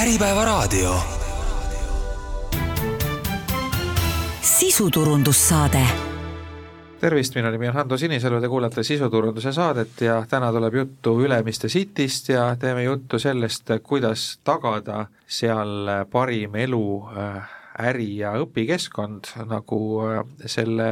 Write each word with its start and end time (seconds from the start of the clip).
Äripäevaraadio. 0.00 0.94
sisuturundussaade 4.40 5.86
tervist, 7.00 7.34
minu 7.34 7.50
nimi 7.50 7.68
on 7.68 7.74
Hando 7.74 7.96
Sinisalu, 7.96 8.40
te 8.40 8.48
kuulate 8.48 8.82
sisuturunduse 8.82 9.52
saadet 9.52 10.00
ja 10.00 10.24
täna 10.28 10.52
tuleb 10.52 10.74
juttu 10.74 11.20
Ülemiste 11.20 11.68
Cityst 11.68 12.28
ja 12.28 12.56
teeme 12.56 12.82
juttu 12.82 13.18
sellest, 13.18 13.68
kuidas 13.82 14.40
tagada 14.44 15.06
seal 15.26 15.88
parim 16.10 16.54
elu, 16.54 17.08
äh, 17.18 17.50
äri- 17.90 18.16
ja 18.22 18.32
õpikeskkond, 18.40 19.34
nagu 19.52 19.82
äh, 20.06 20.24
selle 20.46 20.90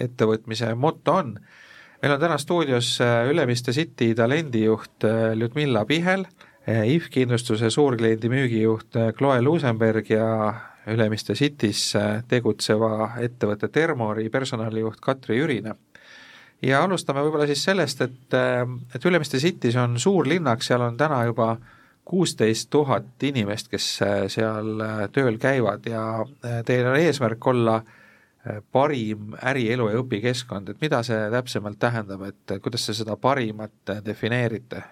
ettevõtmise 0.00 0.74
moto 0.74 1.12
on. 1.12 1.38
meil 2.02 2.12
on 2.12 2.20
täna 2.20 2.38
stuudios 2.38 3.00
äh, 3.00 3.28
Ülemiste 3.28 3.72
City 3.72 4.14
talendijuht 4.14 5.04
Ljudmilla 5.34 5.84
Pihel, 5.84 6.24
IF 6.66 7.06
kindlustuse 7.14 7.70
suurkliendi 7.70 8.28
müügijuht 8.28 8.96
Chloe 9.18 9.42
Luusenberg 9.42 10.08
ja 10.10 10.26
Ülemiste 10.90 11.34
City's 11.38 11.92
tegutseva 12.28 13.12
ettevõtte 13.22 13.68
Termori 13.70 14.26
personalijuht 14.30 14.98
Katri 15.00 15.38
Jürine. 15.38 15.76
ja 16.62 16.82
alustame 16.82 17.22
võib-olla 17.22 17.46
siis 17.46 17.62
sellest, 17.64 18.00
et, 18.02 18.34
et 18.94 19.04
Ülemiste 19.04 19.38
City's 19.38 19.76
on 19.78 19.98
suur 19.98 20.26
linnak, 20.26 20.62
seal 20.62 20.82
on 20.82 20.96
täna 20.96 21.24
juba 21.24 21.56
kuusteist 22.04 22.70
tuhat 22.70 23.22
inimest, 23.22 23.70
kes 23.70 23.86
seal 24.34 24.82
tööl 25.12 25.38
käivad 25.38 25.86
ja 25.86 26.24
teil 26.66 26.86
on 26.86 26.98
eesmärk 26.98 27.46
olla 27.46 27.80
parim 28.72 29.34
ärielu 29.42 29.88
ja 29.90 30.02
õpikeskkond, 30.02 30.70
et 30.70 30.82
mida 30.82 31.02
see 31.06 31.30
täpsemalt 31.30 31.78
tähendab, 31.78 32.26
et 32.26 32.58
kuidas 32.62 32.86
te 32.86 32.94
seda 32.94 33.16
parimat 33.16 33.98
defineerite? 34.06 34.82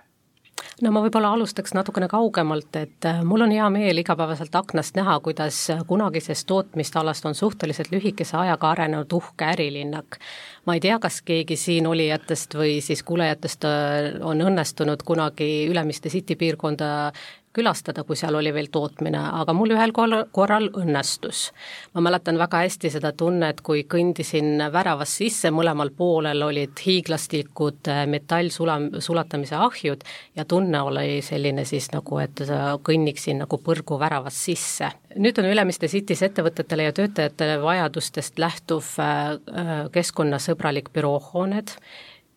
No 0.83 0.91
ma 0.95 1.03
võib-olla 1.05 1.33
alustaks 1.37 1.75
natukene 1.77 2.09
kaugemalt, 2.11 2.77
et 2.77 3.07
äh, 3.09 3.23
mul 3.27 3.47
on 3.47 3.53
hea 3.55 3.67
meel 3.73 4.01
igapäevaselt 4.03 4.55
aknast 4.59 4.97
näha, 4.99 5.19
kuidas 5.25 5.61
kunagisest 5.87 6.47
tootmistalast 6.51 7.27
on 7.27 7.35
suhteliselt 7.39 7.93
lühikese 7.95 8.37
ajaga 8.41 8.71
arenenud 8.75 9.13
uhke 9.13 9.47
ärilinnak. 9.53 10.19
ma 10.67 10.75
ei 10.75 10.81
tea, 10.81 10.99
kas 10.99 11.21
keegi 11.23 11.57
siin 11.57 11.87
olijatest 11.87 12.55
või 12.59 12.81
siis 12.83 13.03
kuulajatest 13.03 13.65
äh, 13.69 14.11
on 14.23 14.41
õnnestunud 14.41 15.03
kunagi 15.05 15.67
Ülemiste 15.71 16.09
City 16.09 16.37
piirkonda 16.37 17.13
külastada, 17.55 18.05
kui 18.05 18.19
seal 18.19 18.35
oli 18.35 18.53
veel 18.55 18.69
tootmine, 18.73 19.21
aga 19.41 19.55
mul 19.57 19.75
ühel 19.77 19.95
korral, 19.95 20.69
õnnestus. 20.75 21.51
ma 21.95 22.03
mäletan 22.05 22.39
väga 22.39 22.65
hästi 22.65 22.91
seda 22.91 23.13
tunnet, 23.13 23.61
kui 23.65 23.85
kõndisin 23.91 24.59
väravast 24.73 25.21
sisse, 25.23 25.51
mõlemal 25.55 25.91
poolel 25.97 26.43
olid 26.43 26.85
hiiglaslikud 26.87 27.91
äh, 27.93 28.05
metallsula, 28.11 28.79
sulatamise 28.99 29.57
ahjud 29.57 30.05
ja 30.37 30.45
tunne 30.45 30.83
oli 30.83 31.23
selline 31.23 31.65
siis 31.65 31.91
nagu, 31.95 32.19
et 32.23 32.43
kõnniksin 32.85 33.41
nagu 33.45 33.59
põrgu 33.63 33.99
väravast 34.01 34.45
sisse. 34.49 34.91
nüüd 35.15 35.39
on 35.39 35.47
Ülemiste 35.47 35.89
City's 35.89 36.23
ettevõtetele 36.27 36.89
ja 36.89 36.93
töötajatele 36.93 37.61
vajadustest 37.63 38.39
lähtuv 38.39 38.89
äh, 38.99 39.35
äh, 39.35 39.73
keskkonnasõbralik 39.95 40.91
büroohooned, 40.95 41.77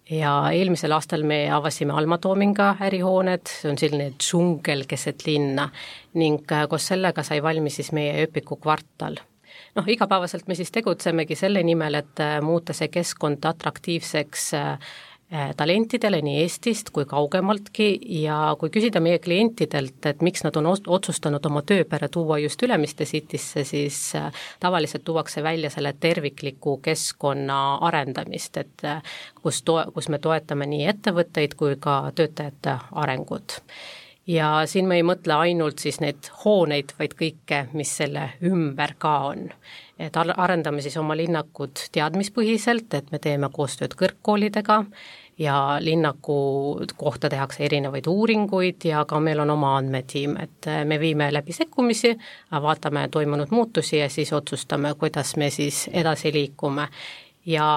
ja 0.10 0.34
eelmisel 0.54 0.92
aastal 0.96 1.24
me 1.28 1.40
avasime 1.52 1.94
Alma 1.94 2.18
Toominga 2.18 2.76
ärihooned, 2.88 3.50
see 3.52 3.72
on 3.72 3.80
selline 3.80 4.12
džungel 4.16 4.86
keset 4.88 5.26
linna 5.28 5.70
ning 6.20 6.44
äh, 6.52 6.68
koos 6.70 6.88
sellega 6.94 7.24
sai 7.24 7.42
valmis 7.44 7.80
siis 7.82 7.92
meie 7.96 8.14
ööpiku 8.24 8.60
kvartal. 8.62 9.20
Noh, 9.76 9.88
igapäevaselt 9.88 10.48
me 10.48 10.56
siis 10.56 10.72
tegutsemegi 10.74 11.36
selle 11.36 11.64
nimel, 11.64 12.00
et 12.00 12.24
äh, 12.24 12.40
muuta 12.42 12.74
see 12.78 12.90
keskkond 12.94 13.46
atraktiivseks 13.46 14.48
äh, 14.58 14.96
talentidele 15.58 16.22
nii 16.24 16.38
Eestist 16.42 16.90
kui 16.96 17.04
kaugemaltki 17.06 17.88
ja 18.22 18.56
kui 18.60 18.72
küsida 18.72 19.02
meie 19.04 19.20
klientidelt, 19.20 20.00
et 20.08 20.24
miks 20.24 20.46
nad 20.46 20.56
on 20.56 20.70
otsustanud 20.72 21.46
oma 21.50 21.64
tööpere 21.68 22.08
tuua 22.08 22.38
just 22.40 22.64
Ülemiste 22.64 23.06
Citysse, 23.06 23.66
siis 23.68 24.00
äh, 24.16 24.32
tavaliselt 24.64 25.04
tuuakse 25.04 25.44
välja 25.44 25.70
selle 25.74 25.94
tervikliku 26.00 26.78
keskkonna 26.84 27.60
arendamist, 27.90 28.58
et 28.64 28.88
äh, 28.88 29.04
kus 29.44 29.62
to-, 29.68 29.84
kus 29.94 30.08
me 30.10 30.20
toetame 30.24 30.70
nii 30.72 30.88
ettevõtteid 30.96 31.60
kui 31.60 31.76
ka 31.76 32.00
töötajate 32.16 32.80
arengut 32.96 33.60
ja 34.28 34.62
siin 34.66 34.88
me 34.88 35.00
ei 35.00 35.06
mõtle 35.08 35.34
ainult 35.34 35.80
siis 35.80 36.02
neid 36.04 36.30
hooneid, 36.44 36.94
vaid 37.00 37.14
kõike, 37.20 37.62
mis 37.74 37.94
selle 38.02 38.30
ümber 38.46 38.98
ka 39.00 39.18
on. 39.32 39.50
et 40.00 40.14
arendame 40.18 40.82
siis 40.82 40.98
oma 40.98 41.16
linnakut 41.18 41.88
teadmispõhiselt, 41.92 42.94
et 42.94 43.08
me 43.12 43.20
teeme 43.20 43.50
koostööd 43.50 43.96
kõrgkoolidega 43.98 44.84
ja 45.38 45.78
linnaku 45.80 46.86
kohta 46.98 47.30
tehakse 47.30 47.64
erinevaid 47.66 48.06
uuringuid 48.08 48.86
ja 48.86 49.06
ka 49.06 49.20
meil 49.20 49.40
on 49.40 49.50
oma 49.50 49.76
andmetiim, 49.78 50.36
et 50.42 50.70
me 50.86 51.00
viime 51.00 51.32
läbi 51.34 51.54
sekkumisi, 51.54 52.18
vaatame 52.52 53.08
toimunud 53.12 53.50
muutusi 53.52 53.98
ja 53.98 54.10
siis 54.10 54.34
otsustame, 54.34 54.94
kuidas 55.00 55.36
me 55.38 55.50
siis 55.50 55.88
edasi 55.94 56.34
liikume 56.34 56.88
ja 57.48 57.68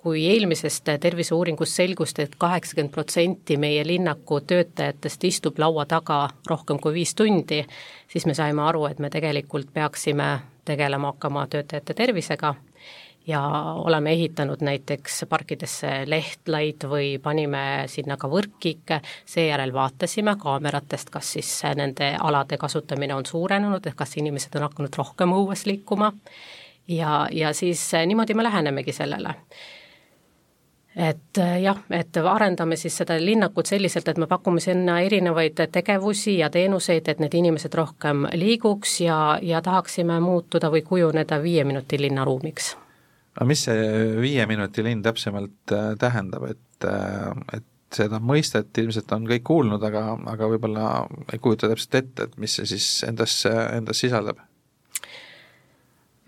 kui 0.00 0.22
eelmisest 0.26 0.88
terviseuuringust 1.00 1.76
selgus 1.76 2.14
et, 2.16 2.22
et 2.24 2.36
kaheksakümmend 2.40 2.92
protsenti 2.94 3.56
meie 3.60 3.84
linnaku 3.86 4.40
töötajatest 4.40 5.24
istub 5.28 5.58
laua 5.60 5.84
taga 5.86 6.22
rohkem 6.48 6.80
kui 6.80 6.94
viis 6.94 7.14
tundi, 7.14 7.60
siis 8.08 8.26
me 8.26 8.34
saime 8.34 8.64
aru, 8.64 8.86
et 8.88 8.98
me 8.98 9.10
tegelikult 9.12 9.72
peaksime 9.74 10.30
tegelema 10.64 11.12
hakkama 11.12 11.46
töötajate 11.46 11.94
tervisega. 11.94 12.54
Ja 13.28 13.42
oleme 13.84 14.14
ehitanud 14.16 14.62
näiteks 14.64 15.26
parkidesse 15.28 15.90
lehtlaid 16.08 16.86
või 16.88 17.18
panime 17.22 17.84
sinna 17.92 18.16
ka 18.16 18.30
võrkkiike, 18.32 19.02
seejärel 19.28 19.74
vaatasime 19.76 20.34
kaameratest, 20.40 21.12
kas 21.12 21.34
siis 21.36 21.50
nende 21.76 22.14
alade 22.16 22.56
kasutamine 22.58 23.14
on 23.14 23.28
suurenenud, 23.28 23.86
ehk 23.86 24.00
kas 24.00 24.16
inimesed 24.16 24.56
on 24.56 24.64
hakanud 24.70 24.96
rohkem 24.96 25.36
õues 25.36 25.66
liikuma 25.68 26.14
ja, 26.88 27.28
ja 27.32 27.52
siis 27.54 27.92
niimoodi 28.06 28.34
me 28.34 28.42
lähenemegi 28.42 28.92
sellele. 28.92 29.34
Et 30.96 31.38
jah, 31.62 31.78
et 31.94 32.16
arendame 32.16 32.76
siis 32.76 32.96
seda 32.98 33.14
linnakut 33.20 33.66
selliselt, 33.66 34.08
et 34.10 34.18
me 34.18 34.26
pakume 34.26 34.60
sinna 34.60 34.98
erinevaid 35.00 35.62
tegevusi 35.72 36.38
ja 36.38 36.50
teenuseid, 36.50 37.08
et 37.08 37.22
need 37.22 37.34
inimesed 37.38 37.74
rohkem 37.78 38.26
liiguks 38.34 39.00
ja, 39.06 39.38
ja 39.42 39.62
tahaksime 39.62 40.18
muutuda 40.20 40.70
või 40.70 40.82
kujuneda 40.82 41.38
viie 41.42 41.64
minuti 41.64 42.00
linnaruumiks 42.00 42.74
aga 43.36 43.46
mis 43.48 43.64
see 43.68 43.90
viie 44.20 44.46
minuti 44.50 44.84
linn 44.84 45.02
täpsemalt 45.04 45.74
äh, 45.74 45.92
tähendab, 46.00 46.48
et, 46.50 46.88
et 47.56 47.66
seda 47.94 48.20
mõistet 48.22 48.76
ilmselt 48.82 49.12
on 49.16 49.26
kõik 49.30 49.44
kuulnud, 49.46 49.82
aga, 49.86 50.04
aga 50.32 50.48
võib-olla 50.52 50.86
ei 51.32 51.40
kujuta 51.42 51.70
täpselt 51.70 51.98
ette, 52.02 52.28
et 52.28 52.38
mis 52.42 52.58
see 52.58 52.68
siis 52.74 52.88
endas, 53.08 53.42
endas 53.48 54.02
sisaldab? 54.02 54.42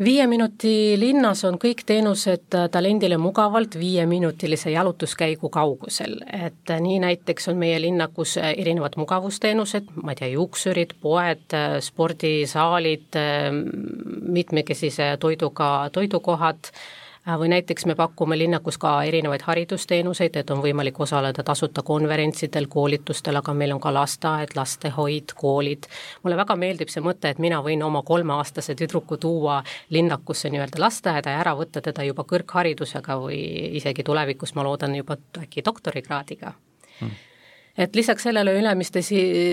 Viie 0.04 0.26
minuti 0.26 0.94
linnas 0.98 1.44
on 1.44 1.58
kõik 1.60 1.82
teenused 1.86 2.54
talendile 2.72 3.16
mugavalt 3.20 3.76
viieminutilise 3.78 4.70
jalutuskäigu 4.70 5.50
kaugusel, 5.52 6.18
et 6.26 6.72
nii 6.80 6.98
näiteks 7.02 7.48
on 7.52 7.60
meie 7.60 7.80
linnakus 7.80 8.36
erinevad 8.42 8.96
mugavusteenused, 9.00 9.92
ma 10.02 10.14
ei 10.14 10.20
tea, 10.22 10.32
juuksurid, 10.36 10.96
poed, 11.00 11.56
spordisaalid, 11.80 13.20
mitmekesise 14.38 15.14
toiduga 15.20 15.72
toidukohad, 15.92 16.72
Äh, 16.72 17.01
või 17.27 17.49
näiteks 17.49 17.87
me 17.87 17.94
pakume 17.94 18.38
linnakus 18.38 18.78
ka 18.78 18.93
erinevaid 19.06 19.43
haridusteenuseid, 19.47 20.37
et 20.37 20.50
on 20.50 20.62
võimalik 20.62 21.00
osaleda 21.00 21.43
tasuta 21.43 21.83
konverentsidel, 21.83 22.66
koolitustel, 22.69 23.37
aga 23.38 23.55
meil 23.55 23.72
on 23.72 23.81
ka 23.81 23.94
lasteaed, 23.94 24.56
lastehoid, 24.56 25.34
koolid. 25.37 25.87
mulle 26.22 26.37
väga 26.37 26.56
meeldib 26.56 26.91
see 26.91 27.03
mõte, 27.03 27.31
et 27.31 27.38
mina 27.38 27.62
võin 27.62 27.82
oma 27.82 28.03
kolmeaastase 28.03 28.75
tüdruku 28.75 29.16
tuua 29.16 29.62
linnakusse 29.91 30.50
nii-öelda 30.50 30.81
lasteaeda 30.82 31.31
ja 31.31 31.41
ära 31.41 31.56
võtta 31.59 31.81
teda 31.81 32.03
juba 32.03 32.25
kõrgharidusega 32.25 33.19
või 33.27 33.43
isegi 33.78 34.03
tulevikus 34.03 34.55
ma 34.55 34.65
loodan 34.66 34.94
juba 34.94 35.16
äkki 35.43 35.65
doktorikraadiga 35.65 36.53
hmm 37.00 37.31
et 37.78 37.97
lisaks 37.97 38.22
sellele 38.22 38.53
Ülemiste 38.59 39.00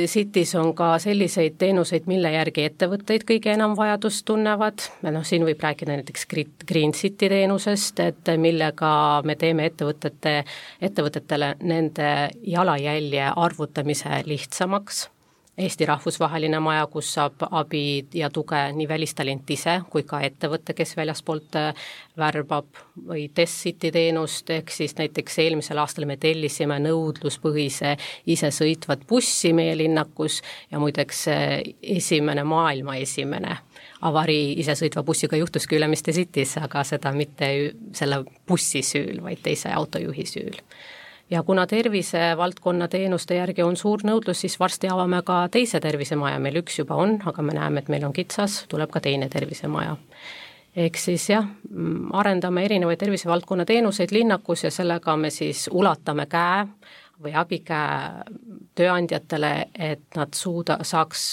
City's 0.07 0.55
on 0.59 0.73
ka 0.75 0.91
selliseid 0.99 1.55
teenuseid, 1.61 2.07
mille 2.11 2.31
järgi 2.33 2.65
ettevõtteid 2.69 3.25
kõige 3.27 3.53
enam 3.53 3.75
vajadust 3.79 4.25
tunnevad, 4.27 4.83
noh 5.07 5.27
siin 5.27 5.45
võib 5.47 5.61
rääkida 5.63 5.95
näiteks 5.99 6.27
Green 6.67 6.93
City 6.93 7.29
teenusest, 7.29 7.99
et 8.03 8.33
millega 8.37 8.91
me 9.25 9.35
teeme 9.39 9.69
ettevõtete, 9.71 10.43
ettevõtetele 10.81 11.55
nende 11.61 12.11
jalajälje 12.43 13.31
arvutamise 13.35 14.23
lihtsamaks 14.25 15.07
Eesti 15.59 15.85
Rahvusvaheline 15.85 16.59
Maja, 16.63 16.85
kus 16.87 17.09
saab 17.13 17.43
abi 17.51 18.05
ja 18.15 18.29
tuge 18.31 18.59
nii 18.75 18.87
välistalent 18.87 19.49
ise 19.51 19.79
kui 19.91 20.05
ka 20.07 20.21
ettevõte, 20.23 20.73
kes 20.77 20.95
väljaspoolt 20.95 21.57
äh, 21.59 21.87
värbab, 22.19 22.79
või 23.09 23.25
Test-City 23.35 23.91
teenust, 23.91 24.49
ehk 24.55 24.71
siis 24.71 24.95
näiteks 24.95 25.39
eelmisel 25.43 25.81
aastal 25.83 26.07
me 26.07 26.15
tellisime 26.21 26.79
nõudluspõhise 26.83 27.95
isesõitvat 28.31 29.03
bussi 29.09 29.51
meie 29.55 29.75
linnakus 29.77 30.39
ja 30.71 30.79
muideks 30.79 31.25
äh, 31.33 31.57
esimene, 31.99 32.45
maailma 32.47 32.95
esimene 33.03 33.57
avarii 34.07 34.53
isesõitva 34.63 35.03
bussiga 35.03 35.39
juhtuski 35.39 35.75
Ülemiste 35.75 36.15
City's, 36.15 36.55
aga 36.61 36.85
seda 36.87 37.11
mitte 37.11 37.51
selle 37.95 38.23
bussi 38.47 38.83
süül, 38.85 39.19
vaid 39.25 39.43
teise 39.43 39.75
autojuhi 39.75 40.25
süül 40.29 40.63
ja 41.29 41.43
kuna 41.43 41.67
tervisevaldkonna 41.67 42.87
teenuste 42.87 43.35
järgi 43.35 43.63
on 43.63 43.77
suur 43.77 44.01
nõudlus, 44.03 44.41
siis 44.41 44.59
varsti 44.59 44.89
avame 44.89 45.21
ka 45.25 45.47
teise 45.51 45.79
tervisemaja, 45.79 46.39
meil 46.39 46.61
üks 46.63 46.79
juba 46.79 46.95
on, 46.95 47.19
aga 47.25 47.41
me 47.41 47.53
näeme, 47.53 47.79
et 47.79 47.89
meil 47.89 48.05
on 48.05 48.13
kitsas, 48.13 48.63
tuleb 48.69 48.91
ka 48.91 49.01
teine 49.03 49.29
tervisemaja 49.29 49.97
ehk 50.75 50.97
siis 50.97 51.29
jah, 51.29 51.45
arendame 52.13 52.63
erinevaid 52.65 52.99
tervisevaldkonna 53.01 53.65
teenuseid 53.65 54.11
linnakus 54.11 54.63
ja 54.63 54.71
sellega 54.71 55.15
me 55.17 55.29
siis 55.33 55.67
ulatame 55.71 56.25
käe 56.29 56.65
või 57.23 57.33
abikäe 57.35 58.23
tööandjatele, 58.75 59.53
et 59.75 60.15
nad 60.15 60.33
suuda, 60.33 60.79
saaks 60.87 61.25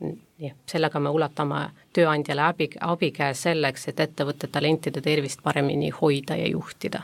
nii, 0.00 0.52
sellega 0.66 1.00
me 1.02 1.12
ulatame 1.12 1.66
tööandjale 1.92 2.46
abi, 2.46 2.70
abikäe 2.80 3.34
selleks, 3.34 3.88
et 3.90 4.00
ettevõtte 4.00 4.48
talentide 4.52 5.02
tervist 5.04 5.42
paremini 5.42 5.90
hoida 5.90 6.38
ja 6.38 6.48
juhtida. 6.48 7.02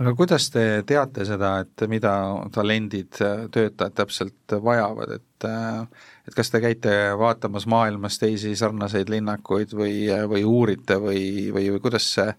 Aga 0.00 0.12
kuidas 0.18 0.50
te 0.52 0.64
teate 0.86 1.24
seda, 1.28 1.56
et 1.64 1.86
mida 1.88 2.12
talendid, 2.52 3.16
töötajad 3.52 3.96
täpselt 3.96 4.56
vajavad, 4.62 5.16
et 5.16 5.24
et 6.26 6.34
kas 6.34 6.50
te 6.50 6.60
käite 6.64 6.92
vaatamas 7.20 7.66
maailmas 7.68 8.16
teisi 8.18 8.54
sarnaseid 8.56 9.10
linnakuid 9.12 9.74
või, 9.76 10.06
või 10.30 10.44
uurite 10.48 10.96
või, 11.00 11.52
või, 11.52 11.68
või 11.74 11.82
kuidas 11.84 12.08
see 12.16 12.30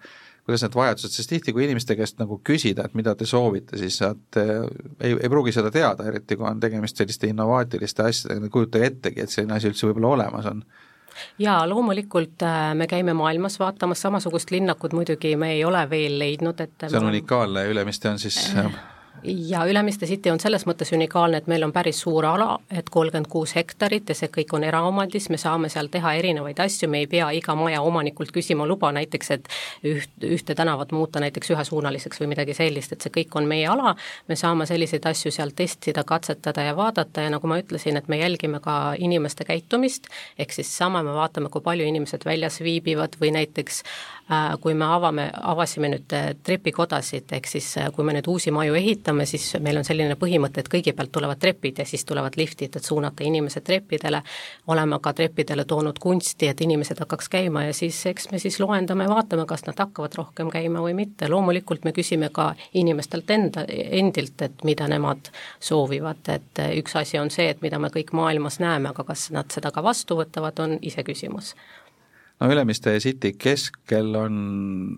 kuidas 0.47 0.63
need 0.63 0.75
vajadused, 0.79 1.11
sest 1.11 1.29
tihti, 1.29 1.51
kui 1.51 1.65
inimeste 1.65 1.95
käest 1.99 2.21
nagu 2.21 2.37
küsida, 2.47 2.85
et 2.87 2.93
mida 2.95 3.11
te 3.19 3.25
soovite, 3.27 3.75
siis 3.77 3.97
nad 3.99 4.37
ei, 4.39 5.11
ei 5.11 5.29
pruugi 5.29 5.51
seda 5.51 5.71
teada, 5.75 6.05
eriti 6.07 6.37
kui 6.39 6.47
on 6.47 6.61
tegemist 6.63 7.01
selliste 7.01 7.27
innovaatiliste 7.27 8.05
asjadega, 8.07 8.39
nad 8.39 8.47
ei 8.47 8.53
kujuta 8.53 8.83
ettegi, 8.87 9.25
et 9.25 9.33
selline 9.33 9.57
asi 9.57 9.67
üldse 9.67 9.89
võib-olla 9.89 10.13
olemas 10.15 10.47
on 10.47 10.63
jaa, 11.39 11.69
loomulikult 11.69 12.43
äh, 12.43 12.75
me 12.75 12.87
käime 12.87 13.13
maailmas 13.13 13.59
vaatamas, 13.59 14.01
samasugust 14.01 14.51
linnakut 14.51 14.93
muidugi 14.93 15.35
me 15.35 15.51
ei 15.51 15.65
ole 15.65 15.89
veel 15.89 16.19
leidnud, 16.19 16.59
et 16.59 16.87
see 16.87 16.99
on 16.99 17.09
unikaalne, 17.11 17.65
Ülemiste 17.71 18.09
on 18.09 18.19
siis 18.19 18.39
äh, 18.57 18.71
ja 19.23 19.65
Ülemiste 19.65 20.05
City 20.05 20.31
on 20.31 20.39
selles 20.39 20.65
mõttes 20.67 20.91
unikaalne, 20.95 21.41
et 21.41 21.47
meil 21.47 21.63
on 21.65 21.71
päris 21.73 21.99
suur 22.03 22.25
ala, 22.25 22.57
et 22.71 22.89
kolmkümmend 22.89 23.29
kuus 23.31 23.53
hektarit 23.55 24.09
ja 24.09 24.15
see 24.15 24.29
kõik 24.33 24.53
on 24.55 24.65
eraomandis, 24.67 25.29
me 25.33 25.39
saame 25.41 25.69
seal 25.73 25.89
teha 25.93 26.13
erinevaid 26.19 26.59
asju, 26.63 26.89
me 26.91 27.01
ei 27.03 27.07
pea 27.11 27.29
iga 27.35 27.55
maja 27.57 27.81
omanikult 27.85 28.31
küsima 28.35 28.67
luba 28.67 28.91
näiteks, 28.95 29.31
et 29.35 29.49
üht, 29.87 30.13
ühte 30.23 30.55
tänavat 30.55 30.91
muuta 30.95 31.21
näiteks 31.23 31.51
ühesuunaliseks 31.55 32.21
või 32.21 32.31
midagi 32.33 32.55
sellist, 32.57 32.93
et 32.93 33.05
see 33.05 33.13
kõik 33.19 33.39
on 33.39 33.49
meie 33.49 33.67
ala, 33.71 33.95
me 34.27 34.37
saame 34.39 34.67
selliseid 34.69 35.05
asju 35.09 35.31
seal 35.33 35.53
testida, 35.57 36.03
katsetada 36.07 36.67
ja 36.69 36.75
vaadata 36.77 37.25
ja 37.25 37.33
nagu 37.33 37.49
ma 37.49 37.59
ütlesin, 37.61 37.97
et 37.97 38.07
me 38.07 38.21
jälgime 38.21 38.61
ka 38.63 38.95
inimeste 38.97 39.47
käitumist, 39.47 40.11
ehk 40.37 40.55
siis 40.55 40.71
sama 40.77 41.03
me 41.03 41.15
vaatame, 41.17 41.49
kui 41.53 41.65
palju 41.65 41.87
inimesed 41.87 42.25
väljas 42.27 42.61
viibivad 42.63 43.17
või 43.21 43.33
näiteks 43.39 43.83
äh, 43.83 44.16
kui 44.61 44.73
me 44.73 44.85
avame, 44.91 45.29
avasime 45.31 45.87
nüüd 45.91 46.13
äh, 46.15 46.25
trepikodasid, 46.43 47.31
ehk 47.37 47.47
siis 47.47 47.69
äh, 47.79 47.87
kui 47.95 48.03
me 48.03 48.11
nüüd 48.17 48.27
uusi 48.27 48.51
maju 48.51 48.75
ehitame, 48.75 49.23
siis 49.29 49.53
meil 49.63 49.79
on 49.79 49.87
selline 49.87 50.17
põhimõte, 50.19 50.59
et 50.59 50.71
kõigepealt 50.71 51.13
tulevad 51.15 51.39
trepid 51.39 51.79
ja 51.79 51.85
siis 51.87 52.03
tulevad 52.05 52.35
liftid, 52.35 52.75
et 52.75 52.83
suunata 52.83 53.23
inimesed 53.23 53.63
treppidele, 53.63 54.21
oleme 54.67 54.99
ka 55.03 55.13
treppidele 55.15 55.63
toonud 55.69 55.99
kunsti, 56.03 56.51
et 56.51 56.61
inimesed 56.65 56.99
hakkaks 57.05 57.31
käima 57.37 57.63
ja 57.69 57.77
siis 57.77 58.01
eks 58.11 58.27
me 58.33 58.41
siis 58.43 58.59
loendame 58.59 59.07
vaatame, 59.07 59.47
kas 59.47 59.63
nad 59.69 59.79
hakkavad 59.79 60.19
rohkem 60.19 60.51
käima 60.51 60.83
või 60.83 60.97
mitte, 60.99 61.31
loomulikult 61.31 61.87
me 61.87 61.95
küsime 61.95 62.27
ka 62.35 62.51
inimestelt 62.75 63.31
enda, 63.31 63.63
endilt, 63.71 64.43
et 64.43 64.67
mida 64.67 64.91
nemad 64.91 65.31
soovivad, 65.63 66.27
et 66.35 66.65
üks 66.75 66.99
asi 66.99 67.19
on 67.21 67.31
see, 67.31 67.47
et 67.55 67.63
mida 67.63 67.79
me 67.79 67.93
kõik 67.95 68.11
maailmas 68.17 68.59
näeme, 68.59 68.91
aga 68.91 69.07
kas 69.07 69.29
nad 69.31 69.47
seda 69.55 69.71
ka 69.71 69.83
vastu 69.87 70.19
võtavad, 70.19 70.59
on 70.67 70.79
iseküsimus 70.81 71.55
no 72.39 72.49
Ülemiste 72.51 72.95
City 73.03 73.33
keskel 73.39 74.15
on 74.19 74.39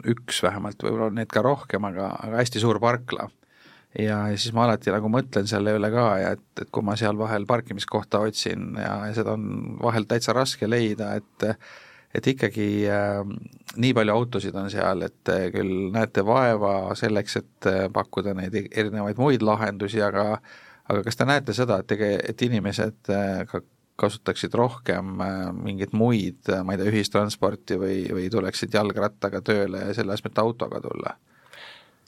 üks 0.08 0.44
vähemalt, 0.46 0.82
võib-olla 0.84 1.10
on 1.10 1.20
neid 1.20 1.32
ka 1.34 1.44
rohkem, 1.46 1.86
aga, 1.90 2.12
aga 2.20 2.42
hästi 2.42 2.64
suur 2.64 2.82
parkla. 2.84 3.30
Ja, 3.98 4.20
ja 4.30 4.38
siis 4.38 4.54
ma 4.54 4.68
alati 4.68 4.92
nagu 4.94 5.10
mõtlen 5.10 5.48
selle 5.50 5.74
üle 5.74 5.90
ka 5.90 6.06
ja 6.22 6.34
et, 6.38 6.48
et 6.62 6.70
kui 6.70 6.86
ma 6.86 6.94
seal 7.00 7.18
vahel 7.18 7.48
parkimiskohta 7.50 8.22
otsin 8.22 8.76
ja, 8.78 9.00
ja 9.10 9.16
seda 9.18 9.34
on 9.34 9.80
vahel 9.82 10.06
täitsa 10.10 10.36
raske 10.38 10.70
leida, 10.70 11.16
et 11.18 11.50
et 12.14 12.26
ikkagi 12.26 12.88
äh, 12.90 13.20
nii 13.78 13.94
palju 13.98 14.14
autosid 14.14 14.56
on 14.58 14.70
seal, 14.74 15.04
et 15.06 15.32
küll 15.54 15.90
näete 15.94 16.24
vaeva 16.26 16.96
selleks, 16.98 17.36
et 17.38 17.68
pakkuda 17.94 18.34
neid 18.38 18.56
erinevaid 18.58 19.22
muid 19.22 19.46
lahendusi, 19.46 20.02
aga 20.06 20.40
aga 20.90 21.04
kas 21.06 21.20
te 21.20 21.28
näete 21.30 21.56
seda, 21.58 21.80
et 21.82 21.90
tege-, 21.90 22.18
et 22.32 22.42
inimesed 22.46 23.12
äh, 23.14 23.44
ka 23.50 23.62
kasutaksid 24.00 24.54
rohkem 24.58 25.20
äh, 25.24 25.40
mingeid 25.56 25.96
muid, 25.98 26.52
ma 26.64 26.76
ei 26.76 26.82
tea, 26.82 26.92
ühistransporti 26.94 27.80
või, 27.80 28.04
või 28.16 28.30
tuleksid 28.32 28.74
jalgrattaga 28.74 29.44
tööle 29.46 29.90
ja 29.90 29.98
selle 29.98 30.16
asemel, 30.16 30.34
et 30.34 30.46
autoga 30.46 30.84
tulla? 30.84 31.18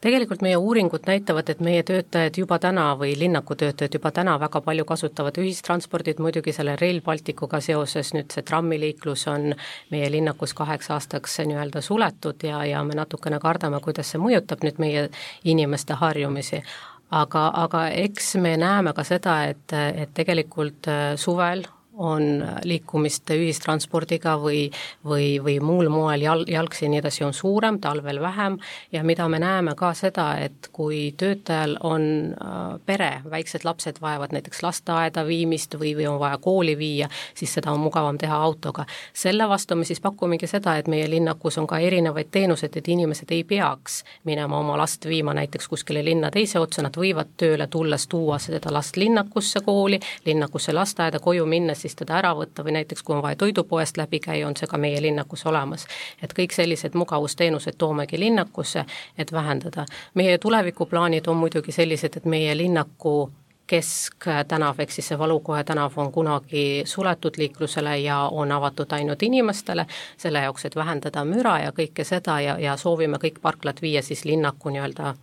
tegelikult 0.01 0.41
meie 0.41 0.57
uuringud 0.57 1.05
näitavad, 1.05 1.49
et 1.49 1.59
meie 1.61 1.83
töötajad 1.85 2.37
juba 2.37 2.57
täna 2.59 2.87
või 2.97 3.13
linnaku 3.19 3.55
töötajad 3.55 3.93
juba 3.99 4.11
täna 4.11 4.33
väga 4.41 4.61
palju 4.65 4.85
kasutavad 4.89 5.37
ühistranspordit, 5.37 6.19
muidugi 6.19 6.53
selle 6.57 6.75
Rail 6.81 7.01
Balticuga 7.05 7.59
seoses 7.61 8.09
nüüd 8.15 8.33
see 8.33 8.41
trammiliiklus 8.47 9.27
on 9.29 9.51
meie 9.93 10.11
linnakus 10.11 10.55
kaheks 10.57 10.89
aastaks 10.95 11.37
nii-öelda 11.45 11.83
suletud 11.85 12.41
ja, 12.43 12.63
ja 12.65 12.83
me 12.83 12.97
natukene 12.97 13.39
kardame, 13.39 13.79
kuidas 13.85 14.09
see 14.09 14.21
mõjutab 14.21 14.65
nüüd 14.65 14.81
meie 14.81 15.05
inimeste 15.45 15.99
harjumisi 16.01 16.63
aga, 17.11 17.45
aga 17.65 17.85
eks 18.01 18.35
me 18.41 18.55
näeme 18.57 18.95
ka 18.97 19.05
seda, 19.07 19.43
et, 19.51 19.75
et 19.75 20.13
tegelikult 20.17 20.89
suvel 21.19 21.65
on 21.97 22.45
liikumist 22.63 23.29
ühistranspordiga 23.35 24.37
või, 24.39 24.69
või, 25.05 25.35
või 25.43 25.57
muul 25.59 25.89
moel 25.91 26.21
jal-, 26.23 26.45
jalgsi 26.47 26.85
ja 26.85 26.91
nii 26.91 27.01
edasi, 27.01 27.23
on 27.23 27.33
suurem, 27.33 27.79
talvel 27.83 28.21
vähem, 28.21 28.57
ja 28.91 29.03
mida 29.03 29.27
me 29.29 29.39
näeme 29.39 29.75
ka 29.75 29.91
seda, 29.97 30.29
et 30.39 30.69
kui 30.71 31.11
töötajal 31.17 31.75
on 31.83 32.03
äh, 32.31 32.59
pere, 32.85 33.11
väiksed 33.29 33.65
lapsed 33.67 33.99
vajavad 34.01 34.31
näiteks 34.31 34.63
lasteaeda 34.63 35.25
viimist 35.27 35.75
või, 35.75 35.91
või 35.97 36.07
on 36.07 36.19
vaja 36.19 36.37
kooli 36.37 36.77
viia, 36.77 37.09
siis 37.35 37.53
seda 37.59 37.71
on 37.71 37.83
mugavam 37.83 38.17
teha 38.17 38.37
autoga. 38.37 38.85
selle 39.13 39.49
vastu 39.49 39.75
me 39.75 39.85
siis 39.85 40.01
pakumegi 40.01 40.47
seda, 40.47 40.77
et 40.77 40.87
meie 40.87 41.09
linnakus 41.09 41.57
on 41.57 41.67
ka 41.67 41.79
erinevaid 41.79 42.31
teenuseid, 42.31 42.77
et 42.77 42.87
inimesed 42.87 43.31
ei 43.31 43.43
peaks 43.43 44.03
minema 44.23 44.59
oma 44.59 44.77
last 44.77 45.05
viima 45.05 45.33
näiteks 45.33 45.67
kuskile 45.67 46.05
linna 46.05 46.31
teise 46.31 46.59
otsa, 46.59 46.81
nad 46.81 46.95
võivad 46.97 47.35
tööle 47.37 47.67
tulles 47.67 48.07
tuua 48.07 48.39
seda 48.39 48.71
last 48.71 48.97
linnakusse 48.97 49.59
kooli, 49.65 49.99
linnakusse 50.25 50.73
lasteaeda, 50.73 51.19
koju 51.19 51.45
minnes 51.45 51.80
siis 51.81 51.91
siis 51.91 51.99
teda 51.99 52.17
ära 52.21 52.31
võtta 52.37 52.63
või 52.63 52.75
näiteks 52.79 53.03
kui 53.03 53.15
on 53.15 53.23
vaja 53.23 53.35
toidupoest 53.35 53.97
läbi 53.97 54.19
käia, 54.23 54.47
on 54.47 54.55
see 54.57 54.69
ka 54.69 54.77
meie 54.77 55.01
linnakus 55.01 55.45
olemas. 55.45 55.87
et 56.23 56.33
kõik 56.33 56.55
sellised 56.55 56.95
mugavusteenused 56.95 57.77
toomegi 57.77 58.19
linnakusse, 58.19 58.85
et 59.17 59.31
vähendada. 59.31 59.85
meie 60.13 60.37
tulevikuplaanid 60.37 61.27
on 61.27 61.37
muidugi 61.37 61.71
sellised, 61.71 62.17
et 62.17 62.25
meie 62.25 62.57
linnaku 62.57 63.31
kesktänav, 63.67 64.79
ehk 64.79 64.91
siis 64.91 65.07
see 65.07 65.19
Valukohe 65.19 65.63
tänav 65.63 65.91
on 65.95 66.11
kunagi 66.11 66.83
suletud 66.85 67.37
liiklusele 67.37 67.97
ja 67.99 68.17
on 68.31 68.51
avatud 68.51 68.91
ainult 68.91 69.23
inimestele, 69.23 69.85
selle 70.17 70.39
jaoks, 70.39 70.65
et 70.65 70.75
vähendada 70.75 71.23
müra 71.25 71.59
ja 71.59 71.71
kõike 71.71 72.03
seda 72.03 72.39
ja, 72.41 72.57
ja 72.59 72.77
soovime 72.77 73.17
kõik 73.17 73.39
parklad 73.41 73.81
viia 73.81 74.01
siis 74.01 74.25
linnaku 74.25 74.69
nii-öelda 74.69 75.13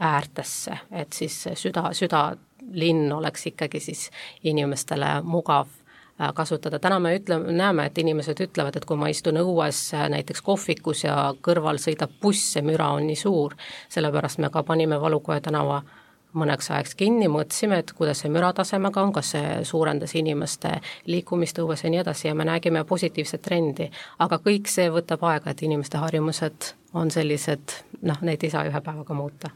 äärtesse, 0.00 0.78
et 0.92 1.12
siis 1.12 1.48
süda, 1.54 1.90
südalinn 1.92 3.12
oleks 3.12 3.46
ikkagi 3.46 3.80
siis 3.80 4.10
inimestele 4.44 5.20
mugav 5.22 5.66
kasutada, 6.34 6.78
täna 6.78 6.98
me 6.98 7.14
ütleme, 7.18 7.52
näeme, 7.52 7.86
et 7.86 7.98
inimesed 7.98 8.40
ütlevad, 8.42 8.76
et 8.76 8.84
kui 8.84 8.98
ma 8.98 9.10
istun 9.12 9.38
õues 9.38 9.82
äh, 9.94 10.08
näiteks 10.10 10.42
kohvikus 10.42 11.04
ja 11.04 11.16
kõrval 11.42 11.78
sõidab 11.82 12.16
buss, 12.22 12.54
see 12.54 12.64
müra 12.66 12.90
on 12.96 13.06
nii 13.06 13.18
suur, 13.18 13.54
sellepärast 13.92 14.42
me 14.42 14.50
ka 14.50 14.64
panime 14.66 15.00
Valukoja 15.00 15.40
tänava 15.44 15.82
mõneks 16.38 16.70
ajaks 16.70 16.94
kinni, 16.98 17.28
mõtlesime, 17.32 17.78
et 17.80 17.92
kuidas 17.96 18.20
see 18.22 18.32
müratasemega 18.32 19.02
on, 19.02 19.12
kas 19.16 19.32
see 19.36 19.54
suurendas 19.64 20.12
inimeste 20.18 20.74
liikumist 21.06 21.62
õues 21.62 21.84
ja 21.84 21.92
nii 21.92 22.02
edasi 22.02 22.28
ja 22.28 22.34
me 22.34 22.44
nägime 22.44 22.84
positiivset 22.84 23.42
trendi. 23.42 23.90
aga 24.18 24.40
kõik 24.44 24.68
see 24.68 24.90
võtab 24.90 25.24
aega, 25.30 25.50
et 25.50 25.62
inimeste 25.62 25.98
harjumused 25.98 26.74
on 26.94 27.10
sellised, 27.10 27.80
noh, 28.02 28.20
neid 28.22 28.44
ei 28.44 28.50
saa 28.50 28.66
ühe 28.68 28.80
päevaga 28.84 29.14
muuta 29.14 29.54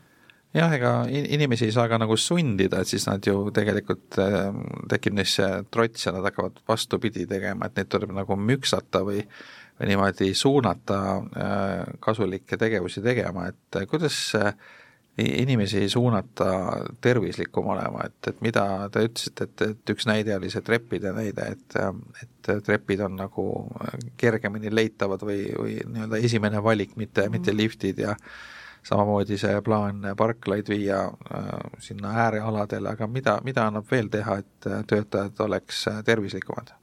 jah, 0.54 0.76
ega 0.76 0.92
inimesi 1.08 1.68
ei 1.68 1.74
saa 1.74 1.88
ka 1.88 1.98
nagu 2.00 2.16
sundida, 2.20 2.82
et 2.82 2.90
siis 2.90 3.06
nad 3.08 3.24
ju 3.26 3.48
tegelikult 3.54 4.20
äh,, 4.20 4.52
tekib 4.92 5.16
neis 5.18 5.38
trots 5.70 6.06
ja 6.06 6.14
nad 6.16 6.28
hakkavad 6.28 6.62
vastupidi 6.68 7.26
tegema, 7.30 7.66
et 7.66 7.80
neid 7.80 7.92
tuleb 7.92 8.14
nagu 8.16 8.38
müksata 8.38 9.04
või 9.06 9.24
või 9.80 9.88
niimoodi 9.88 10.34
suunata 10.34 11.00
äh, 11.16 11.86
kasulikke 12.00 12.56
tegevusi 12.56 13.02
tegema, 13.02 13.48
et 13.48 13.76
äh, 13.76 13.86
kuidas 13.90 14.34
äh, 14.38 14.54
inimesi 15.18 15.88
suunata 15.88 16.52
tervislikum 17.00 17.66
olema, 17.74 18.06
et, 18.06 18.28
et 18.28 18.40
mida 18.40 18.64
te 18.92 19.02
ütlesite, 19.08 19.48
et, 19.48 19.64
et 19.72 19.92
üks 19.94 20.06
näide 20.08 20.36
oli 20.36 20.50
see 20.52 20.62
treppide 20.64 21.12
näide, 21.16 21.48
et, 21.56 21.76
äh, 21.80 21.92
et 22.22 22.64
trepid 22.66 23.02
on 23.02 23.18
nagu 23.18 23.46
kergemini 24.20 24.72
leitavad 24.72 25.24
või, 25.26 25.44
või 25.56 25.78
nii-öelda 25.82 26.22
esimene 26.30 26.62
valik, 26.62 26.96
mitte, 26.96 27.28
mitte 27.32 27.56
liftid 27.56 28.04
ja 28.06 28.16
samamoodi 28.82 29.38
see 29.38 29.60
plaan 29.62 30.02
parklaid 30.16 30.68
viia 30.68 31.04
äh, 31.04 31.48
sinna 31.78 32.14
äärealadele, 32.26 32.94
aga 32.96 33.06
mida, 33.06 33.38
mida 33.44 33.66
annab 33.66 33.90
veel 33.90 34.10
teha, 34.12 34.38
et 34.42 34.66
äh, 34.66 34.84
töötajad 34.86 35.40
oleks 35.46 35.86
äh, 35.88 36.04
tervislikumad? 36.04 36.74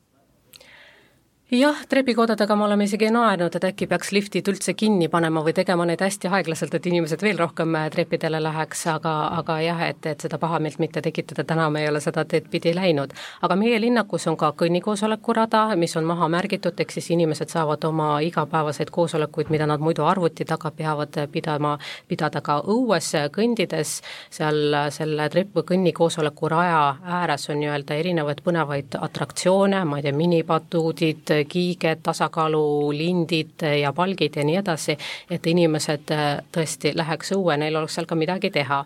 Jah, 1.51 1.85
trepikodadega 1.89 2.55
me 2.55 2.63
oleme 2.63 2.85
isegi 2.85 3.07
naernud, 3.09 3.55
et 3.57 3.63
äkki 3.71 3.87
peaks 3.89 4.11
liftid 4.13 4.47
üldse 4.51 4.75
kinni 4.77 5.07
panema 5.09 5.41
või 5.41 5.55
tegema 5.57 5.85
neid 5.89 6.01
hästi 6.05 6.29
aeglaselt, 6.29 6.75
et 6.77 6.85
inimesed 6.85 7.23
veel 7.25 7.39
rohkem 7.41 7.73
äh, 7.75 7.87
treppidele 7.89 8.37
läheks, 8.43 8.83
aga, 8.93 9.13
aga 9.39 9.55
jah, 9.63 9.81
et, 9.87 10.05
et 10.05 10.21
seda 10.21 10.37
pahameelt 10.37 10.77
mitte 10.79 11.01
tekitada, 11.01 11.43
täna 11.49 11.65
me 11.73 11.81
ei 11.81 11.89
ole 11.89 12.01
seda 12.05 12.21
teed 12.29 12.51
pidi 12.53 12.75
läinud. 12.77 13.15
aga 13.41 13.55
meie 13.57 13.79
linnakus 13.81 14.27
on 14.29 14.37
ka 14.37 14.51
kõnnikoosoleku 14.59 15.33
rada, 15.33 15.63
mis 15.75 15.97
on 15.97 16.05
maha 16.05 16.27
märgitud, 16.29 16.77
ehk 16.77 16.93
siis 16.93 17.09
inimesed 17.17 17.49
saavad 17.49 17.83
oma 17.89 18.11
igapäevaseid 18.21 18.93
koosolekuid, 18.93 19.49
mida 19.49 19.65
nad 19.65 19.81
muidu 19.81 20.05
arvuti 20.05 20.45
taga 20.45 20.71
peavad 20.71 21.17
pidama, 21.31 21.77
pidada 22.07 22.43
ka 22.45 22.59
õues 22.61 23.09
kõndides, 23.33 23.95
seal 24.29 24.77
selle 24.93 25.29
trepp- 25.33 25.57
või 25.57 25.65
kõnnikoosoleku 25.73 26.53
raja 26.53 26.95
ääres 27.23 27.49
on 27.49 27.57
nii-öelda 27.63 27.97
erinevaid 27.97 28.45
põnevaid 28.45 29.01
atraktsioone, 29.01 29.81
ma 29.85 29.97
ei 29.97 30.05
tea, 30.05 30.13
minipatuudid, 30.13 31.38
kiiged, 31.45 32.03
tasakaalulindid 32.03 33.65
ja 33.81 33.93
palgid 33.93 34.35
ja 34.35 34.43
nii 34.43 34.59
edasi, 34.61 34.97
et 35.31 35.47
inimesed 35.47 36.11
äh, 36.15 36.27
tõesti 36.55 36.93
läheks 36.95 37.33
õue, 37.37 37.57
neil 37.57 37.79
oleks 37.79 37.99
seal 37.99 38.09
ka 38.09 38.17
midagi 38.19 38.51
teha. 38.55 38.83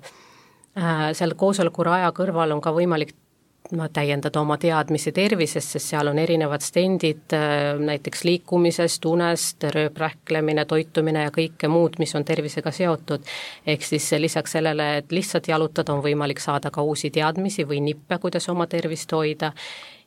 Äh, 0.77 1.09
seal 1.17 1.35
koosolekuraja 1.37 2.11
kõrval 2.17 2.55
on 2.55 2.61
ka 2.61 2.73
võimalik 2.75 3.15
no 3.71 3.87
täiendada 3.93 4.41
oma 4.41 4.57
teadmisi 4.57 5.11
tervisest, 5.11 5.75
sest 5.75 5.93
seal 5.93 6.09
on 6.11 6.19
erinevad 6.19 6.61
stendid 6.61 7.33
äh, 7.35 7.79
näiteks 7.79 8.23
liikumisest, 8.27 9.05
unest, 9.05 9.63
rööprähklemine, 9.75 10.65
toitumine 10.69 11.25
ja 11.27 11.31
kõike 11.33 11.69
muud, 11.71 11.97
mis 11.99 12.15
on 12.15 12.25
tervisega 12.25 12.71
seotud. 12.71 13.23
ehk 13.65 13.83
siis 13.87 14.11
lisaks 14.19 14.57
sellele, 14.57 14.97
et 14.97 15.11
lihtsalt 15.11 15.47
jalutada, 15.47 15.93
on 15.93 16.03
võimalik 16.03 16.39
saada 16.39 16.71
ka 16.71 16.81
uusi 16.81 17.09
teadmisi 17.09 17.67
või 17.67 17.81
nippe, 17.81 18.17
kuidas 18.19 18.49
oma 18.49 18.67
tervist 18.67 19.11
hoida 19.11 19.53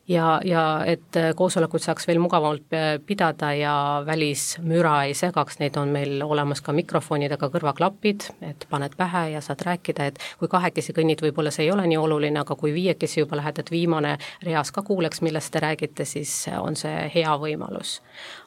ja, 0.09 0.41
ja 0.45 0.63
et 0.87 1.17
äh, 1.17 1.33
koosolekut 1.37 1.83
saaks 1.83 2.07
veel 2.09 2.21
mugavamalt 2.23 2.75
äh, 2.75 2.87
pidada 3.07 3.53
ja 3.55 3.75
välismüra 4.07 5.03
ei 5.09 5.15
segaks, 5.15 5.59
neid 5.59 5.77
on 5.81 5.91
meil 5.95 6.23
olemas 6.23 6.63
ka 6.63 6.75
mikrofonidega 6.77 7.49
kõrvaklapid, 7.53 8.29
et 8.47 8.67
paned 8.71 8.95
pähe 8.97 9.27
ja 9.35 9.43
saad 9.45 9.65
rääkida, 9.67 10.11
et 10.11 10.21
kui 10.39 10.49
kahekesi 10.51 10.95
kõnnid, 10.97 11.23
võib-olla 11.25 11.51
see 11.55 11.67
ei 11.67 11.73
ole 11.75 11.87
nii 11.91 11.99
oluline, 11.99 12.41
aga 12.43 12.57
kui 12.59 12.75
viiekesi 12.75 13.21
juba 13.21 13.41
lähed, 13.41 13.59
et 13.63 13.71
viimane 13.71 14.17
reas 14.47 14.71
ka 14.73 14.85
kuuleks, 14.87 15.23
millest 15.27 15.53
te 15.55 15.63
räägite, 15.65 16.07
siis 16.07 16.35
on 16.61 16.79
see 16.79 17.11
hea 17.15 17.37
võimalus. 17.43 18.01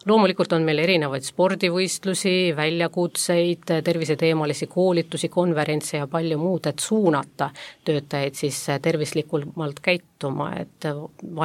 loomulikult 0.07 0.53
on 0.55 0.63
meil 0.63 0.79
erinevaid 0.79 1.27
spordivõistlusi, 1.27 2.53
väljakutseid, 2.55 3.67
terviseteemalisi 3.83 4.67
koolitusi, 4.67 5.29
konverentse 5.29 5.97
ja 5.97 6.07
palju 6.07 6.37
muud, 6.39 6.67
et 6.71 6.79
suunata 6.79 7.49
töötajaid 7.85 8.35
siis 8.35 8.63
tervislikumalt 8.81 9.79
käituma, 9.83 10.53
et 10.61 10.87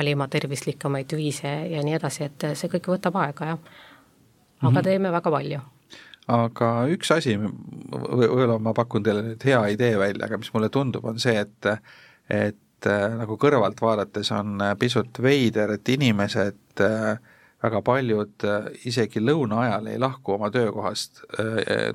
valima 0.04 0.28
tervislikumaid 0.28 1.16
viise 1.16 1.48
ja 1.70 1.82
nii 1.84 1.96
edasi, 1.96 2.28
et 2.28 2.48
see 2.58 2.70
kõik 2.72 2.90
võtab 2.92 3.16
aega, 3.22 3.54
jah. 3.54 3.58
aga 4.60 4.70
mm 4.70 4.76
-hmm. 4.76 4.82
teeme 4.84 5.12
väga 5.12 5.30
palju. 5.30 5.60
aga 6.28 6.68
üks 6.88 7.10
asi, 7.12 7.36
võib-olla 7.38 8.58
ma 8.58 8.72
pakun 8.72 9.02
teile 9.02 9.22
nüüd 9.22 9.44
hea 9.44 9.66
idee 9.66 9.98
välja, 9.98 10.24
aga 10.24 10.38
mis 10.38 10.52
mulle 10.54 10.68
tundub, 10.68 11.04
on 11.04 11.18
see, 11.18 11.38
et 11.40 11.66
et 12.28 12.86
äh, 12.86 13.16
nagu 13.18 13.36
kõrvalt 13.36 13.80
vaadates 13.80 14.32
on 14.32 14.58
pisut 14.78 15.22
veider, 15.22 15.70
et 15.70 15.88
inimesed 15.88 16.80
äh, 16.80 17.18
väga 17.62 17.82
paljud 17.82 18.44
äh, 18.44 18.66
isegi 18.84 19.20
lõuna 19.20 19.60
ajal 19.60 19.86
ei 19.86 19.98
lahku 19.98 20.32
oma 20.32 20.50
töökohast 20.50 21.22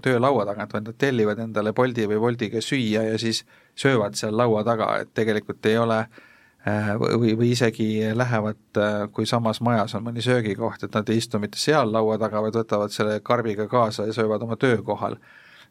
töölaua 0.02 0.46
tagant, 0.46 0.74
vaid 0.74 0.84
nad 0.84 0.98
tellivad 0.98 1.40
endale 1.40 1.74
Bolti 1.74 2.08
või 2.08 2.20
Woltiga 2.20 2.62
süüa 2.62 3.04
ja 3.04 3.18
siis 3.18 3.46
söövad 3.76 4.14
seal 4.14 4.38
laua 4.38 4.64
taga, 4.64 4.98
et 5.00 5.14
tegelikult 5.14 5.66
ei 5.66 5.78
ole 5.78 6.00
äh, 6.00 6.10
Äh, 6.10 6.29
või, 6.66 7.34
või 7.38 7.52
isegi 7.52 8.16
lähevad, 8.16 8.60
äh, 8.78 9.08
kui 9.14 9.26
samas 9.26 9.62
majas 9.62 9.96
on 9.96 10.04
mõni 10.04 10.22
söögikoht, 10.22 10.84
et 10.84 10.96
nad 10.96 11.10
ei 11.10 11.22
istu 11.22 11.40
mitte 11.40 11.58
seal 11.58 11.92
laua 11.92 12.18
taga, 12.20 12.42
vaid 12.44 12.58
võtavad 12.60 12.92
selle 12.92 13.20
karbiga 13.24 13.68
kaasa 13.68 14.10
ja 14.10 14.14
söövad 14.14 14.44
oma 14.44 14.58
töökohal. 14.60 15.18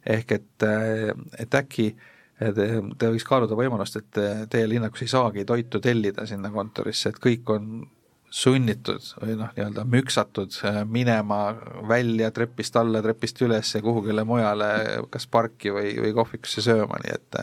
ehk 0.05 0.31
et, 0.31 0.63
äh, 0.63 1.11
et 1.39 1.55
äkki 1.55 1.95
te, 2.39 2.67
te 2.97 3.09
võiks 3.11 3.25
kaaluda 3.27 3.55
võimalust, 3.55 3.97
et 3.97 4.49
teie 4.49 4.67
linnakus 4.67 5.01
ei 5.01 5.07
saagi 5.07 5.45
toitu 5.45 5.79
tellida 5.79 6.25
sinna 6.25 6.49
kontorisse, 6.49 7.09
et 7.09 7.19
kõik 7.19 7.49
on 7.51 7.89
sunnitud 8.29 9.03
või 9.21 9.35
noh, 9.35 9.49
nii-öelda 9.57 9.83
müksatud 9.83 10.55
minema 10.87 11.55
välja 11.89 12.31
trepist 12.31 12.75
alla, 12.77 13.01
trepist 13.01 13.41
üles 13.41 13.75
ja 13.75 13.81
kuhugile 13.81 14.23
mujale, 14.23 14.69
kas 15.09 15.27
parki 15.27 15.73
või, 15.73 15.97
või 15.99 16.13
kohvikusse 16.13 16.61
sööma, 16.61 17.01
nii 17.03 17.13
et 17.13 17.39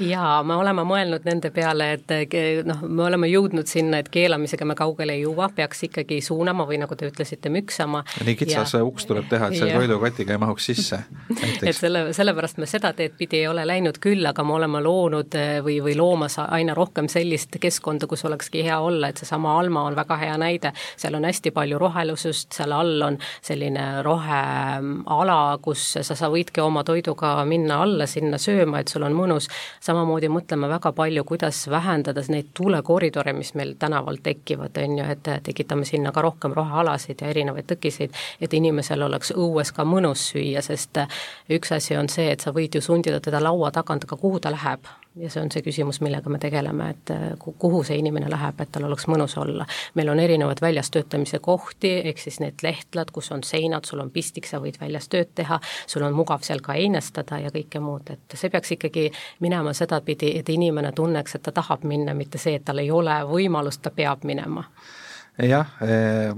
jaa, 0.00 0.42
me 0.46 0.56
oleme 0.58 0.84
mõelnud 0.86 1.24
nende 1.26 1.50
peale, 1.54 1.90
et 1.96 2.36
noh, 2.66 2.82
me 2.86 3.04
oleme 3.08 3.28
jõudnud 3.30 3.68
sinna, 3.68 4.00
et 4.02 4.08
keelamisega 4.12 4.66
me 4.68 4.76
kaugele 4.78 5.16
ei 5.16 5.24
jõua, 5.24 5.48
peaks 5.54 5.84
ikkagi 5.88 6.20
suunama 6.24 6.66
või 6.68 6.80
nagu 6.82 6.96
te 6.96 7.08
ütlesite, 7.08 7.50
müksama. 7.52 8.04
nii 8.26 8.36
kitsas 8.38 8.74
ja, 8.76 8.82
uks 8.86 9.08
tuleb 9.08 9.28
teha, 9.30 9.50
et 9.50 9.58
selle 9.60 9.78
toidukotiga 9.78 10.36
ei 10.36 10.42
mahuks 10.42 10.68
sisse. 10.70 11.00
et 11.68 11.76
selle, 11.76 12.08
sellepärast 12.16 12.60
me 12.62 12.68
seda 12.70 12.92
teed 12.96 13.16
pidi 13.18 13.42
ei 13.42 13.48
ole 13.50 13.66
läinud 13.68 13.98
küll, 14.02 14.24
aga 14.28 14.44
me 14.46 14.56
oleme 14.58 14.82
loonud 14.84 15.38
eh, 15.38 15.58
või, 15.64 15.78
või 15.84 15.96
loomas 15.98 16.38
aina 16.44 16.76
rohkem 16.78 17.10
sellist 17.10 17.58
keskkonda, 17.60 18.08
kus 18.10 18.24
olekski 18.28 18.64
hea 18.66 18.78
olla, 18.80 19.10
et 19.10 19.22
seesama 19.22 19.56
Alma 19.58 19.84
on 19.88 19.98
väga 19.98 20.18
hea 20.20 20.36
näide, 20.40 20.72
seal 20.96 21.18
on 21.18 21.26
hästi 21.28 21.52
palju 21.56 21.78
rohelusust, 21.80 22.52
seal 22.56 22.72
all 22.76 23.02
on 23.08 23.18
selline 23.42 23.88
roheala, 24.06 25.40
kus 25.62 25.84
sa, 25.98 26.04
sa 26.06 26.30
võidki 26.32 26.62
oma 26.62 26.84
toiduga 26.86 27.34
minna 27.48 27.82
alla 27.82 28.06
sinna 28.06 28.38
sööma, 28.40 28.82
et 28.82 28.92
sul 28.92 29.06
on 29.06 29.16
mõnus 29.16 29.48
samamoodi 29.88 30.28
mõtleme 30.32 30.68
väga 30.70 30.92
palju, 30.96 31.24
kuidas 31.28 31.62
vähendada 31.70 32.22
neid 32.28 32.52
tuulekoridore, 32.56 33.32
mis 33.36 33.54
meil 33.58 33.74
tänaval 33.80 34.20
tekivad, 34.22 34.76
on 34.82 34.98
ju, 35.00 35.08
et 35.16 35.32
tekitame 35.48 35.88
sinna 35.88 36.12
ka 36.12 36.22
rohkem 36.24 36.54
rohealasid 36.56 37.24
ja 37.24 37.32
erinevaid 37.32 37.68
tõkiseid, 37.72 38.16
et 38.40 38.54
inimesel 38.54 39.02
oleks 39.08 39.32
õues 39.36 39.72
ka 39.74 39.86
mõnus 39.88 40.28
süüa, 40.32 40.62
sest 40.64 41.02
üks 41.58 41.72
asi 41.76 41.96
on 41.96 42.10
see, 42.12 42.30
et 42.32 42.44
sa 42.44 42.52
võid 42.56 42.76
ju 42.76 42.84
sundida 42.84 43.20
teda 43.24 43.42
laua 43.42 43.72
tagant, 43.74 44.04
aga 44.04 44.20
kuhu 44.20 44.40
ta 44.40 44.52
läheb 44.54 44.88
ja 45.18 45.30
see 45.30 45.42
on 45.42 45.50
see 45.52 45.62
küsimus, 45.66 46.00
millega 46.04 46.30
me 46.30 46.38
tegeleme, 46.42 46.90
et 46.94 47.12
äh, 47.14 47.24
kuhu 47.58 47.82
see 47.86 47.98
inimene 48.00 48.30
läheb, 48.30 48.60
et 48.60 48.72
tal 48.72 48.86
oleks 48.88 49.08
mõnus 49.10 49.36
olla. 49.40 49.66
meil 49.94 50.08
on 50.08 50.20
erinevaid 50.20 50.60
väljas 50.62 50.90
töötamise 50.94 51.38
kohti, 51.38 51.92
ehk 52.10 52.22
siis 52.22 52.40
need 52.40 52.62
lehtlad, 52.62 53.10
kus 53.12 53.32
on 53.32 53.42
seinad, 53.44 53.84
sul 53.88 54.02
on 54.04 54.10
pistik, 54.10 54.46
sa 54.46 54.60
võid 54.62 54.80
väljas 54.80 55.08
tööd 55.08 55.34
teha, 55.34 55.60
sul 55.86 56.06
on 56.06 56.16
mugav 56.16 56.44
seal 56.46 56.62
ka 56.64 56.74
einestada 56.78 57.40
ja 57.42 57.52
kõike 57.54 57.82
muud, 57.82 58.10
et 58.14 58.38
see 58.38 58.50
peaks 58.50 58.76
ikkagi 58.78 59.08
minema 59.44 59.74
sedapidi, 59.74 60.34
et 60.38 60.48
inimene 60.48 60.92
tunneks, 60.92 61.34
et 61.34 61.42
ta 61.42 61.52
tahab 61.52 61.84
minna, 61.88 62.14
mitte 62.14 62.38
see, 62.38 62.58
et 62.58 62.64
tal 62.64 62.78
ei 62.82 62.90
ole 62.90 63.20
võimalust, 63.28 63.82
ta 63.82 63.94
peab 63.94 64.24
minema 64.28 64.66
jah, 65.46 65.70
eh, 65.86 66.32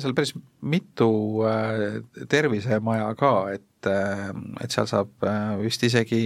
seal 0.00 0.14
päris 0.16 0.32
mitu 0.64 1.10
eh, 1.44 2.00
tervisemaja 2.28 3.10
ka, 3.20 3.34
et 3.52 3.64
et, 3.90 4.64
et 4.64 4.74
seal 4.74 4.88
saab 4.90 5.26
äh, 5.28 5.54
vist 5.62 5.84
isegi, 5.86 6.22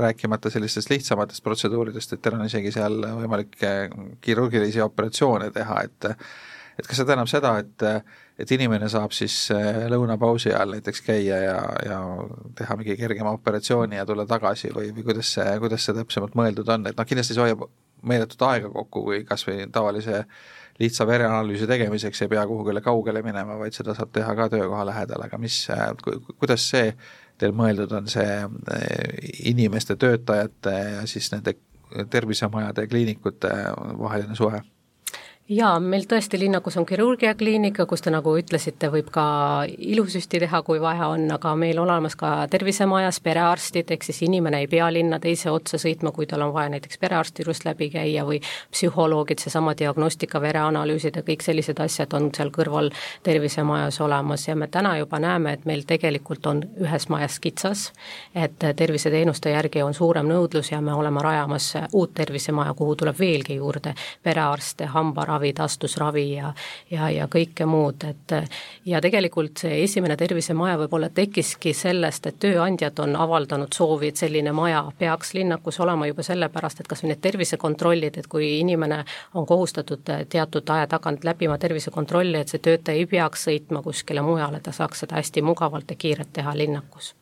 rääkimata 0.00 0.52
sellistest 0.52 0.90
lihtsamatest 0.92 1.44
protseduuridest, 1.44 2.16
et 2.16 2.24
teil 2.24 2.38
on 2.38 2.46
isegi 2.46 2.72
seal 2.74 3.00
võimalik 3.20 3.60
äh, 3.66 3.86
kirurgilisi 4.24 4.82
operatsioone 4.84 5.50
teha, 5.54 5.84
et 5.88 6.12
et 6.78 6.86
kas 6.88 6.98
see 6.98 7.06
tähendab 7.06 7.30
seda, 7.30 7.52
et, 7.62 7.84
et 8.40 8.52
inimene 8.56 8.88
saab 8.90 9.12
siis 9.14 9.34
äh, 9.54 9.84
lõunapausi 9.92 10.50
ajal 10.50 10.74
näiteks 10.74 11.04
käia 11.06 11.38
ja, 11.44 11.58
ja 11.86 12.00
teha 12.58 12.76
mingi 12.80 12.96
kergema 12.98 13.34
operatsiooni 13.36 14.00
ja 14.00 14.06
tulla 14.08 14.26
tagasi 14.26 14.72
või, 14.74 14.90
või 14.96 15.06
kuidas 15.06 15.30
see, 15.36 15.54
kuidas 15.62 15.86
see 15.86 15.94
täpsemalt 16.00 16.34
mõeldud 16.38 16.72
on, 16.74 16.88
et 16.90 16.98
noh, 16.98 17.06
kindlasti 17.06 17.36
see 17.36 17.44
hoiab 17.46 17.68
meeletut 18.04 18.42
aega 18.48 18.70
kokku, 18.72 19.04
kui 19.06 19.22
kas 19.28 19.46
või 19.46 19.68
tavalise 19.72 20.24
lihtsa 20.80 21.06
vereanalüüsi 21.06 21.66
tegemiseks 21.70 22.24
ei 22.24 22.30
pea 22.32 22.46
kuhugile 22.50 22.80
kaugele 22.82 23.22
minema, 23.22 23.58
vaid 23.58 23.76
seda 23.76 23.94
saab 23.94 24.10
teha 24.14 24.34
ka 24.34 24.48
töökoha 24.52 24.86
lähedal, 24.90 25.26
aga 25.26 25.38
mis, 25.38 25.60
kuidas 26.38 26.66
see 26.70 26.88
teil 27.38 27.54
mõeldud 27.56 27.92
on, 27.98 28.10
see 28.10 28.26
eh, 28.76 29.30
inimeste, 29.50 29.96
töötajate 30.00 30.74
ja 30.98 31.06
siis 31.10 31.30
nende 31.34 31.56
tervisemajade 32.10 32.86
ja 32.86 32.90
kliinikute 32.90 33.50
vaheline 33.98 34.34
suhe? 34.38 34.62
Jaa, 35.48 35.76
meil 35.80 36.06
tõesti 36.08 36.38
linnakus 36.40 36.78
on 36.80 36.86
kirurgiakliinika, 36.88 37.84
kus 37.86 38.00
te 38.02 38.10
nagu 38.12 38.32
ütlesite, 38.40 38.88
võib 38.88 39.10
ka 39.12 39.24
ilusüsti 39.68 40.38
teha, 40.40 40.60
kui 40.64 40.80
vaja 40.80 41.10
on, 41.12 41.26
aga 41.34 41.52
meil 41.60 41.78
on 41.78 41.84
olemas 41.84 42.16
ka 42.16 42.46
tervisemajas 42.50 43.18
perearstid, 43.20 43.90
ehk 43.92 44.06
siis 44.06 44.22
inimene 44.24 44.62
ei 44.62 44.68
pea 44.72 44.86
linna 44.92 45.18
teise 45.20 45.52
otsa 45.52 45.76
sõitma, 45.80 46.14
kui 46.16 46.26
tal 46.26 46.46
on 46.46 46.54
vaja 46.54 46.72
näiteks 46.72 46.98
perearsti 47.02 47.44
juurest 47.44 47.66
läbi 47.68 47.90
käia 47.92 48.24
või 48.24 48.40
psühholoogid, 48.72 49.42
seesama 49.44 49.74
diagnostika, 49.76 50.40
vereanalüüsid 50.40 51.20
ja 51.20 51.24
kõik 51.26 51.44
sellised 51.44 51.80
asjad 51.84 52.16
on 52.16 52.30
seal 52.34 52.48
kõrval 52.54 52.88
tervisemajas 53.22 54.00
olemas. 54.00 54.48
Ja 54.48 54.56
me 54.56 54.70
täna 54.72 54.96
juba 54.96 55.20
näeme, 55.20 55.52
et 55.58 55.68
meil 55.68 55.84
tegelikult 55.84 56.46
on 56.48 56.64
ühes 56.80 57.08
majas 57.12 57.36
kitsas, 57.40 57.90
et 58.34 58.64
terviseteenuste 58.64 59.52
järgi 59.52 59.84
on 59.84 59.92
suurem 59.94 60.32
nõudlus 60.32 60.72
ja 60.72 60.80
me 60.80 60.96
oleme 60.96 61.20
rajamas 61.22 61.74
uut 61.92 62.16
tervisemaja, 62.16 62.72
kuhu 62.74 62.96
tuleb 62.96 63.20
veelgi 63.20 63.60
juurde 63.60 63.92
perearste, 64.24 64.88
hambaravi, 64.88 65.33
ravi, 65.34 65.52
taastusravi 65.52 66.26
ja 66.32 66.54
ja, 66.90 67.10
ja 67.10 67.26
kõike 67.30 67.66
muud, 67.66 68.04
et 68.08 68.34
ja 68.86 69.00
tegelikult 69.02 69.64
see 69.64 69.82
esimene 69.84 70.16
tervisemaja 70.16 70.78
võib-olla 70.84 71.10
tekkiski 71.14 71.74
sellest, 71.74 72.26
et 72.26 72.38
tööandjad 72.42 72.98
on 73.04 73.16
avaldanud 73.16 73.72
soovi, 73.74 74.12
et 74.12 74.20
selline 74.20 74.52
maja 74.52 74.84
peaks 74.98 75.34
linnakus 75.34 75.80
olema 75.80 76.08
juba 76.10 76.22
sellepärast, 76.26 76.80
et 76.80 76.90
kas 76.90 77.04
või 77.04 77.12
need 77.12 77.22
tervisekontrollid, 77.24 78.20
et 78.20 78.30
kui 78.30 78.54
inimene 78.60 79.02
on 79.34 79.46
kohustatud 79.46 80.04
teatud 80.28 80.70
aja 80.76 80.86
tagant 80.86 81.24
läbima 81.24 81.58
tervisekontrolli, 81.58 82.40
et 82.40 82.54
see 82.54 82.62
töötaja 82.62 82.98
ei 82.98 83.10
peaks 83.10 83.48
sõitma 83.48 83.82
kuskile 83.82 84.22
mujale, 84.22 84.60
ta 84.60 84.72
saaks 84.72 85.04
seda 85.04 85.20
hästi 85.20 85.42
mugavalt 85.42 85.90
ja 85.90 86.00
kiirelt 86.00 86.32
teha 86.32 86.56
linnakus. 86.56 87.14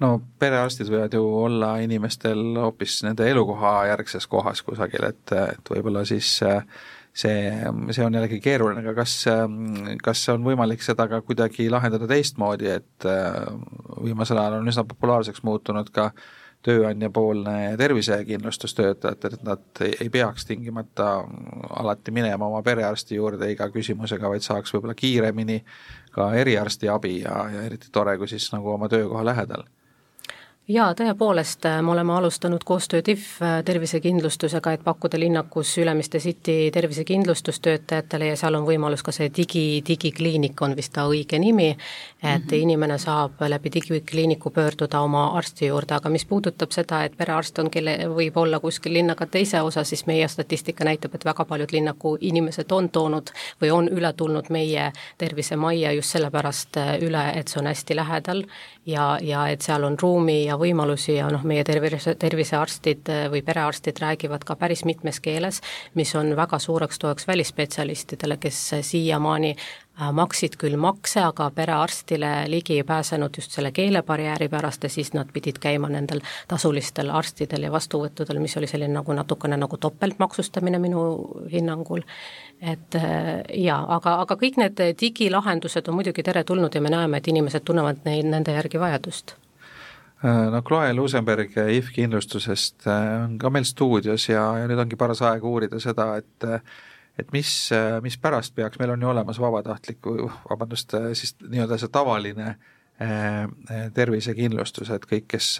No 0.00 0.14
perearstid 0.40 0.88
võivad 0.88 1.12
ju 1.12 1.26
olla 1.42 1.74
inimestel 1.84 2.40
hoopis 2.56 3.02
nende 3.04 3.26
elukoha 3.28 3.74
järgses 3.90 4.24
kohas 4.32 4.62
kusagil, 4.64 5.04
et, 5.10 5.32
et 5.36 5.72
võib-olla 5.74 6.06
siis 6.08 6.38
äh, 6.46 6.62
see, 7.20 7.52
see 7.94 8.04
on 8.04 8.16
jällegi 8.16 8.40
keeruline, 8.42 8.82
aga 8.84 8.94
kas, 9.02 9.14
kas 10.04 10.26
on 10.32 10.44
võimalik 10.46 10.84
seda 10.84 11.06
ka 11.10 11.22
kuidagi 11.26 11.68
lahendada 11.72 12.08
teistmoodi, 12.10 12.70
et 12.80 13.08
äh, 13.08 13.40
viimasel 14.04 14.40
ajal 14.40 14.60
on 14.60 14.70
üsna 14.72 14.86
populaarseks 14.88 15.44
muutunud 15.46 15.90
ka 15.94 16.10
tööandjapoolne 16.66 17.76
tervisekindlustus 17.80 18.74
töötajatele, 18.76 19.38
et 19.38 19.44
nad 19.48 19.82
ei 19.86 20.10
peaks 20.12 20.44
tingimata 20.44 21.22
alati 21.80 22.12
minema 22.12 22.50
oma 22.50 22.60
perearsti 22.62 23.16
juurde 23.16 23.48
iga 23.52 23.70
küsimusega, 23.72 24.28
vaid 24.28 24.44
saaks 24.44 24.74
võib-olla 24.74 24.96
kiiremini 24.98 25.62
ka 26.12 26.32
eriarsti 26.36 26.90
abi 26.92 27.20
ja, 27.22 27.46
ja 27.54 27.64
eriti 27.64 27.88
tore, 27.92 28.18
kui 28.20 28.28
siis 28.28 28.50
nagu 28.52 28.74
oma 28.74 28.90
töökoha 28.92 29.24
lähedal 29.32 29.64
jaa, 30.70 30.94
tõepoolest, 30.94 31.64
äh, 31.66 31.78
me 31.82 31.92
oleme 31.92 32.12
alustanud 32.14 32.62
koostööd 32.66 33.08
IF 33.10 33.24
äh, 33.42 33.60
tervisekindlustusega, 33.66 34.72
et 34.76 34.84
pakkuda 34.84 35.18
linnakus 35.18 35.72
Ülemiste 35.78 36.20
City 36.22 36.70
tervisekindlustust 36.72 37.62
töötajatele 37.64 38.30
ja 38.30 38.36
seal 38.38 38.54
on 38.58 38.66
võimalus 38.68 39.02
ka 39.06 39.12
see 39.14 39.30
digi, 39.36 39.82
digikliinik 39.86 40.62
on 40.62 40.76
vist 40.78 40.92
ta 40.94 41.06
õige 41.10 41.38
nimi, 41.42 41.70
et 41.70 41.78
mm 42.22 42.46
-hmm. 42.46 42.62
inimene 42.62 42.98
saab 42.98 43.40
läbi 43.48 43.72
digikliiniku 43.74 44.50
pöörduda 44.50 45.00
oma 45.00 45.26
arsti 45.38 45.66
juurde, 45.66 45.94
aga 45.94 46.08
mis 46.08 46.24
puudutab 46.24 46.70
seda, 46.70 47.04
et 47.04 47.16
perearst 47.16 47.58
on, 47.58 47.70
kelle 47.70 47.96
võib 48.08 48.36
olla 48.36 48.60
kuskil 48.60 48.92
linnaga 48.92 49.26
teise 49.26 49.62
osa, 49.62 49.84
siis 49.84 50.06
meie 50.06 50.28
statistika 50.28 50.84
näitab, 50.84 51.14
et 51.14 51.24
väga 51.24 51.44
paljud 51.44 51.72
linnaku 51.72 52.16
inimesed 52.20 52.72
on 52.72 52.88
toonud 52.88 53.30
või 53.62 53.70
on 53.70 53.88
üle 53.88 54.12
tulnud 54.12 54.50
meie 54.50 54.92
tervisemajja 55.18 55.92
just 55.92 56.10
sellepärast 56.10 56.76
äh, 56.76 56.98
üle, 57.02 57.32
et 57.34 57.48
see 57.48 57.60
on 57.60 57.66
hästi 57.66 57.96
lähedal 57.96 58.44
ja, 58.86 59.18
ja 59.22 59.48
et 59.48 59.62
seal 59.62 59.84
on 59.84 59.96
ruumi 60.02 60.44
ja 60.44 60.59
võimalusi 60.60 61.16
ja 61.16 61.28
noh, 61.32 61.44
meie 61.46 61.64
tervise, 61.66 62.14
tervisearstid 62.20 63.10
äh, 63.10 63.26
või 63.32 63.42
perearstid 63.46 64.00
räägivad 64.02 64.44
ka 64.46 64.56
päris 64.60 64.84
mitmes 64.88 65.20
keeles, 65.24 65.60
mis 65.94 66.14
on 66.18 66.34
väga 66.36 66.58
suureks 66.62 67.00
toeks 67.00 67.26
välisspetsialistidele, 67.28 68.36
kes 68.40 68.58
siiamaani 68.86 69.54
äh, 69.56 70.12
maksid 70.12 70.56
küll 70.60 70.76
makse, 70.80 71.20
aga 71.24 71.50
perearstile 71.54 72.30
ligi 72.48 72.78
ei 72.78 72.84
pääsenud 72.84 73.36
just 73.36 73.56
selle 73.56 73.72
keelebarjääri 73.72 74.48
pärast 74.48 74.84
ja 74.84 74.92
siis 74.92 75.12
nad 75.12 75.28
pidid 75.32 75.58
käima 75.60 75.88
nendel 75.88 76.22
tasulistel 76.48 77.10
arstidel 77.10 77.68
ja 77.68 77.72
vastuvõttudel, 77.72 78.40
mis 78.40 78.56
oli 78.56 78.70
selline 78.70 78.94
nagu 78.94 79.16
natukene 79.16 79.56
nagu 79.60 79.76
topeltmaksustamine 79.76 80.78
minu 80.78 81.04
hinnangul. 81.52 82.06
Et 82.60 82.96
äh, 82.96 83.42
jaa, 83.56 83.82
aga, 83.96 84.20
aga 84.24 84.36
kõik 84.40 84.60
need 84.60 84.80
digilahendused 85.00 85.88
on 85.88 86.00
muidugi 86.00 86.22
teretulnud 86.22 86.74
ja 86.74 86.80
me 86.80 86.92
näeme, 86.92 87.20
et 87.20 87.28
inimesed 87.28 87.64
tunnevad 87.64 88.04
neid, 88.04 88.28
nende 88.28 88.56
järgi 88.56 88.80
vajadust 88.80 89.36
no 90.22 90.62
Chloe 90.66 90.92
Lusenberg 90.94 91.54
IF 91.72 91.90
kindlustusest 91.94 92.86
äh, 92.86 93.24
on 93.24 93.38
ka 93.40 93.50
meil 93.52 93.64
stuudios 93.68 94.28
ja, 94.28 94.42
ja 94.60 94.66
nüüd 94.68 94.82
ongi 94.82 94.98
paras 95.00 95.22
aeg 95.24 95.44
uurida 95.44 95.80
seda, 95.82 96.12
et 96.20 96.50
et 97.20 97.32
mis, 97.34 97.48
mis 98.00 98.14
pärast 98.16 98.54
peaks, 98.56 98.78
meil 98.80 98.94
on 98.94 99.02
ju 99.02 99.08
olemas 99.10 99.36
vabatahtliku, 99.42 100.30
vabandust, 100.48 100.94
siis 101.18 101.34
nii-öelda 101.42 101.76
see 101.76 101.90
tavaline 101.92 102.54
tervisekindlustus, 103.96 104.88
et 104.94 105.04
kõik, 105.10 105.26
kes 105.34 105.50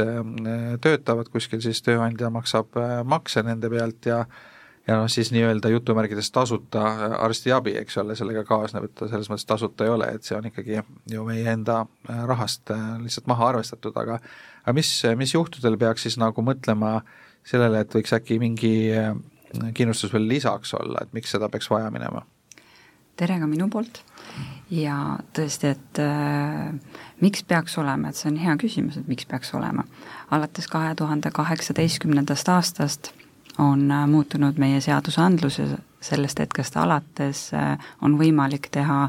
töötavad 0.80 1.28
kuskil, 1.28 1.60
siis 1.60 1.82
tööandja 1.84 2.30
maksab 2.32 2.78
makse 3.04 3.44
nende 3.44 3.68
pealt 3.72 4.08
ja 4.08 4.22
ja 4.88 4.96
noh, 4.96 5.08
siis 5.12 5.30
nii-öelda 5.34 5.68
jutumärkides 5.68 6.30
tasuta 6.34 6.84
arstiabi, 7.18 7.76
eks 7.80 7.98
ole, 8.02 8.16
sellega 8.18 8.44
kaasneb, 8.48 8.88
et 8.88 8.94
ta 8.98 9.08
selles 9.10 9.30
mõttes 9.30 9.46
tasuta 9.48 9.86
ei 9.86 9.92
ole, 9.92 10.08
et 10.14 10.26
see 10.26 10.36
on 10.38 10.48
ikkagi 10.50 10.80
ju 11.12 11.24
meie 11.26 11.46
enda 11.52 11.82
äh, 11.84 12.24
rahast 12.28 12.72
äh, 12.74 12.86
lihtsalt 13.02 13.28
maha 13.30 13.52
arvestatud, 13.52 13.96
aga 13.96 14.20
aga 14.64 14.76
mis, 14.76 14.92
mis 15.16 15.34
juhtudel 15.34 15.78
peaks 15.80 16.06
siis 16.06 16.18
nagu 16.20 16.44
mõtlema 16.44 17.00
sellele, 17.46 17.84
et 17.84 17.94
võiks 17.94 18.12
äkki 18.16 18.40
mingi 18.42 18.74
äh, 18.96 19.14
kindlustus 19.74 20.12
veel 20.14 20.28
lisaks 20.30 20.74
olla, 20.78 21.04
et 21.04 21.16
miks 21.16 21.32
seda 21.36 21.48
peaks 21.52 21.70
vaja 21.70 21.90
minema? 21.94 22.26
tere 23.20 23.36
ka 23.36 23.44
minu 23.44 23.66
poolt 23.68 24.00
ja 24.72 24.96
tõesti, 25.36 25.74
et 25.74 26.00
äh, 26.00 26.70
miks 27.20 27.44
peaks 27.44 27.76
olema, 27.78 28.10
et 28.10 28.16
see 28.16 28.30
on 28.30 28.38
hea 28.40 28.56
küsimus, 28.60 28.96
et 28.96 29.08
miks 29.10 29.28
peaks 29.28 29.52
olema. 29.54 29.84
alates 30.30 30.68
kahe 30.70 30.94
tuhande 30.96 31.30
kaheksateistkümnendast 31.34 32.48
aastast 32.48 33.12
on 33.60 33.90
äh, 33.90 34.06
muutunud 34.08 34.58
meie 34.58 34.80
seadusandlus 34.80 35.58
ja 35.58 35.66
sellest 36.00 36.38
hetkest 36.40 36.76
alates 36.80 37.50
äh, 37.54 37.76
on 38.02 38.16
võimalik 38.18 38.70
teha 38.72 39.08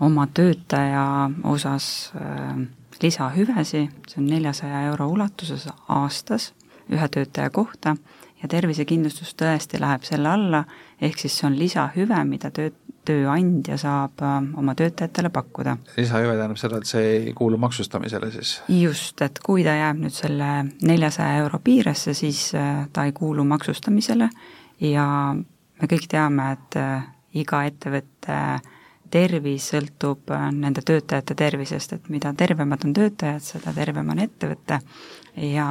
oma 0.00 0.26
töötaja 0.26 1.30
osas 1.44 2.12
äh, 2.18 2.66
lisahüvesi, 3.02 3.86
see 4.08 4.22
on 4.22 4.28
neljasaja 4.30 4.82
euro 4.90 5.08
ulatuses 5.14 5.68
aastas 5.88 6.52
ühe 6.90 7.08
töötaja 7.08 7.50
kohta 7.50 7.96
ja 8.46 8.50
tervisekindlustus 8.50 9.34
tõesti 9.38 9.80
läheb 9.82 10.04
selle 10.06 10.30
alla, 10.30 10.62
ehk 11.02 11.18
siis 11.18 11.38
see 11.40 11.48
on 11.48 11.56
lisahüve, 11.58 12.18
mida 12.28 12.52
töö, 12.54 12.70
tööandja 13.06 13.78
saab 13.80 14.22
äh, 14.24 14.36
oma 14.58 14.74
töötajatele 14.78 15.30
pakkuda. 15.34 15.76
lisahüve 15.96 16.36
tähendab 16.36 16.60
seda, 16.60 16.80
et 16.80 16.90
see 16.90 17.10
ei 17.16 17.34
kuulu 17.36 17.58
maksustamisele 17.62 18.30
siis? 18.34 18.60
just, 18.70 19.20
et 19.22 19.40
kui 19.42 19.66
ta 19.66 19.76
jääb 19.78 20.00
nüüd 20.04 20.14
selle 20.14 20.52
neljasaja 20.86 21.42
euro 21.42 21.60
piiresse, 21.62 22.14
siis 22.18 22.48
äh, 22.58 22.86
ta 22.92 23.06
ei 23.06 23.14
kuulu 23.16 23.44
maksustamisele 23.44 24.30
ja 24.86 25.08
me 25.36 25.90
kõik 25.90 26.08
teame, 26.10 26.50
et 26.56 26.80
äh, 26.80 27.12
iga 27.42 27.66
ettevõtte 27.68 28.40
tervis 29.10 29.68
sõltub 29.70 30.32
nende 30.52 30.82
töötajate 30.82 31.36
tervisest, 31.38 31.92
et 31.94 32.08
mida 32.10 32.32
tervemad 32.34 32.82
on 32.84 32.94
töötajad, 32.96 33.44
seda 33.44 33.74
tervem 33.74 34.10
on 34.10 34.18
ettevõte 34.24 34.80
ja 35.46 35.68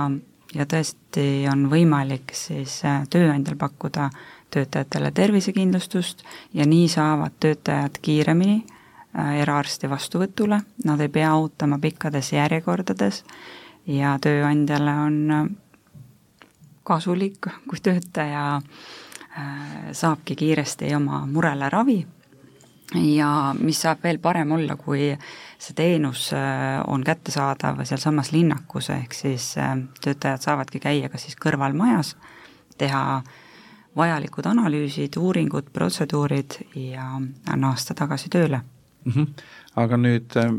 ja 0.55 0.65
tõesti 0.65 1.45
on 1.51 1.67
võimalik 1.71 2.33
siis 2.35 2.79
äh, 2.87 3.03
tööandjal 3.11 3.57
pakkuda 3.59 4.09
töötajatele 4.53 5.11
tervisekindlustust 5.11 6.23
ja 6.53 6.67
nii 6.69 6.87
saavad 6.91 7.35
töötajad 7.43 7.99
kiiremini 8.01 8.61
äh, 8.63 9.35
eraarsti 9.41 9.89
vastuvõtule, 9.91 10.61
nad 10.85 11.03
ei 11.03 11.11
pea 11.11 11.33
ootama 11.35 11.79
pikkades 11.83 12.31
järjekordades 12.33 13.23
ja 13.87 14.15
tööandjale 14.21 14.97
on 15.05 15.21
äh, 15.31 15.45
kasulik, 16.85 17.49
kui 17.67 17.81
töötaja 17.81 18.61
saabki 19.91 20.35
kiiresti 20.39 20.93
oma 20.95 21.25
murele 21.27 21.67
ravi 21.69 21.97
ja 22.93 23.29
mis 23.59 23.81
saab 23.81 24.03
veel 24.03 24.19
parem 24.21 24.51
olla, 24.55 24.75
kui 24.77 25.09
see 25.57 25.73
teenus 25.77 26.29
äh, 26.33 26.81
on 26.87 27.03
kättesaadav 27.03 27.81
sealsamas 27.85 28.31
linnakus, 28.35 28.91
ehk 28.93 29.13
siis 29.13 29.55
äh, 29.57 29.73
töötajad 30.03 30.45
saavadki 30.45 30.79
käia 30.83 31.09
ka 31.09 31.21
siis 31.21 31.37
kõrvalmajas, 31.41 32.15
teha 32.77 33.23
vajalikud 33.95 34.47
analüüsid, 34.51 35.17
uuringud, 35.17 35.71
protseduurid 35.73 36.59
ja 36.75 37.15
naasta 37.55 37.95
tagasi 37.95 38.29
tööle 38.29 38.59
mm. 39.05 39.11
-hmm. 39.11 39.43
aga 39.81 39.97
nüüd, 39.97 40.37
äh, 40.37 40.51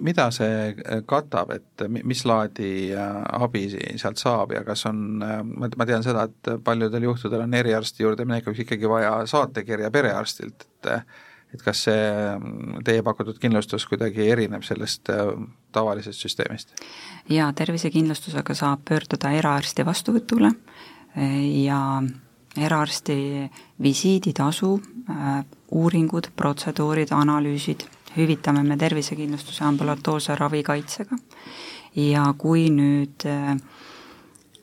mida 0.00 0.30
see 0.30 0.74
katab, 1.06 1.50
et 1.50 1.86
mis 2.02 2.24
laadi 2.24 2.90
abi 2.96 3.68
sealt 3.96 4.18
saab 4.18 4.52
ja 4.52 4.64
kas 4.64 4.86
on, 4.86 5.22
ma 5.54 5.86
tean 5.86 6.02
seda, 6.02 6.24
et 6.24 6.54
paljudel 6.64 7.02
juhtudel 7.02 7.46
on 7.46 7.54
eriarsti 7.54 8.02
juurde 8.02 8.24
minekuks 8.24 8.58
ikkagi 8.58 8.88
vaja 8.88 9.26
saatekirja 9.26 9.90
perearstilt, 9.90 10.64
et 10.64 10.94
et 11.54 11.62
kas 11.62 11.84
see 11.88 12.00
mm, 12.36 12.82
teie 12.86 13.02
pakutud 13.06 13.38
kindlustus 13.42 13.86
kuidagi 13.90 14.28
erineb 14.30 14.64
sellest 14.66 15.10
äh, 15.12 15.34
tavalisest 15.72 16.26
süsteemist? 16.26 16.74
jaa, 17.28 17.52
tervisekindlustusega 17.52 18.54
saab 18.54 18.84
pöörduda 18.88 19.32
eraarsti 19.38 19.86
vastuvõtule 19.86 20.52
äh, 20.52 21.38
ja 21.66 21.80
eraarsti 22.56 23.16
visiiditasu, 23.82 24.74
äh, 25.10 25.40
uuringud, 25.70 26.32
protseduurid, 26.36 27.12
analüüsid 27.14 27.86
hüvitame 28.16 28.62
me 28.66 28.76
tervisekindlustuse 28.76 29.64
ambulatoorse 29.64 30.34
ravikaitsega 30.34 31.18
ja 31.96 32.24
kui 32.38 32.68
nüüd 32.74 33.26
äh, 33.26 33.54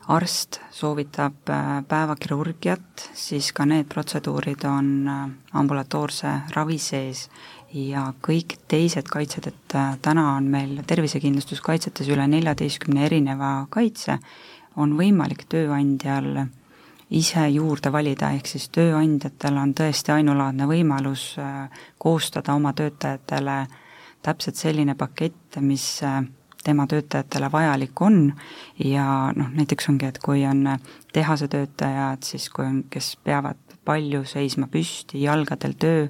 arst 0.08 0.62
soovitab 0.72 1.50
äh, 1.52 1.84
päevakirurgiat, 1.88 3.10
siis 3.14 3.52
ka 3.56 3.66
need 3.68 3.90
protseduurid 3.92 4.64
on 4.70 4.90
äh, 5.08 5.24
ambulatoorse 5.60 6.34
ravi 6.56 6.78
sees. 6.80 7.28
Ja 7.76 8.06
kõik 8.24 8.56
teised 8.72 9.10
kaitsed, 9.12 9.50
et 9.52 9.76
äh, 9.76 9.98
täna 10.02 10.30
on 10.38 10.48
meil 10.52 10.78
tervisekindlustuskaitsetes 10.88 12.08
üle 12.14 12.28
neljateistkümne 12.32 13.04
erineva 13.06 13.52
kaitse, 13.70 14.20
on 14.80 14.96
võimalik 14.96 15.44
tööandjal 15.52 16.46
ise 17.12 17.44
juurde 17.52 17.92
valida, 17.92 18.32
ehk 18.36 18.48
siis 18.48 18.70
tööandjatel 18.76 19.60
on 19.60 19.74
tõesti 19.76 20.12
ainulaadne 20.16 20.68
võimalus 20.68 21.30
koostada 21.98 22.56
oma 22.56 22.74
töötajatele 22.76 23.62
täpselt 24.24 24.60
selline 24.60 24.96
pakett, 25.00 25.60
mis 25.64 25.88
tema 26.68 26.88
töötajatele 26.88 27.50
vajalik 27.52 28.02
on. 28.04 28.34
Ja 28.84 29.32
noh, 29.36 29.50
näiteks 29.56 29.90
ongi, 29.92 30.10
et 30.12 30.20
kui 30.24 30.44
on 30.48 30.66
tehase 31.16 31.48
töötajad, 31.52 32.26
siis 32.28 32.50
kui 32.54 32.66
on, 32.68 32.84
kes 32.92 33.16
peavad 33.24 33.60
palju 33.88 34.26
seisma 34.28 34.68
püsti, 34.72 35.22
jalgadel 35.24 35.78
töö, 35.80 36.08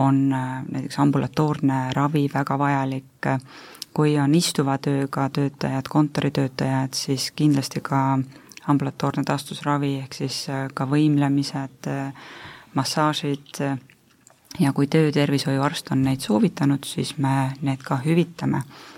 on 0.00 0.26
näiteks 0.32 0.98
ambulatoorne 0.98 1.92
ravi 1.94 2.24
väga 2.32 2.56
vajalik, 2.58 3.28
kui 3.94 4.16
on 4.18 4.34
istuva 4.34 4.78
tööga 4.82 5.28
töötajad, 5.30 5.90
kontoritöötajad, 5.92 6.96
siis 6.96 7.28
kindlasti 7.36 7.84
ka 7.84 8.00
ambulatoorne 8.72 9.22
taastusravi, 9.28 9.98
ehk 10.02 10.16
siis 10.16 10.40
ka 10.74 10.88
võimlemised, 10.90 11.92
massaažid 12.74 13.60
ja 14.58 14.72
kui 14.72 14.88
töötervishoiuarst 14.90 15.92
on 15.94 16.02
neid 16.08 16.24
soovitanud, 16.24 16.86
siis 16.88 17.14
me 17.18 17.52
need 17.62 17.84
ka 17.86 18.00
hüvitame. 18.02 18.64
Äh, 18.64 18.93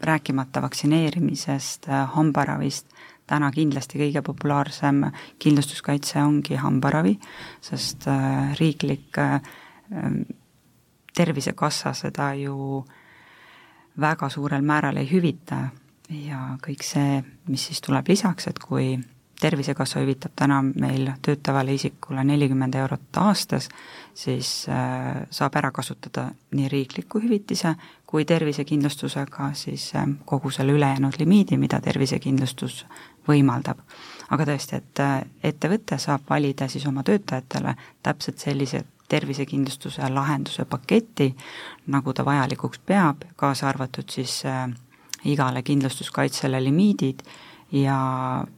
rääkimata 0.00 0.62
vaktsineerimisest, 0.62 1.88
äh, 1.88 2.08
hambaravist, 2.12 2.86
täna 3.26 3.50
kindlasti 3.50 3.98
kõige 3.98 4.22
populaarsem 4.22 5.02
kindlustuskaitse 5.42 6.20
ongi 6.22 6.58
hambaravi, 6.60 7.16
sest 7.64 8.06
äh, 8.08 8.52
riiklik 8.60 9.16
tervisekassa 11.16 11.92
seda 11.94 12.32
ju 12.34 12.84
väga 14.00 14.28
suurel 14.28 14.62
määral 14.62 14.96
ei 15.00 15.08
hüvita. 15.10 15.68
Ja 16.10 16.56
kõik 16.62 16.84
see, 16.86 17.22
mis 17.48 17.66
siis 17.66 17.80
tuleb 17.82 18.08
lisaks, 18.08 18.46
et 18.50 18.58
kui 18.62 18.96
tervisekassa 19.40 20.00
hüvitab 20.00 20.34
täna 20.36 20.60
meil 20.66 21.08
töötavale 21.22 21.74
isikule 21.74 22.24
nelikümmend 22.24 22.74
eurot 22.78 23.18
aastas, 23.20 23.68
siis 24.14 24.50
saab 25.30 25.58
ära 25.60 25.72
kasutada 25.74 26.28
nii 26.56 26.68
riikliku 26.72 27.20
hüvitise 27.20 27.74
kui 28.06 28.24
tervisekindlustusega 28.24 29.50
siis 29.52 29.94
ähm, 29.94 30.12
kogu 30.24 30.50
selle 30.50 30.72
ülejäänud 30.72 31.18
limiidi, 31.18 31.56
mida 31.56 31.80
tervisekindlustus 31.80 32.86
võimaldab. 33.28 33.78
aga 34.30 34.44
tõesti, 34.44 34.76
et 34.76 35.00
äh, 35.00 35.22
ettevõte 35.42 35.98
saab 35.98 36.22
valida 36.30 36.68
siis 36.68 36.86
oma 36.86 37.02
töötajatele 37.02 37.74
täpselt 38.02 38.38
sellise 38.38 38.84
tervisekindlustuse 39.08 40.08
lahenduse 40.10 40.64
paketi, 40.64 41.34
nagu 41.86 42.12
ta 42.12 42.24
vajalikuks 42.24 42.78
peab, 42.86 43.22
kaasa 43.36 43.68
arvatud 43.68 44.10
siis 44.10 44.44
äh, 44.46 44.70
igale 45.24 45.62
kindlustuskaitsele 45.62 46.64
limiidid 46.64 47.22
ja 47.72 47.98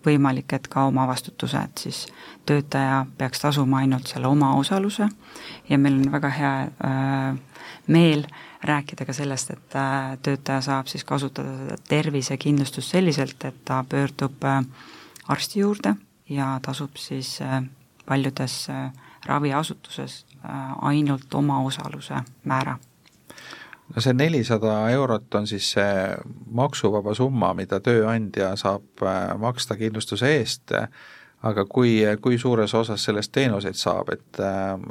võimalik, 0.06 0.52
et 0.52 0.68
ka 0.68 0.84
omavastutuse, 0.90 1.58
et 1.58 1.78
siis 1.78 2.06
töötaja 2.46 3.06
peaks 3.18 3.40
tasuma 3.40 3.78
ainult 3.78 4.06
selle 4.06 4.28
omaosaluse. 4.28 5.08
Ja 5.68 5.78
meil 5.78 6.00
on 6.00 6.12
väga 6.12 6.28
hea 6.28 6.52
äh, 6.62 7.38
meel 7.86 8.26
äh, 8.26 8.44
rääkida 8.62 9.04
ka 9.04 9.12
sellest, 9.12 9.50
et 9.50 9.74
äh, 9.74 10.18
töötaja 10.22 10.60
saab 10.60 10.86
siis 10.90 11.04
kasutada 11.04 11.54
seda 11.58 11.76
tervisekindlustust 11.88 12.90
selliselt, 12.90 13.44
et 13.44 13.64
ta 13.64 13.84
pöördub 13.88 14.44
äh, 14.44 14.64
arsti 15.28 15.60
juurde 15.60 15.94
ja 16.28 16.58
tasub 16.62 16.96
siis 16.96 17.40
äh, 17.42 17.62
paljudes 18.06 18.68
raviasutuses 19.26 20.24
ainult 20.82 21.34
omaosaluse 21.34 22.22
määra 22.44 22.78
no 23.94 24.02
see 24.04 24.16
nelisada 24.16 24.80
eurot 24.92 25.34
on 25.34 25.46
siis 25.46 25.70
see 25.76 25.92
maksuvaba 26.54 27.14
summa, 27.14 27.54
mida 27.54 27.80
tööandja 27.80 28.54
saab 28.60 29.06
maksta 29.40 29.78
kindlustuse 29.80 30.34
eest 30.38 30.74
aga 31.46 31.64
kui, 31.70 32.00
kui 32.22 32.38
suures 32.38 32.74
osas 32.74 33.04
sellest 33.04 33.32
teenuseid 33.34 33.78
saab, 33.78 34.10
et, 34.14 34.40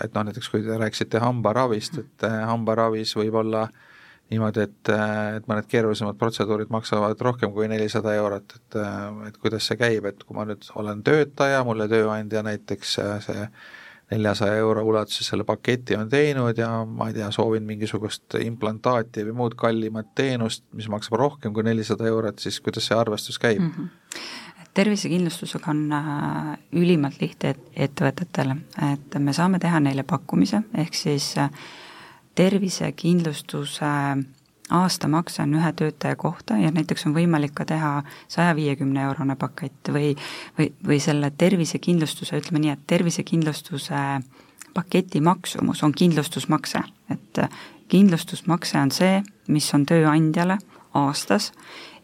et 0.03 0.13
noh, 0.15 0.23
näiteks 0.29 0.49
kui 0.51 0.63
te 0.63 0.77
rääkisite 0.79 1.19
hambaravist, 1.19 1.99
et 2.03 2.27
hambaravis 2.47 3.11
võib 3.19 3.35
olla 3.41 3.65
niimoodi, 4.31 4.63
et, 4.67 4.91
et 5.37 5.47
mõned 5.47 5.67
keerulisemad 5.71 6.17
protseduurid 6.19 6.71
maksavad 6.71 7.19
rohkem 7.23 7.51
kui 7.55 7.67
nelisada 7.71 8.15
eurot, 8.15 8.55
et, 8.59 8.79
et 9.29 9.41
kuidas 9.43 9.67
see 9.67 9.79
käib, 9.79 10.07
et 10.09 10.23
kui 10.23 10.35
ma 10.35 10.47
nüüd 10.47 10.67
olen 10.79 11.03
töötaja, 11.07 11.63
mulle 11.67 11.87
tööandja 11.91 12.43
näiteks 12.47 12.95
see 13.27 13.49
neljasaja 14.11 14.55
euro 14.55 14.83
ulatuses 14.87 15.27
selle 15.27 15.43
paketi 15.43 15.95
on 15.99 16.09
teinud 16.09 16.57
ja 16.57 16.69
ma 16.85 17.09
ei 17.09 17.17
tea, 17.17 17.27
soovin 17.31 17.65
mingisugust 17.67 18.37
implantaati 18.39 19.25
või 19.27 19.35
muud 19.41 19.55
kallimat 19.59 20.13
teenust, 20.15 20.63
mis 20.73 20.87
maksab 20.91 21.19
rohkem 21.19 21.53
kui 21.53 21.65
nelisada 21.67 22.07
eurot, 22.07 22.39
siis 22.39 22.61
kuidas 22.63 22.87
see 22.87 22.97
arvestus 22.97 23.39
käib 23.39 23.63
mm? 23.63 23.73
-hmm 23.77 23.95
tervisekindlustusega 24.77 25.71
on 25.71 25.79
äh, 25.93 26.57
ülimalt 26.77 27.21
lihtne 27.21 27.55
ettevõtetele, 27.75 28.55
et 28.91 29.15
me 29.19 29.33
saame 29.33 29.57
teha 29.59 29.79
neile 29.81 30.03
pakkumise, 30.05 30.59
ehk 30.77 30.93
siis 30.93 31.31
äh, 31.41 31.49
aastamakse 34.69 35.41
on 35.43 35.53
ühe 35.55 35.71
töötaja 35.73 36.15
kohta 36.15 36.57
ja 36.59 36.71
näiteks 36.71 37.05
on 37.07 37.15
võimalik 37.15 37.53
ka 37.55 37.65
teha 37.65 37.91
saja 38.27 38.55
viiekümne 38.55 39.03
eurone 39.07 39.35
pakett 39.39 39.91
või, 39.93 40.15
või, 40.57 40.71
või 40.87 40.99
selle 41.03 41.31
tervisekindlustuse, 41.31 42.39
ütleme 42.41 42.63
nii, 42.63 42.73
et 42.75 42.87
tervisekindlustuse 42.87 44.01
paketi 44.73 45.21
maksumus 45.21 45.83
on 45.83 45.93
kindlustusmakse, 45.95 46.83
et 47.11 47.43
äh, 47.43 47.61
kindlustusmakse 47.87 48.79
on 48.79 48.91
see, 48.91 49.21
mis 49.47 49.69
on 49.73 49.85
tööandjale 49.87 50.59
aastas 50.97 51.51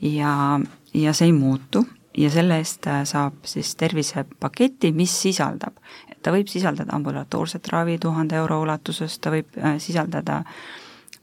ja, 0.02 0.60
ja 0.94 1.14
see 1.14 1.30
ei 1.30 1.36
muutu 1.36 1.84
ja 2.18 2.30
selle 2.34 2.62
eest 2.62 2.88
äh, 2.88 3.04
saab 3.10 3.44
siis 3.50 3.76
tervisepaketi, 3.76 4.94
mis 4.96 5.14
sisaldab, 5.22 5.78
ta 6.24 6.32
võib 6.32 6.48
sisaldada 6.52 6.96
ambulatoorset 6.96 7.68
ravi 7.74 7.98
tuhande 8.00 8.40
euro 8.40 8.62
ulatuses, 8.64 9.20
ta 9.20 9.34
võib 9.34 9.58
äh, 9.60 9.78
sisaldada 9.84 10.44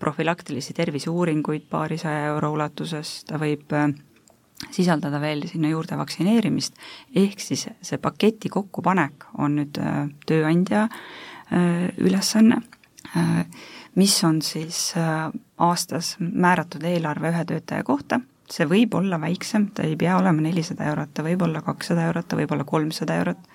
profülaktilisi 0.01 0.75
terviseuuringuid 0.77 1.69
paarisaja 1.71 2.31
euro 2.33 2.55
ulatuses, 2.57 3.21
ta 3.29 3.39
võib 3.41 3.73
äh, 3.77 3.91
sisaldada 4.71 5.21
veel 5.21 5.47
sinna 5.49 5.71
juurde 5.71 5.97
vaktsineerimist, 6.01 6.77
ehk 7.17 7.41
siis 7.41 7.69
see 7.83 7.99
paketi 8.03 8.51
kokkupanek 8.53 9.31
on 9.39 9.57
nüüd 9.61 9.81
tööandja 10.29 10.87
ülesanne, 11.99 12.61
mis 13.99 14.19
on 14.25 14.43
siis 14.45 14.93
aastas 15.59 16.13
määratud 16.21 16.85
eelarve 16.87 17.33
ühe 17.33 17.45
töötaja 17.49 17.87
kohta. 17.89 18.21
See 18.51 18.67
võib 18.67 18.95
olla 18.99 19.19
väiksem, 19.23 19.69
ta 19.75 19.87
ei 19.87 19.97
pea 19.99 20.17
olema 20.19 20.43
nelisada 20.43 20.89
eurot, 20.91 21.13
ta 21.15 21.25
võib 21.27 21.43
olla 21.47 21.63
kakssada 21.63 22.09
eurot, 22.11 22.29
ta 22.29 22.39
võib 22.39 22.53
olla 22.55 22.67
kolmsada 22.67 23.17
eurot, 23.23 23.51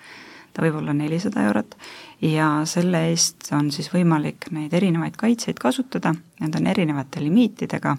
ta 0.56 0.64
võib 0.64 0.78
olla 0.80 0.94
nelisada 0.96 1.44
eurot 1.44 1.76
ja 2.24 2.48
selle 2.64 3.02
eest 3.10 3.50
on 3.52 3.68
siis 3.74 3.90
võimalik 3.92 4.48
neid 4.56 4.72
erinevaid 4.72 5.18
kaitseid 5.20 5.60
kasutada, 5.60 6.14
need 6.40 6.56
on 6.56 6.66
erinevate 6.72 7.20
limiitidega 7.20 7.96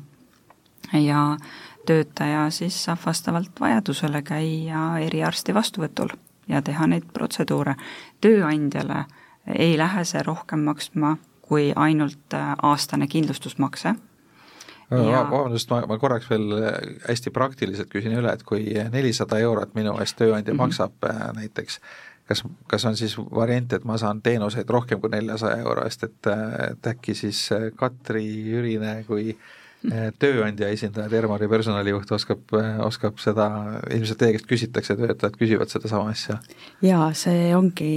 ja 1.03 1.21
töötaja 1.85 2.47
siis 2.49 2.79
saab 2.87 3.03
vastavalt 3.05 3.61
vajadusele 3.61 4.23
käia 4.25 4.89
eriarsti 5.05 5.53
vastuvõtul 5.53 6.15
ja 6.47 6.61
teha 6.61 6.87
neid 6.87 7.05
protseduure. 7.13 7.75
tööandjale 8.21 9.05
ei 9.55 9.77
lähe 9.77 10.03
see 10.05 10.23
rohkem 10.23 10.65
maksma 10.65 11.17
kui 11.41 11.71
ainult 11.75 12.35
aastane 12.61 13.07
kindlustusmakse 13.07 13.95
vabandust, 14.91 15.69
ma, 15.69 15.81
ma 15.87 15.97
korraks 15.99 16.29
veel 16.31 16.51
äh, 16.57 16.75
hästi 17.09 17.31
praktiliselt 17.35 17.89
küsin 17.91 18.15
üle, 18.17 18.31
et 18.31 18.43
kui 18.47 18.63
nelisada 18.91 19.39
eurot 19.43 19.75
minu 19.75 19.97
eest 19.99 20.17
tööandja 20.19 20.53
mm 20.53 20.59
-hmm. 20.59 20.63
maksab 20.63 21.03
äh, 21.03 21.33
näiteks, 21.35 21.79
kas, 22.27 22.43
kas 22.67 22.85
on 22.89 22.97
siis 22.99 23.17
variant, 23.17 23.73
et 23.73 23.85
ma 23.87 23.97
saan 24.01 24.21
teenuseid 24.25 24.69
rohkem 24.69 25.01
kui 25.03 25.11
neljasaja 25.13 25.61
euro 25.63 25.85
eest, 25.87 26.07
et, 26.07 26.19
äh, 26.31 26.57
et 26.71 26.91
äkki 26.93 27.15
siis 27.17 27.47
Katri 27.79 28.25
Jürine 28.51 28.99
kui 29.07 29.37
tööandja 30.19 30.71
esindaja, 30.73 31.05
Termari 31.09 31.47
personalijuht 31.47 32.09
oskab, 32.11 32.49
oskab 32.83 33.19
seda, 33.21 33.45
ilmselt 33.93 34.17
teie 34.19 34.33
käest 34.33 34.47
küsitakse, 34.49 34.95
töötajad 34.97 35.37
küsivad 35.37 35.69
sedasama 35.71 36.09
asja? 36.11 36.39
jaa, 36.81 37.11
see 37.15 37.51
ongi 37.55 37.91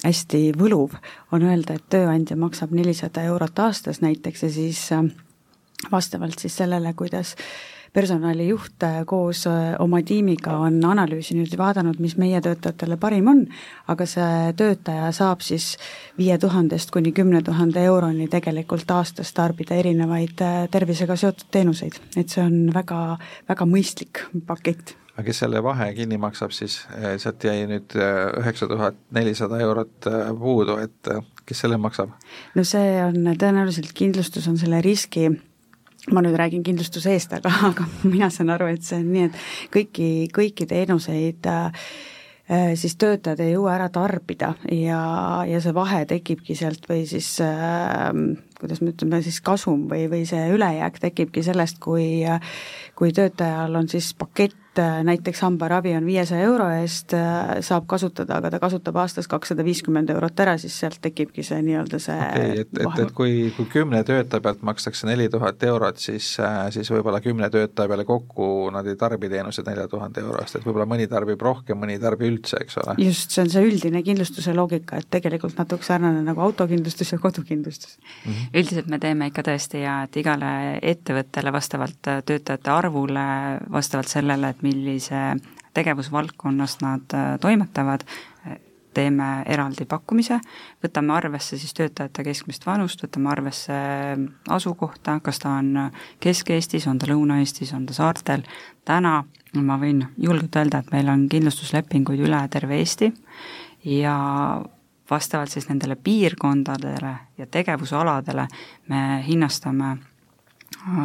hästi 0.00 0.40
võluv, 0.58 0.96
on 1.36 1.44
öelda, 1.44 1.76
et 1.76 1.86
tööandja 1.92 2.38
maksab 2.40 2.72
nelisada 2.74 3.26
eurot 3.28 3.60
aastas 3.66 4.00
näiteks 4.00 4.46
ja 4.46 4.50
siis 4.54 4.86
vastavalt 5.92 6.40
siis 6.40 6.56
sellele, 6.56 6.94
kuidas 6.96 7.36
personalijuht 7.92 8.82
äh, 8.82 9.04
koos 9.06 9.46
äh, 9.46 9.74
oma 9.78 10.02
tiimiga 10.06 10.56
on 10.62 10.78
analüüsinud 10.84 11.50
ja 11.50 11.58
vaadanud, 11.58 11.98
mis 11.98 12.16
meie 12.20 12.40
töötajatele 12.40 12.96
parim 13.00 13.28
on, 13.32 13.42
aga 13.90 14.06
see 14.06 14.52
töötaja 14.58 15.10
saab 15.16 15.42
siis 15.42 15.72
viie 16.18 16.38
tuhandest 16.38 16.94
kuni 16.94 17.12
kümne 17.16 17.42
tuhande 17.46 17.82
euroni 17.84 18.28
tegelikult 18.30 18.90
aastas 18.94 19.34
tarbida 19.34 19.78
erinevaid 19.82 20.44
äh, 20.46 20.62
tervisega 20.70 21.18
seotud 21.18 21.50
teenuseid, 21.50 21.98
et 22.16 22.30
see 22.30 22.44
on 22.44 22.70
väga, 22.74 23.18
väga 23.50 23.66
mõistlik 23.66 24.24
pakett. 24.46 24.94
Aga 25.16 25.26
kes 25.26 25.42
selle 25.42 25.60
vahe 25.62 25.90
kinni 25.96 26.16
maksab 26.22 26.54
siis, 26.54 26.78
sealt 27.20 27.44
jäi 27.44 27.66
nüüd 27.68 27.92
üheksa 28.40 28.68
tuhat 28.70 28.96
nelisada 29.12 29.58
eurot 29.60 30.06
puudu, 30.38 30.78
et 30.80 31.10
kes 31.44 31.66
selle 31.66 31.76
maksab? 31.82 32.14
no 32.54 32.64
see 32.64 32.94
on 33.02 33.34
tõenäoliselt, 33.34 33.90
kindlustus 33.98 34.46
on 34.48 34.56
selle 34.56 34.80
riski 34.86 35.28
ma 36.10 36.22
nüüd 36.24 36.38
räägin 36.40 36.62
kindlustuse 36.64 37.12
eest, 37.12 37.34
aga, 37.36 37.52
aga 37.72 37.88
mina 38.04 38.30
saan 38.32 38.54
aru, 38.54 38.70
et 38.72 38.86
see 38.86 39.02
on 39.02 39.12
nii, 39.12 39.28
et 39.28 39.42
kõiki, 39.74 40.08
kõiki 40.34 40.68
teenuseid 40.70 41.50
äh, 41.50 41.84
Äh, 42.50 42.72
siis 42.74 42.96
töötajad 42.98 43.38
ei 43.44 43.52
jõua 43.52 43.76
ära 43.76 43.86
tarbida 43.94 44.54
ja, 44.74 45.00
ja 45.46 45.58
see 45.62 45.74
vahe 45.76 46.00
tekibki 46.10 46.56
sealt 46.58 46.88
või 46.90 47.04
siis 47.06 47.28
äh, 47.44 48.08
kuidas 48.60 48.82
me 48.84 48.94
ütleme 48.94 49.22
siis 49.24 49.40
kasum 49.44 49.86
või, 49.90 50.06
või 50.12 50.24
see 50.28 50.50
ülejääk 50.54 51.00
tekibki 51.02 51.44
sellest, 51.46 51.80
kui 51.82 52.22
kui 53.00 53.14
töötajal 53.16 53.80
on 53.80 53.88
siis 53.88 54.12
pakett 54.14 54.56
näiteks 55.02 55.40
hambaravi 55.40 55.94
on 55.96 56.06
viiesaja 56.06 56.44
euro 56.46 56.68
eest, 56.70 57.12
saab 57.66 57.86
kasutada, 57.90 58.36
aga 58.38 58.52
ta 58.54 58.60
kasutab 58.62 58.96
aastas 59.02 59.26
kakssada 59.28 59.64
viiskümmend 59.66 60.10
eurot 60.14 60.40
ära, 60.44 60.54
siis 60.62 60.76
sealt 60.78 61.00
tekibki 61.02 61.42
see 61.42 61.58
nii-öelda 61.66 61.98
see 61.98 62.16
okay,, 62.16 62.60
et, 62.62 62.70
et, 62.78 63.00
et 63.02 63.10
kui, 63.16 63.50
kui 63.56 63.66
kümne 63.72 64.02
töötaja 64.06 64.44
pealt 64.44 64.62
makstakse 64.66 65.08
neli 65.08 65.26
tuhat 65.32 65.62
eurot, 65.66 65.98
siis, 65.98 66.28
siis 66.76 66.92
võib-olla 66.94 67.20
kümne 67.24 67.50
töötaja 67.50 67.90
peale 67.90 68.06
kokku 68.08 68.70
nad 68.74 68.86
ei 68.86 68.96
tarbi 69.00 69.32
teenuseid 69.32 69.66
nelja 69.68 69.88
tuhande 69.90 70.22
euro 70.22 70.38
eest, 70.44 70.60
et 70.60 70.68
võib-olla 70.68 70.86
mõni 70.92 71.08
tarbib 71.10 71.42
rohkem, 71.42 71.80
mõni 71.80 71.98
ei 71.98 72.02
tarbi 72.04 72.30
üldse, 72.30 72.62
eks 72.62 72.78
ole. 72.84 72.96
just, 73.02 73.34
see 73.34 73.42
on 73.44 73.50
see 73.52 73.66
üldine 73.66 74.04
kindlustuse 74.06 74.54
loogika, 74.54 75.02
et 75.02 75.10
tegelikult 75.10 75.58
natuke 75.58 75.86
sarnane 75.86 76.22
nagu 76.26 76.46
autokindlustus 76.46 77.10
ja 77.16 77.18
kodukindlustus 77.18 77.98
mm. 77.98 78.30
-hmm. 78.30 78.49
Üldiselt 78.54 78.90
me 78.90 78.98
teeme 78.98 79.30
ikka 79.30 79.44
tõesti 79.46 79.84
ja 79.84 80.02
et 80.06 80.16
igale 80.16 80.78
ettevõttele 80.82 81.52
vastavalt 81.52 82.00
töötajate 82.02 82.70
arvule, 82.70 83.24
vastavalt 83.70 84.10
sellele, 84.10 84.50
et 84.50 84.62
millise 84.66 85.22
tegevusvaldkonnas 85.74 86.80
nad 86.82 87.14
äh, 87.14 87.36
toimetavad, 87.40 88.06
teeme 88.94 89.28
eraldi 89.46 89.86
pakkumise, 89.88 90.40
võtame 90.82 91.14
arvesse 91.14 91.58
siis 91.60 91.74
töötajate 91.78 92.24
keskmist 92.26 92.66
vanust, 92.66 93.02
võtame 93.04 93.30
arvesse 93.32 93.76
asukohta, 94.50 95.18
kas 95.24 95.38
ta 95.42 95.54
on 95.60 95.90
Kesk-Eestis, 96.22 96.88
on 96.90 96.98
ta 96.98 97.10
Lõuna-Eestis, 97.10 97.74
on 97.76 97.86
ta 97.86 97.96
saartel, 97.96 98.42
täna 98.88 99.20
ma 99.54 99.78
võin 99.80 100.04
julgelt 100.18 100.56
öelda, 100.56 100.82
et 100.82 100.92
meil 100.94 101.10
on 101.12 101.26
kindlustuslepinguid 101.30 102.22
üle 102.26 102.42
terve 102.50 102.78
Eesti 102.80 103.12
ja 103.90 104.16
vastavalt 105.10 105.50
siis 105.50 105.68
nendele 105.68 105.96
piirkondadele 105.96 107.14
ja 107.38 107.46
tegevusaladele 107.46 108.46
me 108.88 109.02
hinnastame 109.26 109.96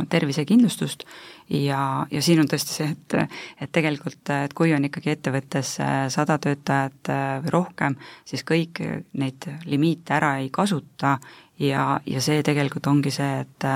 tervisekindlustust 0.10 1.04
ja, 1.50 2.08
ja 2.12 2.22
siin 2.22 2.40
on 2.40 2.50
tõesti 2.50 2.76
see, 2.78 2.92
et, 2.94 3.16
et 3.62 3.72
tegelikult, 3.74 4.22
et 4.46 4.54
kui 4.56 4.74
on 4.74 4.86
ikkagi 4.88 5.12
ettevõttes 5.16 5.76
äh, 5.84 5.96
sada 6.14 6.38
töötajat 6.42 7.12
äh, 7.12 7.24
või 7.44 7.54
rohkem, 7.58 7.98
siis 8.26 8.46
kõik 8.48 8.82
neid 9.20 9.50
limiite 9.66 10.16
ära 10.16 10.36
ei 10.42 10.50
kasuta 10.54 11.18
ja, 11.60 12.00
ja 12.06 12.22
see 12.24 12.44
tegelikult 12.46 12.88
ongi 12.88 13.12
see, 13.14 13.44
et 13.44 13.68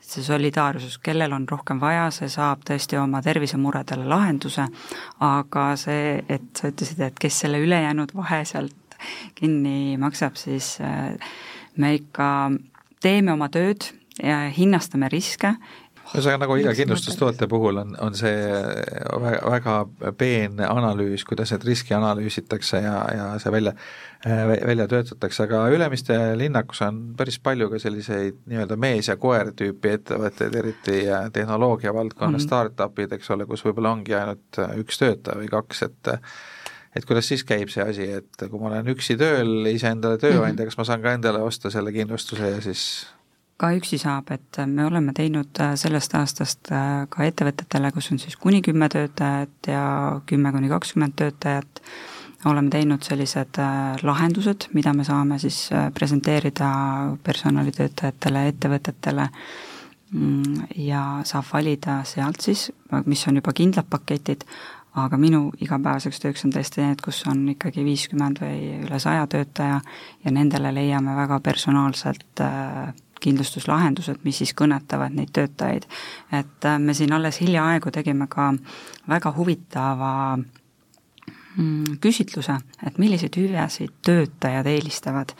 see 0.00 0.24
solidaarsus, 0.24 0.98
kellel 1.02 1.34
on 1.36 1.46
rohkem 1.48 1.80
vaja, 1.82 2.08
see 2.14 2.30
saab 2.32 2.64
tõesti 2.68 3.00
oma 3.00 3.22
tervisemuredele 3.24 4.06
lahenduse, 4.08 4.68
aga 5.24 5.70
see, 5.80 6.18
et 6.28 6.50
sa 6.56 6.72
ütlesid, 6.72 7.02
et 7.04 7.18
kes 7.18 7.44
selle 7.44 7.60
ülejäänud 7.64 8.14
vahe 8.16 8.44
sealt 8.48 8.87
kinni 9.38 9.96
maksab, 10.00 10.38
siis 10.40 10.76
äh, 10.80 11.14
me 11.76 11.94
ikka 11.98 12.50
teeme 13.02 13.32
oma 13.32 13.50
tööd 13.52 13.90
ja 14.22 14.48
hinnastame 14.54 15.10
riske 15.12 15.54
ühesõnaga, 16.08 16.40
nagu 16.44 16.56
iga 16.60 16.72
kindlustustoote 16.76 17.48
puhul 17.50 17.80
on, 17.82 17.94
on 18.02 18.14
see 18.16 18.36
väga, 19.20 19.40
väga 19.52 19.74
peen 20.18 20.60
analüüs, 20.64 21.24
kuidas 21.28 21.52
need 21.52 21.66
riski 21.68 21.94
analüüsitakse 21.96 22.80
ja, 22.80 22.94
ja 23.14 23.26
see 23.42 23.52
välja, 23.52 23.74
välja 24.70 24.88
töötatakse, 24.90 25.44
aga 25.44 25.66
Ülemiste 25.74 26.16
linnakus 26.40 26.82
on 26.86 27.02
päris 27.18 27.38
palju 27.44 27.68
ka 27.72 27.80
selliseid 27.82 28.40
nii-öelda 28.48 28.78
mees 28.80 29.10
ja 29.10 29.18
koer 29.20 29.52
tüüpi 29.58 29.94
ettevõtteid, 29.98 30.56
eriti 30.62 31.02
tehnoloogia 31.34 31.94
valdkonna 31.94 32.38
mm. 32.38 32.46
startup'id, 32.46 33.18
eks 33.18 33.34
ole, 33.36 33.48
kus 33.50 33.66
võib-olla 33.66 33.92
ongi 33.98 34.16
ainult 34.16 34.62
üks 34.80 35.02
töötaja 35.02 35.42
või 35.42 35.52
kaks, 35.52 35.84
et 35.90 36.14
et 36.98 37.06
kuidas 37.06 37.30
siis 37.30 37.44
käib 37.46 37.70
see 37.70 37.84
asi, 37.84 38.08
et 38.18 38.48
kui 38.48 38.58
ma 38.58 38.72
olen 38.72 38.90
üksi 38.94 39.14
tööl, 39.20 39.70
iseendale 39.70 40.18
tööandja 40.18 40.66
kas 40.66 40.80
ma 40.80 40.88
saan 40.88 41.04
ka 41.04 41.14
endale 41.14 41.44
osta 41.46 41.70
selle 41.70 41.94
kindlustuse 41.94 42.50
ja 42.56 42.58
siis 42.64 42.88
ka 43.58 43.72
üksi 43.74 43.98
saab, 43.98 44.30
et 44.34 44.60
me 44.70 44.86
oleme 44.86 45.12
teinud 45.16 45.58
äh, 45.62 45.74
sellest 45.78 46.14
aastast 46.14 46.70
äh, 46.70 47.08
ka 47.10 47.26
ettevõtetele, 47.26 47.90
kus 47.94 48.12
on 48.14 48.20
siis 48.22 48.38
kuni 48.38 48.62
kümme 48.62 48.86
töötajat 48.92 49.70
ja 49.72 49.82
kümme 50.30 50.52
kuni 50.54 50.70
kakskümmend 50.70 51.16
töötajat, 51.18 51.82
oleme 52.46 52.70
teinud 52.70 53.02
sellised 53.02 53.58
äh, 53.58 53.98
lahendused, 54.06 54.68
mida 54.78 54.94
me 54.94 55.06
saame 55.06 55.40
siis 55.42 55.64
presenteerida 55.94 56.70
personalitöötajatele, 57.26 58.46
ettevõtetele. 58.52 59.26
Mm, 60.08 60.68
ja 60.80 61.02
saab 61.28 61.44
valida 61.50 61.98
sealt 62.08 62.40
siis, 62.40 62.70
mis 63.04 63.26
on 63.28 63.42
juba 63.42 63.52
kindlad 63.52 63.90
paketid, 63.90 64.46
aga 65.04 65.18
minu 65.20 65.48
igapäevaseks 65.60 66.22
tööks 66.22 66.44
on 66.46 66.52
tõesti 66.54 66.82
need, 66.84 67.02
kus 67.04 67.22
on 67.30 67.44
ikkagi 67.54 67.84
viiskümmend 67.86 68.40
või 68.42 68.72
üle 68.82 69.00
saja 69.02 69.26
töötaja 69.30 69.80
ja 70.24 70.32
nendele 70.34 70.72
leiame 70.74 71.16
väga 71.16 71.40
personaalselt 71.44 72.42
äh, 72.44 72.92
kindlustuslahendused, 73.20 74.22
mis 74.24 74.38
siis 74.42 74.54
kõnetavad 74.58 75.14
neid 75.14 75.32
töötajaid. 75.34 75.88
et 76.32 76.64
äh, 76.64 76.78
me 76.78 76.94
siin 76.94 77.12
alles 77.12 77.40
hiljaaegu 77.40 77.90
tegime 77.90 78.26
ka 78.30 78.52
väga 79.08 79.32
huvitava 79.36 80.12
mm, 80.36 81.98
küsitluse, 82.00 82.58
et 82.86 82.98
milliseid 82.98 83.36
hüvesid 83.36 83.98
töötajad 84.02 84.66
eelistavad. 84.66 85.34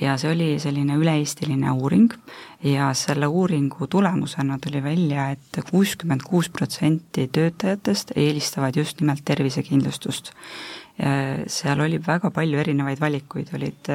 Ja 0.00 0.16
see 0.20 0.30
oli 0.32 0.48
selline 0.60 0.96
üle-eestiline 1.00 1.70
uuring 1.72 2.12
ja 2.64 2.90
selle 2.94 3.26
uuringu 3.26 3.86
tulemusena 3.86 4.58
tuli 4.62 4.82
välja 4.82 5.30
et, 5.34 5.46
et 5.58 5.70
kuuskümmend 5.70 6.24
kuus 6.26 6.50
protsenti 6.50 7.28
töötajatest 7.32 8.12
eelistavad 8.16 8.76
just 8.76 9.00
nimelt 9.00 9.24
tervisekindlustust. 9.24 10.32
seal 11.46 11.80
oli 11.80 12.00
väga 12.06 12.30
palju 12.34 12.58
erinevaid 12.58 13.00
valikuid, 13.00 13.54
olid 13.54 13.90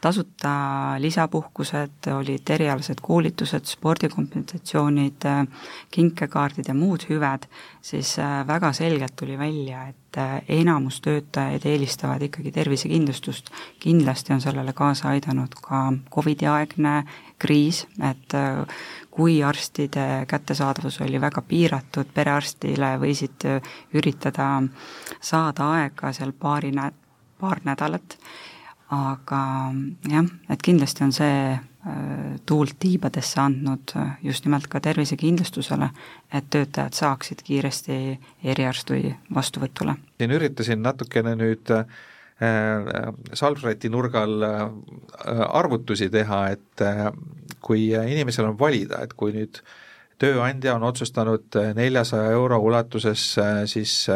tasuta 0.00 0.50
lisapuhkused, 0.98 2.08
olid 2.14 2.50
erialased 2.50 3.00
koolitused, 3.02 3.64
spordikompensatsioonid, 3.68 5.26
kinkekaardid 5.92 6.68
ja 6.68 6.74
muud 6.74 7.04
hüved, 7.10 7.46
siis 7.84 8.14
äh, 8.18 8.40
väga 8.46 8.72
selgelt 8.72 9.16
tuli 9.16 9.38
välja, 9.38 9.82
et 9.92 10.18
äh, 10.18 10.38
enamus 10.60 11.00
töötajaid 11.04 11.66
eelistavad 11.68 12.22
ikkagi 12.22 12.52
tervisekindlustust. 12.52 13.50
kindlasti 13.80 14.32
on 14.32 14.40
sellele 14.40 14.72
kaasa 14.72 15.08
aidanud 15.08 15.54
ka 15.62 15.92
Covidi 16.10 16.46
aegne 16.46 17.04
kriis, 17.38 17.86
et 18.10 18.34
äh, 18.34 18.64
kui 19.10 19.42
arstide 19.44 20.24
kättesaadavus 20.26 21.00
oli 21.00 21.20
väga 21.20 21.42
piiratud, 21.42 22.08
perearstile 22.14 22.94
võisid 23.02 23.44
üritada 23.94 24.62
saada 25.20 25.72
aega 25.74 26.12
seal 26.12 26.32
paari 26.32 26.70
nä-, 26.72 26.92
paar 27.40 27.60
nädalat 27.64 28.16
aga 28.90 29.40
jah, 30.10 30.30
et 30.50 30.62
kindlasti 30.62 31.04
on 31.06 31.12
see 31.14 31.34
äh, 31.54 32.36
tuult 32.46 32.76
tiibadesse 32.82 33.40
andnud 33.40 33.94
äh, 33.96 34.14
just 34.26 34.44
nimelt 34.44 34.66
ka 34.70 34.80
tervisekindlustusele, 34.82 35.90
et 36.34 36.50
töötajad 36.50 36.96
saaksid 36.98 37.44
kiiresti 37.46 38.18
eriarsti 38.44 39.14
vastuvõtule. 39.34 39.94
siin 40.18 40.34
üritasin 40.34 40.82
natukene 40.82 41.36
nüüd 41.38 41.70
äh, 41.70 41.84
Salvreti 43.32 43.90
nurgal 43.92 44.42
äh, 44.42 44.70
arvutusi 45.48 46.10
teha, 46.10 46.48
et 46.56 46.82
äh, 46.82 47.10
kui 47.60 47.90
inimesel 47.92 48.48
on 48.48 48.58
valida, 48.58 49.02
et 49.04 49.12
kui 49.12 49.34
nüüd 49.36 49.60
tööandja 50.20 50.74
on 50.76 50.86
otsustanud 50.88 51.56
neljasaja 51.76 52.32
euro 52.32 52.58
ulatuses 52.64 53.26
äh, 53.38 53.60
siis 53.68 54.06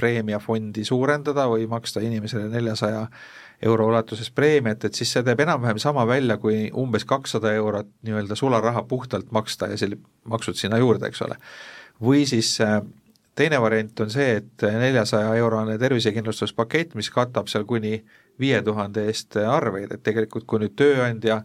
preemiafondi 0.00 0.84
suurendada 0.88 1.46
või 1.52 1.68
maksta 1.68 2.00
inimesele 2.04 2.48
neljasaja 2.48 3.06
400 3.06 3.40
euro 3.62 3.86
ulatuses 3.90 4.30
preemiat, 4.30 4.84
et 4.84 4.96
siis 4.96 5.12
see 5.12 5.24
teeb 5.24 5.40
enam-vähem 5.44 5.78
sama 5.82 6.06
välja, 6.08 6.38
kui 6.40 6.70
umbes 6.76 7.04
kakssada 7.08 7.52
eurot 7.56 7.90
nii-öelda 8.06 8.36
sularaha 8.38 8.82
puhtalt 8.88 9.30
maksta 9.36 9.68
ja 9.72 9.76
selle 9.80 9.98
maksud 10.24 10.56
sinna 10.56 10.78
juurde, 10.80 11.10
eks 11.10 11.22
ole. 11.26 11.36
või 12.00 12.24
siis 12.26 12.54
äh, 12.64 12.80
teine 13.36 13.60
variant 13.60 14.00
on 14.00 14.10
see, 14.10 14.36
et 14.40 14.64
neljasaja 14.64 15.34
eurone 15.40 15.78
tervisekindlustuspakett, 15.78 16.94
mis 16.96 17.10
katab 17.12 17.48
seal 17.52 17.66
kuni 17.68 17.98
viie 18.40 18.62
tuhande 18.64 19.04
eest 19.10 19.36
arveid, 19.36 19.92
et 19.92 20.02
tegelikult 20.02 20.46
kui 20.48 20.62
nüüd 20.64 20.76
tööandja 20.76 21.42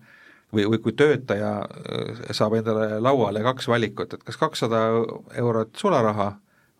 või, 0.54 0.66
või 0.72 0.80
kui 0.80 0.96
töötaja 0.96 1.54
äh, 1.66 2.24
saab 2.32 2.56
endale 2.62 3.02
lauale 3.04 3.44
kaks 3.44 3.68
valikut, 3.68 4.16
et 4.16 4.24
kas 4.24 4.40
kakssada 4.40 4.88
eurot 5.36 5.76
sularaha 5.76 6.32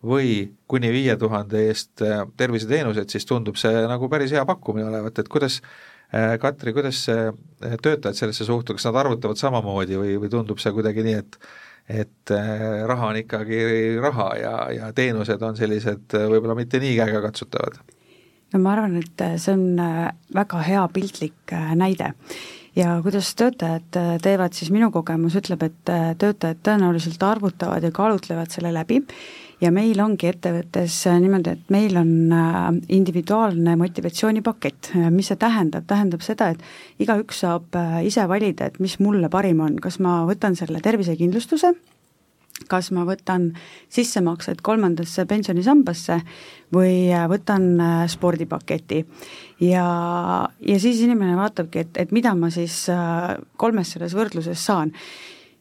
või 0.04 0.52
kuni 0.68 0.90
viie 0.92 1.16
tuhande 1.16 1.66
eest 1.70 2.02
äh, 2.04 2.24
terviseteenused, 2.36 3.10
siis 3.12 3.26
tundub 3.28 3.58
see 3.60 3.84
nagu 3.88 4.08
päris 4.12 4.34
hea 4.34 4.44
pakkumine 4.48 4.88
olevat, 4.90 5.18
et 5.18 5.30
kuidas 5.32 5.60
äh, 5.60 6.36
Katri, 6.42 6.74
kuidas 6.76 7.04
äh, 7.12 7.30
töötajad 7.82 8.18
sellesse 8.18 8.44
suhtuvad, 8.44 8.78
kas 8.78 8.88
nad 8.90 9.00
arvutavad 9.04 9.40
samamoodi 9.40 10.00
või, 10.00 10.16
või 10.20 10.32
tundub 10.32 10.60
see 10.62 10.74
kuidagi 10.76 11.06
nii, 11.06 11.22
et 11.22 11.40
et 11.86 12.32
raha 12.90 13.12
on 13.12 13.16
ikkagi 13.20 13.58
raha 14.02 14.24
ja, 14.40 14.54
ja 14.74 14.86
teenused 14.90 15.42
on 15.46 15.54
sellised 15.54 16.16
võib-olla 16.18 16.56
mitte 16.58 16.80
nii 16.82 16.96
käegakatsutavad? 16.98 17.76
no 18.50 18.58
ma 18.58 18.72
arvan, 18.72 18.96
et 18.98 19.22
see 19.38 19.54
on 19.54 19.78
väga 20.34 20.64
hea 20.66 20.82
piltlik 20.90 21.54
näide. 21.78 22.10
Ja 22.74 22.96
kuidas 23.06 23.30
töötajad 23.38 24.00
teevad, 24.18 24.58
siis 24.58 24.72
minu 24.74 24.90
kogemus 24.90 25.38
ütleb, 25.38 25.62
et 25.62 25.94
töötajad 26.18 26.58
tõenäoliselt 26.66 27.22
arvutavad 27.22 27.86
ja 27.86 27.94
kaalutlevad 27.94 28.50
selle 28.50 28.74
läbi 28.74 29.04
ja 29.60 29.72
meil 29.72 30.00
ongi 30.04 30.28
ettevõttes 30.28 30.98
niimoodi, 31.22 31.56
et 31.56 31.72
meil 31.72 31.96
on 31.96 32.12
individuaalne 32.92 33.76
motivatsioonipakett, 33.80 34.92
mis 35.10 35.32
see 35.32 35.40
tähendab, 35.40 35.86
tähendab 35.88 36.24
seda, 36.26 36.52
et 36.52 37.02
igaüks 37.02 37.44
saab 37.44 37.76
ise 38.04 38.28
valida, 38.28 38.68
et 38.68 38.80
mis 38.84 38.98
mulle 39.00 39.32
parim 39.32 39.64
on, 39.64 39.80
kas 39.80 40.00
ma 40.04 40.20
võtan 40.28 40.58
selle 40.58 40.82
tervisekindlustuse, 40.84 41.72
kas 42.70 42.88
ma 42.94 43.04
võtan 43.06 43.50
sissemaksed 43.92 44.62
kolmandasse 44.64 45.26
pensionisambasse 45.28 46.18
või 46.74 47.12
äh, 47.12 47.26
võtan 47.30 47.68
äh, 47.80 47.94
spordipaketi. 48.10 49.04
ja, 49.60 49.86
ja 50.60 50.78
siis 50.80 51.02
inimene 51.04 51.36
vaatabki, 51.36 51.84
et, 51.84 51.96
et 52.06 52.12
mida 52.16 52.34
ma 52.34 52.50
siis 52.50 52.86
äh, 52.92 53.36
kolmes 53.60 53.92
selles 53.94 54.16
võrdluses 54.16 54.64
saan 54.64 54.94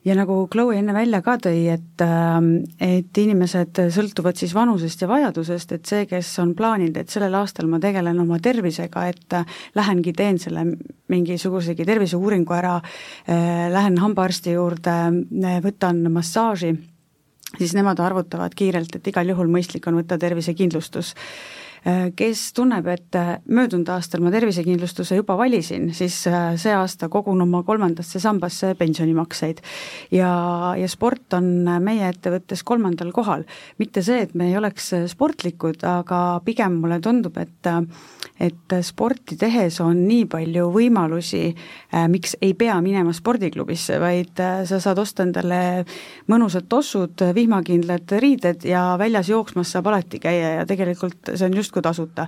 ja 0.06 0.16
nagu 0.18 0.38
Chloe 0.52 0.78
enne 0.80 0.94
välja 0.94 1.22
ka 1.26 1.36
tõi, 1.42 1.66
et, 1.74 2.02
ähm, 2.04 2.52
et 2.82 3.18
inimesed 3.18 3.82
sõltuvad 3.94 4.38
siis 4.38 4.54
vanusest 4.56 5.02
ja 5.02 5.10
vajadusest, 5.10 5.76
et 5.76 5.90
see, 5.90 6.06
kes 6.10 6.30
on 6.44 6.54
plaaninud, 6.58 6.98
et 7.02 7.12
sellel 7.12 7.36
aastal 7.40 7.70
ma 7.72 7.80
tegelen 7.82 8.20
oma 8.22 8.40
tervisega, 8.40 9.08
et 9.10 9.38
äh, 9.38 9.60
lähengi 9.76 10.14
teen 10.14 10.40
selle 10.42 10.68
mingisugusegi 11.12 11.86
terviseuuringu 11.86 12.54
ära, 12.54 12.78
äh, 13.30 13.68
lähen 13.74 13.98
hambaarsti 14.02 14.56
juurde, 14.56 14.96
äh, 15.10 15.60
võtan 15.66 16.04
massaaži, 16.14 16.76
siis 17.58 17.76
nemad 17.78 18.00
arvutavad 18.04 18.54
kiirelt, 18.58 18.96
et 18.96 19.14
igal 19.14 19.34
juhul 19.34 19.50
mõistlik 19.50 19.88
on 19.90 20.02
võtta 20.02 20.20
tervisekindlustus 20.22 21.16
kes 22.18 22.40
tunneb, 22.58 22.88
et 22.90 23.16
äh, 23.16 23.36
möödunud 23.46 23.90
aastal 23.94 24.24
ma 24.26 24.32
tervisekindlustuse 24.34 25.20
juba 25.20 25.36
valisin, 25.38 25.92
siis 25.94 26.18
äh, 26.26 26.56
see 26.58 26.74
aasta 26.74 27.12
kogun 27.14 27.44
oma 27.46 27.62
kolmandasse 27.64 28.18
sambasse 28.22 28.72
pensionimakseid. 28.80 29.62
ja, 30.12 30.32
ja 30.80 30.88
sport 30.90 31.36
on 31.38 31.70
meie 31.86 32.10
ettevõttes 32.10 32.64
kolmandal 32.66 33.12
kohal. 33.14 33.46
mitte 33.78 34.02
see, 34.02 34.24
et 34.26 34.34
me 34.34 34.50
ei 34.50 34.58
oleks 34.58 34.94
sportlikud, 35.12 35.84
aga 35.86 36.42
pigem 36.46 36.82
mulle 36.82 37.00
tundub, 37.00 37.38
et 37.38 37.70
et 38.42 38.74
sporti 38.84 39.38
tehes 39.40 39.78
on 39.80 40.02
nii 40.10 40.26
palju 40.28 40.66
võimalusi, 40.74 41.54
miks 42.12 42.34
ei 42.44 42.52
pea 42.58 42.76
minema 42.84 43.14
spordiklubisse, 43.16 43.96
vaid 44.02 44.36
sa 44.36 44.80
saad 44.84 45.00
osta 45.00 45.24
endale 45.24 45.86
mõnusad 46.28 46.68
tossud, 46.68 47.24
vihmakindlad 47.36 48.12
riided 48.20 48.66
ja 48.68 48.98
väljas 49.00 49.30
jooksmas 49.32 49.72
saab 49.72 49.88
alati 49.88 50.20
käia 50.20 50.52
ja 50.58 50.66
tegelikult 50.68 51.32
see 51.32 51.48
on 51.48 51.56
just 51.56 51.75
justkui 51.76 51.82
tasuta. 51.82 52.28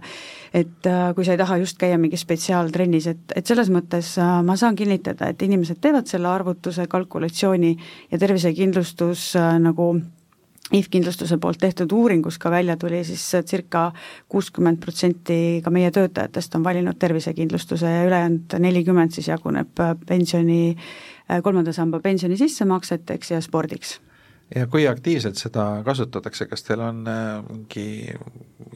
et 0.54 0.86
äh, 0.86 1.14
kui 1.16 1.26
sa 1.26 1.34
ei 1.34 1.38
taha 1.38 1.58
just 1.58 1.78
käia 1.78 1.98
mingis 1.98 2.22
spetsiaaltrennis, 2.24 3.08
et, 3.08 3.34
et 3.36 3.46
selles 3.46 3.70
mõttes 3.70 4.18
äh, 4.18 4.44
ma 4.44 4.56
saan 4.56 4.76
kinnitada, 4.76 5.30
et 5.30 5.42
inimesed 5.42 5.80
teevad 5.82 6.08
selle 6.08 6.28
arvutuse, 6.28 6.88
kalkulatsiooni 6.88 7.78
ja 8.12 8.18
tervisekindlustus 8.18 9.36
äh, 9.36 9.58
nagu 9.60 10.00
IF 10.74 10.90
kindlustuse 10.92 11.38
poolt 11.40 11.60
tehtud 11.60 11.92
uuringus 11.92 12.38
ka 12.38 12.50
välja 12.52 12.76
tuli, 12.78 13.04
siis 13.04 13.24
circa 13.48 13.92
kuuskümmend 14.28 14.82
protsenti 14.84 15.62
ka 15.64 15.72
meie 15.72 15.92
töötajatest 15.92 16.56
on 16.56 16.64
valinud 16.64 16.98
tervisekindlustuse 17.00 17.88
ja 17.88 18.04
ülejäänud 18.08 18.58
nelikümmend 18.60 19.16
siis 19.16 19.30
jaguneb 19.30 19.80
pensioni, 20.08 20.76
kolmanda 21.44 21.72
samba 21.72 22.02
pensioni 22.04 22.36
sissemakseteks 22.36 23.32
ja 23.32 23.40
spordiks 23.42 23.96
ja 24.56 24.68
kui 24.72 24.88
aktiivselt 24.88 25.40
seda 25.40 25.68
kasutatakse, 25.86 26.48
kas 26.48 26.64
teil 26.64 26.84
on 26.86 27.04
äh, 27.10 27.44
mingi 27.50 27.88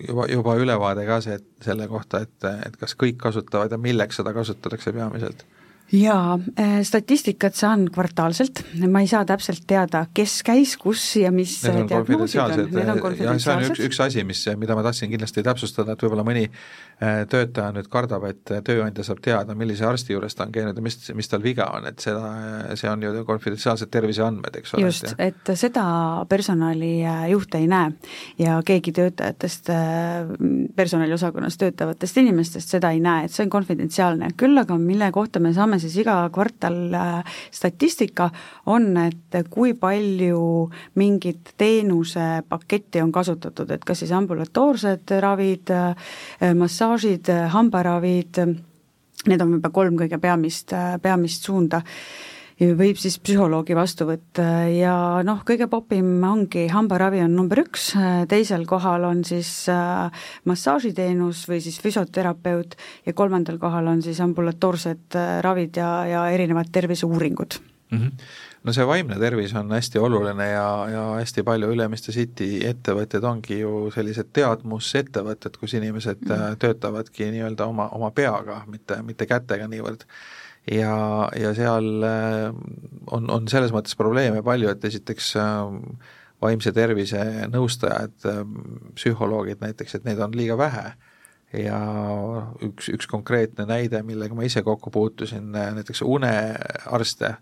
juba, 0.07 0.27
juba 0.31 0.57
ülevaade 0.59 1.05
ka 1.07 1.21
see, 1.23 1.39
selle 1.63 1.87
kohta, 1.91 2.25
et, 2.25 2.37
et 2.67 2.77
kas 2.79 2.95
kõik 2.99 3.19
kasutavad 3.21 3.71
ja 3.71 3.81
milleks 3.81 4.21
seda 4.21 4.35
kasutatakse 4.35 4.93
peamiselt? 4.95 5.45
jaa, 5.91 6.39
äh, 6.59 6.77
statistikat 6.87 7.55
saan 7.55 7.89
kvartaalselt, 7.91 8.63
ma 8.87 9.01
ei 9.03 9.09
saa 9.11 9.25
täpselt 9.27 9.65
teada, 9.67 10.05
kes 10.15 10.37
käis, 10.47 10.77
kus 10.79 11.03
ja 11.19 11.31
mis 11.35 11.57
Need 11.67 11.91
on 11.91 12.05
konfidentsiaalsed, 12.05 12.71
jah, 12.71 13.39
see 13.39 13.55
on 13.55 13.65
üks, 13.67 13.81
üks 13.89 13.99
asi, 14.03 14.23
mis, 14.27 14.45
mida 14.59 14.77
ma 14.77 14.85
tahtsin 14.87 15.11
kindlasti 15.11 15.43
täpsustada, 15.43 15.95
et 15.95 16.05
võib-olla 16.05 16.23
mõni 16.27 16.45
äh, 16.47 16.61
töötaja 17.01 17.71
nüüd 17.73 17.87
kardab, 17.89 18.25
et 18.29 18.51
tööandja 18.65 19.03
saab 19.05 19.21
teada, 19.25 19.55
millise 19.57 19.85
arsti 19.87 20.13
juures 20.13 20.35
ta 20.37 20.45
on 20.45 20.51
käinud 20.53 20.77
ja 20.77 20.83
mis, 20.85 20.97
mis 21.17 21.29
tal 21.31 21.41
viga 21.41 21.65
on, 21.73 21.87
et 21.89 22.03
seda, 22.03 22.29
see 22.77 22.89
on 22.91 23.01
ju 23.01 23.23
konfidentsiaalsed 23.25 23.89
terviseandmed, 23.89 24.59
eks 24.61 24.75
ole. 24.75 24.85
just, 24.85 25.07
et 25.17 25.51
seda 25.57 25.83
personalijuht 26.29 27.57
ei 27.57 27.65
näe 27.71 27.91
ja 28.41 28.59
keegi 28.65 28.93
töötajatest, 28.99 29.71
äh, 29.73 30.29
personaliosakonnas 30.75 31.57
töötavatest 31.61 32.21
inimestest 32.21 32.75
seda 32.77 32.91
ei 32.93 33.01
näe, 33.03 33.25
et 33.25 33.33
see 33.33 33.47
on 33.47 33.53
konfidentsiaalne, 33.57 34.31
küll 34.37 34.61
aga 34.61 34.77
mille 34.77 35.09
kohta 35.15 35.41
me 35.41 35.55
saame 35.57 35.81
siis 35.81 35.97
iga 36.03 36.19
kvartal 36.33 36.79
äh, 36.93 37.39
statistika, 37.51 38.29
on, 38.69 38.91
et 39.01 39.41
kui 39.49 39.73
palju 39.73 40.69
mingit 41.01 41.55
teenusepaketti 41.57 43.01
on 43.01 43.11
kasutatud, 43.15 43.73
et 43.73 43.85
kas 43.85 44.03
siis 44.03 44.13
ambulatoorsed 44.15 45.17
ravid, 45.25 45.73
äh, 45.73 46.53
massaažid, 46.91 47.29
hambaravid, 47.53 48.41
need 49.29 49.41
on 49.41 49.55
võib-olla 49.55 49.71
kolm 49.71 49.95
kõige 49.99 50.19
peamist, 50.19 50.73
äh, 50.73 50.97
peamist 51.01 51.47
suunda. 51.47 51.81
Võib 52.61 52.99
siis 53.01 53.15
psühholoogi 53.17 53.73
vastu 53.73 54.05
võtta. 54.05 54.67
Ja 54.69 55.23
noh, 55.25 55.39
kõige 55.41 55.65
popim 55.65 56.21
ongi 56.21 56.67
hambaravi 56.69 57.23
on 57.23 57.33
number 57.33 57.63
üks, 57.63 57.87
teisel 58.29 58.67
kohal 58.69 59.07
on 59.07 59.23
siis 59.25 59.49
äh, 59.71 60.11
massaažiteenus 60.45 61.47
või 61.49 61.61
siis 61.63 61.79
füsioterapeut 61.81 62.75
ja 63.07 63.15
kolmandal 63.17 63.57
kohal 63.57 63.87
on 63.89 64.03
siis 64.05 64.21
ambulatoorsed 64.21 65.17
äh, 65.17 65.39
ravid 65.41 65.79
ja, 65.81 65.89
ja 66.05 66.27
erinevad 66.29 66.69
terviseuuringud. 66.71 67.61
Mm. 67.91 67.97
-hmm 67.97 68.49
no 68.63 68.73
see 68.75 68.85
vaimne 68.87 69.17
tervis 69.21 69.53
on 69.57 69.71
hästi 69.73 70.01
oluline 70.01 70.47
ja, 70.51 70.67
ja 70.91 71.03
hästi 71.17 71.43
palju 71.47 71.71
Ülemiste 71.73 72.13
City 72.15 72.61
ettevõtted 72.67 73.25
ongi 73.25 73.61
ju 73.61 73.89
sellised 73.93 74.31
teadmusettevõtted, 74.37 75.57
kus 75.61 75.75
inimesed 75.79 76.25
mm 76.27 76.59
töötavadki 76.61 77.29
nii-öelda 77.33 77.65
oma, 77.69 77.87
oma 77.95 78.11
peaga, 78.15 78.61
mitte, 78.69 78.99
mitte 79.05 79.25
kätega 79.29 79.67
niivõrd. 79.71 80.03
Ja, 80.69 80.93
ja 81.33 81.53
seal 81.57 82.03
äh, 82.05 82.49
on, 83.09 83.29
on 83.33 83.47
selles 83.49 83.71
mõttes 83.73 83.97
probleeme 83.97 84.43
palju, 84.45 84.69
et 84.69 84.83
esiteks 84.85 85.31
äh, 85.41 86.11
vaimse 86.41 86.73
tervise 86.73 87.21
nõustajad, 87.51 88.27
psühholoogid 88.97 89.61
näiteks, 89.61 89.97
et 89.97 90.05
neid 90.07 90.21
on 90.23 90.35
liiga 90.37 90.57
vähe. 90.59 90.91
Ja 91.57 91.79
üks, 92.63 92.87
üks 92.93 93.09
konkreetne 93.11 93.65
näide, 93.67 94.01
millega 94.07 94.35
ma 94.37 94.45
ise 94.47 94.63
kokku 94.63 94.91
puutusin, 94.93 95.51
näiteks 95.51 96.01
unearste, 96.07 97.35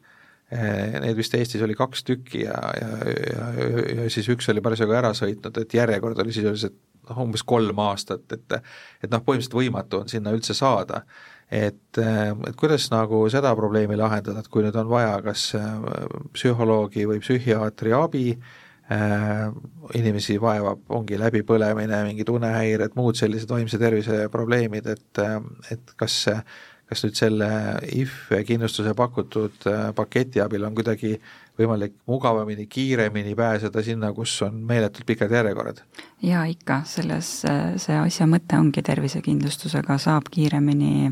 neid 0.49 1.17
vist 1.17 1.35
Eestis 1.38 1.62
oli 1.62 1.75
kaks 1.77 2.01
tükki 2.07 2.43
ja, 2.45 2.59
ja, 2.73 2.88
ja, 3.05 3.49
ja 3.95 4.05
siis 4.09 4.29
üks 4.33 4.49
oli 4.49 4.63
parasjagu 4.65 4.95
ära 4.97 5.12
sõitnud, 5.17 5.57
et 5.62 5.75
järjekord 5.77 6.21
oli 6.23 6.33
sisuliselt 6.33 6.77
noh, 7.09 7.19
umbes 7.25 7.43
kolm 7.45 7.81
aastat, 7.85 8.25
et 8.33 8.55
et 8.57 9.12
noh, 9.12 9.21
põhimõtteliselt 9.25 9.57
võimatu 9.59 10.03
on 10.03 10.09
sinna 10.12 10.33
üldse 10.35 10.55
saada. 10.57 11.03
Et, 11.49 11.97
et 11.97 12.55
kuidas 12.57 12.91
nagu 12.93 13.23
seda 13.33 13.55
probleemi 13.57 13.97
lahendada, 13.97 14.43
et 14.43 14.49
kui 14.53 14.62
nüüd 14.62 14.75
on 14.77 14.89
vaja 14.89 15.15
kas 15.25 15.47
äh, 15.57 15.69
psühholoogi 16.35 17.07
või 17.09 17.21
psühhiaatri 17.23 17.95
abi 17.97 18.25
inimesi 19.93 20.39
vaevab, 20.41 20.79
ongi 20.97 21.17
läbipõlemine, 21.21 21.99
mingid 22.07 22.29
unehäired, 22.33 22.95
muud 22.97 23.19
sellised 23.19 23.51
vaimse 23.53 23.77
tervise 23.77 24.23
probleemid, 24.33 24.88
et, 24.89 25.21
et 25.69 25.93
kas 25.99 26.15
kas 26.89 27.04
nüüd 27.06 27.17
selle 27.17 27.49
IF 27.93 28.32
kindlustuse 28.47 28.95
pakutud 28.97 29.67
äh, 29.69 29.89
paketi 29.95 30.41
abil 30.41 30.65
on 30.65 30.75
kuidagi 30.78 31.15
võimalik 31.60 31.97
mugavamini, 32.08 32.65
kiiremini 32.71 33.36
pääseda 33.36 33.84
sinna, 33.84 34.13
kus 34.15 34.38
on 34.45 34.62
meeletult 34.67 35.06
pikad 35.06 35.32
järjekorrad? 35.32 35.84
jaa, 36.25 36.45
ikka, 36.49 36.82
selles 36.89 37.34
see 37.43 37.99
asja 37.99 38.28
mõte 38.30 38.58
ongi, 38.58 38.84
tervisekindlustusega 38.86 39.99
saab 40.02 40.32
kiiremini 40.32 41.12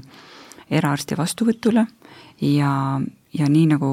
eraarsti 0.72 1.18
vastuvõtule 1.18 1.86
ja, 2.42 2.72
ja 3.34 3.50
nii 3.50 3.68
nagu 3.74 3.92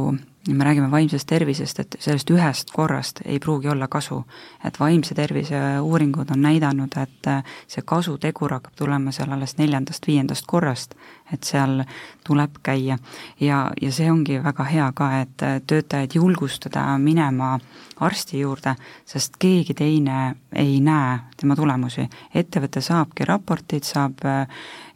me 0.48 0.64
räägime 0.64 0.90
vaimsest 0.90 1.26
tervisest, 1.28 1.78
et 1.80 1.96
sellest 1.98 2.30
ühest 2.30 2.70
korrast 2.72 3.20
ei 3.24 3.38
pruugi 3.38 3.68
olla 3.68 3.88
kasu. 3.88 4.24
et 4.64 4.80
vaimse 4.80 5.14
tervise 5.14 5.80
uuringud 5.80 6.30
on 6.30 6.42
näidanud, 6.42 6.92
et 7.02 7.44
see 7.66 7.82
kasutegur 7.84 8.52
hakkab 8.52 8.72
tulema 8.76 9.12
seal 9.12 9.32
alles 9.32 9.56
neljandast-viiendast 9.58 10.44
korrast, 10.46 10.94
et 11.32 11.42
seal 11.42 11.82
tuleb 12.24 12.58
käia. 12.62 12.98
ja, 13.40 13.70
ja 13.80 13.92
see 13.92 14.10
ongi 14.10 14.38
väga 14.42 14.64
hea 14.64 14.92
ka, 14.92 15.10
et 15.20 15.44
töötajaid 15.66 16.14
julgustada 16.14 16.98
minema 16.98 17.58
arsti 18.00 18.40
juurde, 18.40 18.74
sest 19.06 19.36
keegi 19.38 19.74
teine 19.74 20.34
ei 20.52 20.80
näe 20.80 21.18
tema 21.36 21.56
tulemusi. 21.56 22.08
ettevõte 22.34 22.80
saabki 22.80 23.24
raporteid, 23.24 23.82
saab 23.82 24.20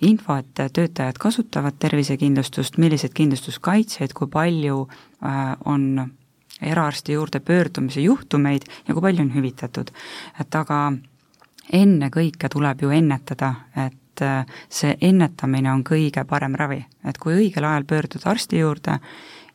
info, 0.01 0.37
et 0.37 0.73
töötajad 0.73 1.19
kasutavad 1.19 1.79
tervisekindlustust, 1.79 2.79
milliseid 2.79 3.13
kindlustuskaitseid, 3.15 4.13
kui 4.13 4.27
palju 4.27 4.87
Äh, 5.25 5.57
on 5.65 6.11
eraarsti 6.63 7.13
juurde 7.13 7.41
pöördumise 7.41 8.01
juhtumeid 8.01 8.63
ja 8.89 8.95
kui 8.95 9.01
palju 9.03 9.23
on 9.23 9.35
hüvitatud. 9.35 9.91
et 10.41 10.55
aga 10.55 10.93
ennekõike 11.73 12.49
tuleb 12.49 12.83
ju 12.83 12.91
ennetada, 12.95 13.55
et 13.87 13.98
äh, 14.23 14.47
see 14.69 14.97
ennetamine 15.01 15.73
on 15.73 15.85
kõige 15.87 16.25
parem 16.29 16.55
ravi, 16.59 16.81
et 17.05 17.19
kui 17.19 17.37
õigel 17.37 17.65
ajal 17.65 17.87
pöörduda 17.89 18.31
arsti 18.31 18.59
juurde 18.59 18.99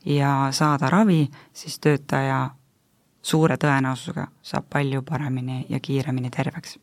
ja 0.06 0.50
saada 0.52 0.90
ravi, 0.90 1.28
siis 1.54 1.80
töötaja 1.80 2.50
suure 3.24 3.58
tõenäosusega 3.58 4.28
saab 4.44 4.68
palju 4.70 5.04
paremini 5.08 5.66
ja 5.70 5.80
kiiremini 5.80 6.30
terveks 6.30 6.78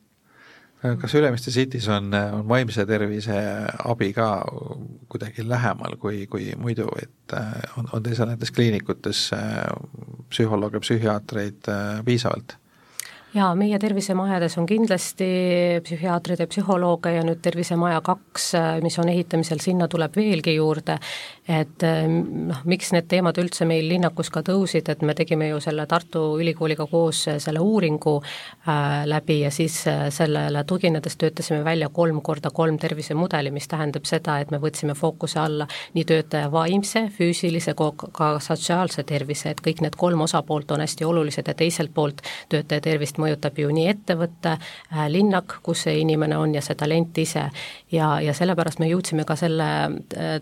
kas 0.81 1.15
Ülemiste 1.15 1.51
City's 1.51 1.89
on, 1.93 2.09
on 2.15 2.47
vaimse 2.49 2.87
tervise 2.89 3.37
abi 3.85 4.13
ka 4.17 4.45
kuidagi 5.13 5.45
lähemal 5.49 5.97
kui, 6.01 6.25
kui 6.27 6.55
muidu, 6.57 6.89
et 7.03 7.35
on, 7.77 7.91
on 7.93 8.03
teil 8.03 8.17
seal 8.17 8.31
nendes 8.33 8.53
kliinikutes 8.57 9.27
psühholooge, 10.33 10.81
psühhiaatreid 10.81 11.69
piisavalt? 12.05 12.57
Jaa, 13.35 13.51
meie 13.55 13.79
tervisemajades 13.79 14.57
on 14.59 14.67
kindlasti 14.67 15.27
psühhiaatreid 15.85 16.41
ja 16.43 16.47
psühholooge 16.51 17.13
ja 17.15 17.23
nüüd 17.27 17.39
Tervisemaja 17.43 18.01
kaks, 18.05 18.53
mis 18.83 18.99
on 18.99 19.09
ehitamisel, 19.13 19.61
sinna 19.63 19.87
tuleb 19.89 20.17
veelgi 20.17 20.57
juurde, 20.57 20.97
et 21.51 21.85
noh, 22.11 22.63
miks 22.71 22.91
need 22.95 23.07
teemad 23.11 23.39
üldse 23.43 23.67
meil 23.69 23.87
linnakus 23.91 24.33
ka 24.35 24.43
tõusid, 24.47 24.91
et 24.91 25.05
me 25.07 25.15
tegime 25.19 25.51
ju 25.51 25.61
selle 25.63 25.87
Tartu 25.91 26.25
Ülikooliga 26.43 26.87
koos 26.91 27.23
selle 27.31 27.63
uuringu 27.63 28.17
äh, 28.21 29.07
läbi 29.07 29.41
ja 29.45 29.53
siis 29.55 29.79
äh, 29.91 30.09
sellele 30.15 30.65
tuginedes 30.65 31.17
töötasime 31.21 31.63
välja 31.65 31.89
kolm 31.89 32.21
korda 32.27 32.51
kolm 32.51 32.79
tervisemudeli, 32.83 33.55
mis 33.55 33.71
tähendab 33.71 34.11
seda, 34.11 34.41
et 34.41 34.51
me 34.51 34.59
võtsime 34.63 34.97
fookuse 34.99 35.39
alla 35.43 35.69
nii 35.95 36.07
töötaja 36.09 36.51
vaimse, 36.53 37.07
füüsilise 37.15 37.75
kui 37.79 38.11
ka 38.13 38.33
sotsiaalse 38.43 39.07
tervise, 39.07 39.55
et 39.55 39.63
kõik 39.65 39.85
need 39.87 39.99
kolm 39.99 40.27
osapoolt 40.27 40.75
on 40.75 40.83
hästi 40.83 41.07
olulised 41.07 41.47
ja 41.47 41.55
teiselt 41.55 41.95
poolt 41.95 42.25
töötaja 42.51 42.83
tervist 42.91 43.20
mõjutab 43.21 43.59
ju 43.61 43.71
nii 43.75 43.89
ettevõte 43.93 44.57
äh,, 44.57 45.05
linnak, 45.13 45.59
kus 45.63 45.87
see 45.87 46.01
inimene 46.01 46.39
on 46.41 46.55
ja 46.57 46.65
see 46.65 46.79
talent 46.79 47.19
ise. 47.19 47.51
ja, 47.93 48.17
ja 48.21 48.35
sellepärast 48.35 48.81
me 48.81 48.91
jõudsime 48.91 49.27
ka 49.29 49.37
selle 49.37 49.69
äh, 50.17 50.41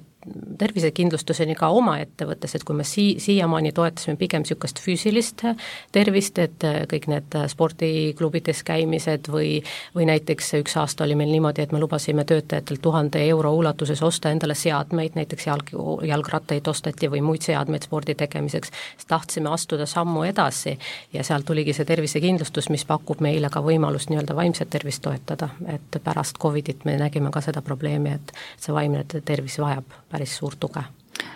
tervisekindlustuseni 0.59 1.55
ka 1.59 1.70
oma 1.74 1.99
ettevõttes, 2.03 2.55
et 2.55 2.64
kui 2.64 2.76
me 2.76 2.87
sii-, 2.87 3.18
siiamaani 3.22 3.72
toetasime 3.76 4.16
pigem 4.20 4.45
niisugust 4.47 4.81
füüsilist 4.83 5.45
tervist, 5.93 6.39
et 6.39 6.64
kõik 6.91 7.09
need 7.11 7.39
spordiklubides 7.53 8.62
käimised 8.66 9.31
või 9.33 9.59
või 9.95 10.07
näiteks 10.09 10.55
üks 10.61 10.76
aasta 10.76 11.05
oli 11.05 11.14
meil 11.14 11.31
niimoodi, 11.33 11.62
et 11.62 11.72
me 11.72 11.81
lubasime 11.81 12.24
töötajatel 12.24 12.79
tuhande 12.83 13.22
euro 13.29 13.53
ulatuses 13.55 14.03
osta 14.03 14.31
endale 14.31 14.55
seadmeid, 14.55 15.16
näiteks 15.18 15.47
jalg, 15.47 15.72
jalgrattaid 16.07 16.68
osteti 16.68 17.11
või 17.11 17.22
muid 17.24 17.43
seadmeid 17.47 17.87
spordi 17.87 18.14
tegemiseks, 18.18 18.72
siis 18.97 19.09
tahtsime 19.09 19.51
astuda 19.53 19.87
sammu 19.87 20.22
edasi 20.29 20.79
ja 21.12 21.24
sealt 21.24 21.47
tuligi 21.49 21.72
see 21.76 21.89
tervisekindlustus, 21.89 22.70
mis 22.70 22.85
pakub 22.89 23.22
meile 23.24 23.51
ka 23.51 23.62
võimalust 23.64 24.12
nii-öelda 24.12 24.37
vaimset 24.37 24.70
tervist 24.70 25.03
toetada, 25.03 25.49
et 25.66 26.01
pärast 26.05 26.39
Covidit 26.39 26.85
me 26.85 26.99
nägime 27.01 27.31
ka 27.35 27.43
seda 27.45 27.62
probleemi, 27.62 28.14
et 28.18 28.33
see 28.59 28.74
vaimne 28.74 29.05
tervis 29.24 29.59
vajab 29.59 29.97
päris 30.19 30.37
suurt 30.37 30.61
tuge. 30.61 30.83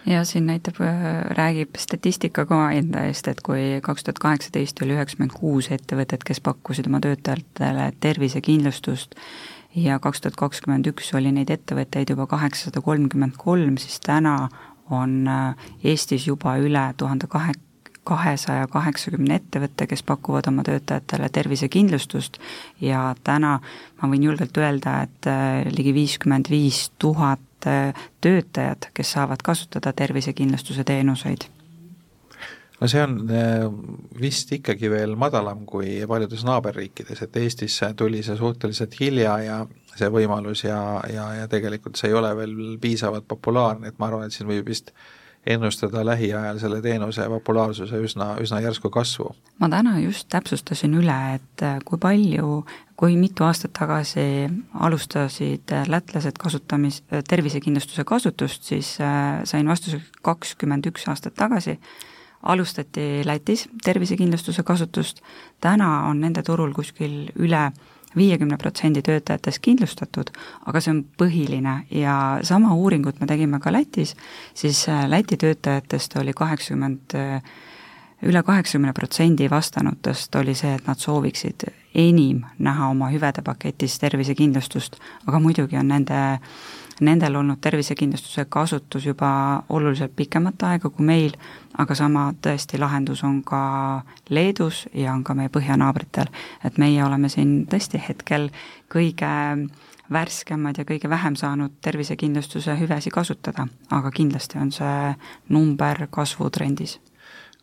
Ja 0.07 0.25
siin 0.25 0.47
näitab, 0.47 0.81
äh, 0.81 1.23
räägib 1.37 1.79
statistika 1.79 2.47
ka 2.47 2.71
enda 2.75 3.05
eest, 3.07 3.29
et 3.29 3.41
kui 3.43 3.79
kaks 3.83 4.05
tuhat 4.05 4.19
kaheksateist 4.19 4.83
oli 4.83 4.97
üheksakümmend 4.97 5.35
kuus 5.35 5.71
ettevõtet, 5.71 6.25
kes 6.27 6.41
pakkusid 6.43 6.87
oma 6.91 7.01
töötajatele 7.03 7.93
tervisekindlustust 8.03 9.15
ja 9.75 9.99
kaks 10.03 10.21
tuhat 10.21 10.39
kakskümmend 10.39 10.91
üks 10.91 11.13
oli 11.15 11.33
neid 11.35 11.51
ettevõtteid 11.51 12.11
juba 12.15 12.27
kaheksasada 12.31 12.83
kolmkümmend 12.83 13.39
kolm, 13.39 13.77
siis 13.79 14.01
täna 14.03 14.49
on 14.91 15.29
äh, 15.29 15.69
Eestis 15.85 16.27
juba 16.27 16.57
üle 16.59 16.83
tuhande 16.99 17.31
kahe, 17.31 17.55
kahesaja 18.05 18.67
kaheksakümne 18.71 19.39
ettevõtte, 19.39 19.87
kes 19.87 20.03
pakuvad 20.03 20.51
oma 20.51 20.67
töötajatele 20.67 21.31
tervisekindlustust. 21.31 22.39
Ja 22.83 23.13
täna 23.25 23.59
ma 24.03 24.11
võin 24.11 24.27
julgelt 24.27 24.59
öelda, 24.59 25.01
et 25.07 25.31
äh, 25.31 25.63
ligi 25.71 25.95
viiskümmend 25.95 26.51
viis 26.51 26.89
tuhat 26.99 27.47
töötajad, 27.65 28.91
kes 28.95 29.13
saavad 29.13 29.43
kasutada 29.45 29.93
tervisekindlustuse 29.97 30.85
teenuseid 30.85 31.49
no 32.83 32.89
see 32.91 33.03
on 33.03 33.17
äh, 33.31 33.67
vist 34.21 34.51
ikkagi 34.57 34.91
veel 34.91 35.15
madalam 35.19 35.63
kui 35.69 36.01
paljudes 36.09 36.43
naaberriikides, 36.49 37.23
et 37.23 37.39
Eestis 37.39 37.79
tuli 37.97 38.23
see 38.27 38.37
suhteliselt 38.39 38.99
hilja 39.01 39.39
ja 39.45 39.59
see 39.95 40.11
võimalus 40.11 40.65
ja, 40.67 40.83
ja, 41.13 41.29
ja 41.43 41.49
tegelikult 41.51 42.01
see 42.01 42.11
ei 42.11 42.19
ole 42.19 42.33
veel 42.37 42.55
piisavalt 42.83 43.29
populaarne, 43.29 43.93
et 43.93 44.01
ma 44.03 44.09
arvan, 44.11 44.27
et 44.27 44.35
siin 44.35 44.51
võib 44.51 44.67
vist 44.73 44.91
ennustada 45.47 46.05
lähiajal 46.07 46.59
selle 46.63 46.79
teenuse 46.83 47.27
populaarsuse 47.29 47.99
üsna, 48.07 48.33
üsna 48.43 48.61
järsku 48.63 48.91
kasvu. 48.95 49.31
ma 49.59 49.71
täna 49.71 49.99
just 50.03 50.29
täpsustasin 50.31 50.95
üle, 50.99 51.19
et 51.39 51.67
kui 51.87 51.99
palju 52.03 52.63
kui 53.03 53.17
mitu 53.19 53.43
aastat 53.43 53.73
tagasi 53.75 54.25
alustasid 54.79 55.73
lätlased 55.91 56.37
kasutamis, 56.39 57.01
tervisekindlustuse 57.29 58.05
kasutust, 58.07 58.63
siis 58.71 58.93
äh, 59.03 59.41
sain 59.43 59.67
vastuse 59.67 59.99
kakskümmend 60.23 60.87
üks 60.87 61.09
aastat 61.11 61.35
tagasi, 61.35 61.75
alustati 62.47 63.25
Lätis 63.27 63.67
tervisekindlustuse 63.83 64.63
kasutust, 64.63 65.19
täna 65.61 65.89
on 66.13 66.23
nende 66.23 66.47
turul 66.47 66.71
kuskil 66.79 67.27
üle 67.43 67.65
viiekümne 68.15 68.61
protsendi 68.61 69.03
töötajatest 69.03 69.59
kindlustatud, 69.67 70.31
aga 70.71 70.79
see 70.79 70.95
on 70.95 71.03
põhiline. 71.19 71.77
Ja 71.91 72.39
sama 72.47 72.71
uuringut 72.79 73.19
me 73.19 73.27
tegime 73.27 73.59
ka 73.59 73.75
Lätis, 73.75 74.15
siis 74.55 74.87
äh, 74.87 75.09
Läti 75.11 75.43
töötajatest 75.43 76.21
oli 76.23 76.39
kaheksakümmend 76.39 77.19
üle 78.23 78.47
kaheksakümne 78.47 78.95
protsendi 78.95 79.51
vastanutest 79.51 80.39
oli 80.39 80.55
see, 80.55 80.77
et 80.79 80.87
nad 80.87 81.03
sooviksid 81.03 81.73
enim 81.95 82.45
näha 82.59 82.89
oma 82.89 83.11
hüvede 83.13 83.43
paketis 83.45 83.99
tervisekindlustust, 83.99 84.97
aga 85.27 85.41
muidugi 85.41 85.77
on 85.77 85.89
nende, 85.93 86.21
nendel 87.01 87.37
olnud 87.37 87.61
tervisekindlustuse 87.61 88.47
kasutus 88.49 89.07
juba 89.07 89.63
oluliselt 89.69 90.17
pikemat 90.17 90.63
aega 90.69 90.91
kui 90.91 91.07
meil, 91.07 91.37
aga 91.79 91.95
sama 91.95 92.31
tõesti 92.45 92.81
lahendus 92.81 93.25
on 93.25 93.43
ka 93.45 94.03
Leedus 94.31 94.87
ja 94.95 95.13
on 95.13 95.25
ka 95.25 95.35
meie 95.35 95.53
põhjanaabritel. 95.53 96.33
et 96.65 96.79
meie 96.79 97.05
oleme 97.05 97.29
siin 97.29 97.67
tõesti 97.67 98.03
hetkel 98.09 98.51
kõige 98.93 99.69
värskemad 100.13 100.79
ja 100.79 100.85
kõige 100.85 101.09
vähem 101.09 101.37
saanud 101.37 101.73
tervisekindlustuse 101.81 102.77
hüvesid 102.81 103.13
kasutada, 103.13 103.67
aga 103.91 104.11
kindlasti 104.11 104.59
on 104.59 104.73
see 104.73 105.15
number 105.49 106.07
kasvutrendis 106.11 107.01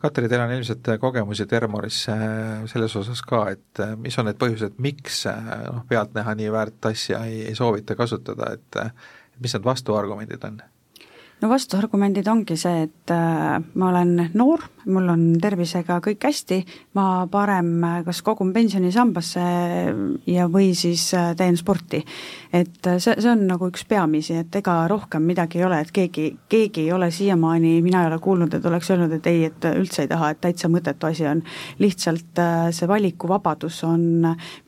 Katri, 0.00 0.28
teil 0.32 0.40
on 0.40 0.52
ilmselt 0.54 0.86
kogemusi 1.00 1.44
Termoris 1.46 2.06
äh, 2.08 2.62
selles 2.72 2.94
osas 2.96 3.20
ka, 3.20 3.42
et 3.52 3.82
äh, 3.84 3.92
mis 4.00 4.16
on 4.18 4.30
need 4.30 4.38
põhjused, 4.40 4.78
miks 4.80 5.26
äh, 5.28 5.50
noh, 5.66 5.82
pealtnäha 5.88 6.32
nii 6.38 6.52
väärt 6.54 6.88
asja 6.88 7.20
ei, 7.28 7.42
ei 7.50 7.56
soovita 7.58 7.96
kasutada, 7.98 8.54
et 8.56 8.80
mis 9.44 9.56
need 9.56 9.66
vastuargumendid 9.66 10.46
on? 10.48 10.62
No 11.40 11.48
vastuargumendid 11.48 12.28
ongi 12.28 12.56
see, 12.60 12.84
et 12.86 13.12
äh, 13.14 13.56
ma 13.80 13.88
olen 13.88 14.30
noor, 14.36 14.62
mul 14.90 15.08
on 15.12 15.22
tervisega 15.40 15.98
kõik 16.04 16.24
hästi, 16.28 16.58
ma 16.96 17.26
parem 17.30 17.84
kas 18.04 18.20
kogun 18.24 18.52
pensionisambasse 18.52 19.44
ja 20.28 20.46
või 20.52 20.70
siis 20.76 21.06
äh, 21.16 21.32
teen 21.36 21.56
sporti. 21.60 22.02
et 22.52 22.86
äh, 22.86 22.98
see, 22.98 23.16
see 23.16 23.30
on 23.30 23.46
nagu 23.48 23.70
üks 23.70 23.86
peamisi, 23.88 24.36
et 24.40 24.56
ega 24.60 24.82
rohkem 24.90 25.24
midagi 25.24 25.60
ei 25.60 25.64
ole, 25.64 25.80
et 25.80 25.92
keegi, 25.94 26.26
keegi 26.48 26.86
ei 26.86 26.92
ole 26.92 27.10
siiamaani, 27.10 27.78
mina 27.82 28.04
ei 28.04 28.10
ole 28.12 28.18
kuulnud, 28.18 28.54
et 28.54 28.66
oleks 28.66 28.90
öelnud, 28.90 29.16
et 29.16 29.30
ei, 29.30 29.44
et 29.48 29.68
üldse 29.72 30.04
ei 30.04 30.12
taha, 30.12 30.32
et 30.34 30.42
täitsa 30.44 30.68
mõttetu 30.68 31.08
asi 31.08 31.26
on. 31.28 31.42
lihtsalt 31.78 32.40
see 32.76 32.88
valikuvabadus 32.88 33.82
on, 33.88 34.04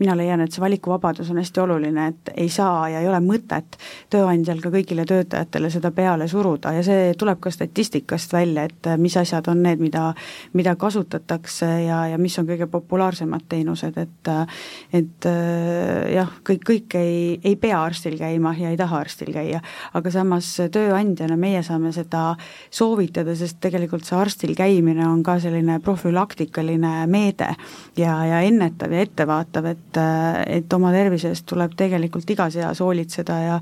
mina 0.01 0.17
leian, 0.17 0.41
et 0.41 0.53
see 0.53 0.63
valikuvabadus 0.63 1.31
on 1.31 1.41
hästi 1.43 1.61
oluline, 1.61 2.09
et 2.13 2.33
ei 2.37 2.49
saa 2.53 2.89
ja 2.93 3.03
ei 3.03 3.09
ole 3.09 3.21
mõtet 3.25 3.77
tööandjal 4.13 4.61
ka 4.63 4.73
kõigile 4.73 5.05
töötajatele 5.09 5.71
seda 5.73 5.91
peale 5.95 6.29
suruda, 6.29 6.62
kasutada 6.63 6.77
ja 6.77 6.83
see 6.85 7.15
tuleb 7.19 7.41
ka 7.41 7.51
statistikast 7.51 8.33
välja, 8.33 8.65
et 8.65 8.87
äh, 8.87 8.99
mis 8.99 9.17
asjad 9.17 9.49
on 9.49 9.63
need, 9.63 9.81
mida, 9.81 10.15
mida 10.55 10.75
kasutatakse 10.77 11.67
ja, 11.87 12.07
ja 12.13 12.19
mis 12.19 12.39
on 12.39 12.47
kõige 12.47 12.67
populaarsemad 12.71 13.43
teenused, 13.49 13.97
et 13.97 14.29
äh, 14.29 14.47
et 14.93 15.27
äh, 15.27 16.13
jah, 16.15 16.31
kõik, 16.45 16.63
kõik 16.65 16.97
ei, 16.97 17.41
ei 17.45 17.57
pea 17.57 17.83
arstil 17.83 18.19
käima 18.19 18.55
ja 18.59 18.71
ei 18.71 18.77
taha 18.77 19.01
arstil 19.03 19.33
käia, 19.33 19.61
aga 19.93 20.11
samas 20.11 20.55
tööandjana 20.73 21.37
meie 21.37 21.63
saame 21.63 21.93
seda 21.93 22.37
soovitada, 22.71 23.35
sest 23.37 23.61
tegelikult 23.61 24.05
see 24.05 24.19
arstil 24.19 24.55
käimine 24.55 25.07
on 25.07 25.23
ka 25.23 25.39
selline 25.43 25.81
profülaktikaline 25.83 27.07
meede 27.07 27.55
ja, 27.97 28.19
ja 28.27 28.43
ennetav 28.43 28.93
ja 28.93 29.03
ettevaatav, 29.03 29.67
et, 29.73 30.01
et 30.47 30.73
oma 30.73 30.93
tervise 30.93 31.33
eest 31.33 31.47
tuleb 31.49 31.75
tegelikult 31.77 32.31
igas 32.31 32.57
eas 32.57 32.81
hoolitseda 32.83 33.39
ja 33.43 33.61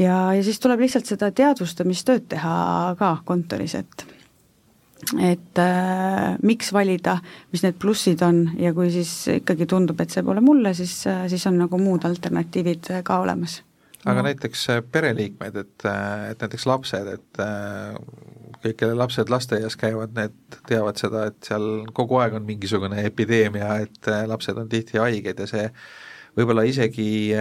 ja, 0.00 0.16
ja 0.34 0.44
siis 0.44 0.60
tuleb 0.62 0.84
lihtsalt 0.84 1.10
seda 1.10 1.30
teadvustamistööd 1.36 2.30
teha 2.32 2.54
ka 2.98 3.12
kontoris, 3.28 3.76
et 3.78 4.06
et 5.16 5.58
äh, 5.58 6.36
miks 6.44 6.74
valida, 6.76 7.16
mis 7.54 7.62
need 7.64 7.78
plussid 7.80 8.20
on 8.22 8.42
ja 8.60 8.74
kui 8.76 8.90
siis 8.92 9.12
ikkagi 9.32 9.66
tundub, 9.66 10.00
et 10.02 10.12
see 10.12 10.24
pole 10.26 10.42
mulle, 10.44 10.74
siis, 10.76 10.92
siis 11.32 11.46
on 11.48 11.56
nagu 11.62 11.80
muud 11.80 12.04
alternatiivid 12.04 12.90
ka 13.04 13.20
olemas. 13.24 13.62
aga 14.04 14.20
no. 14.20 14.26
näiteks 14.28 14.66
äh, 14.74 14.82
pereliikmed, 14.92 15.56
et, 15.56 15.86
äh, 15.88 16.30
et 16.30 16.44
näiteks 16.44 16.66
lapsed, 16.68 17.08
et 17.16 17.40
äh, 17.40 17.96
kõik, 18.60 18.76
kelle 18.76 18.94
lapsed 19.00 19.32
lasteaias 19.32 19.76
käivad, 19.80 20.12
need 20.16 20.60
teavad 20.68 21.00
seda, 21.00 21.26
et 21.32 21.48
seal 21.48 21.66
kogu 21.96 22.20
aeg 22.20 22.36
on 22.36 22.44
mingisugune 22.48 23.00
epideemia, 23.08 23.74
et 23.86 24.12
lapsed 24.28 24.60
on 24.60 24.68
tihti 24.68 25.00
haiged 25.00 25.40
ja 25.40 25.48
see 25.48 25.66
võib-olla 26.38 26.64
isegi 26.68 27.32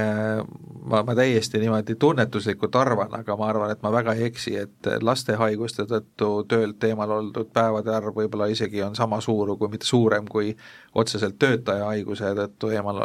ma, 0.89 1.01
ma 1.05 1.15
täiesti 1.15 1.61
niimoodi 1.61 1.95
tunnetuslikult 1.99 2.75
arvan, 2.79 3.13
aga 3.19 3.37
ma 3.39 3.47
arvan, 3.51 3.73
et 3.73 3.83
ma 3.85 3.91
väga 3.93 4.15
ei 4.17 4.27
eksi, 4.29 4.55
et 4.63 4.89
laste 5.05 5.37
haiguste 5.39 5.85
tõttu 5.89 6.31
töölt 6.49 6.83
eemal 6.83 7.13
oldud 7.19 7.51
päevade 7.53 7.93
arv 7.95 8.15
võib-olla 8.17 8.49
isegi 8.51 8.83
on 8.85 8.97
sama 8.97 9.21
suur, 9.21 9.55
kui 9.57 9.71
mitte 9.71 9.87
suurem, 9.89 10.27
kui 10.29 10.55
otseselt 10.97 11.39
töötaja 11.39 11.89
haiguse 11.91 12.33
tõttu 12.37 12.73
eemal 12.73 13.03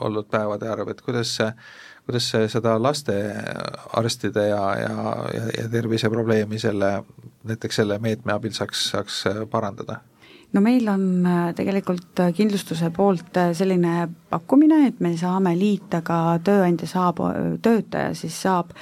olnud 0.00 0.30
päevade 0.30 0.70
arv, 0.70 0.92
et 0.94 1.04
kuidas 1.04 1.36
see 1.40 1.52
kuidas 2.08 2.30
seda 2.48 2.78
lastearstide 2.80 4.46
ja, 4.48 4.62
ja, 4.80 4.92
ja, 5.34 5.42
ja 5.58 5.64
terviseprobleemi 5.68 6.56
selle, 6.58 7.02
näiteks 7.44 7.82
selle 7.82 7.98
meetme 8.00 8.32
abil 8.32 8.54
saaks, 8.56 8.86
saaks 8.94 9.18
parandada? 9.52 9.98
No 10.52 10.62
meil 10.64 10.88
on 10.88 11.26
äh, 11.26 11.50
tegelikult 11.56 12.22
äh, 12.22 12.32
kindlustuse 12.36 12.90
poolt 12.94 13.36
äh, 13.36 13.52
selline 13.56 14.08
pakkumine, 14.30 14.86
et 14.88 15.00
me 15.04 15.14
saame 15.18 15.54
liita 15.58 16.00
ka 16.06 16.38
tööandja 16.44 16.88
saab, 16.88 17.20
töötaja 17.64 18.14
siis 18.16 18.38
saab 18.46 18.72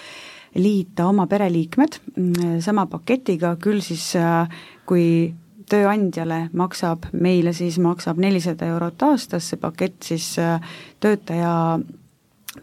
liita 0.56 1.08
oma 1.10 1.26
pereliikmed 1.28 1.98
mm, 2.14 2.60
sama 2.64 2.86
paketiga, 2.90 3.56
küll 3.60 3.82
siis 3.84 4.12
kui 4.88 5.34
tööandjale 5.66 6.46
maksab, 6.56 7.08
meile 7.12 7.52
siis 7.56 7.80
maksab 7.82 8.20
nelisada 8.22 8.68
eurot 8.70 9.02
aastas, 9.02 9.50
see 9.50 9.60
pakett 9.60 10.06
siis 10.06 10.30
töötaja 11.02 11.52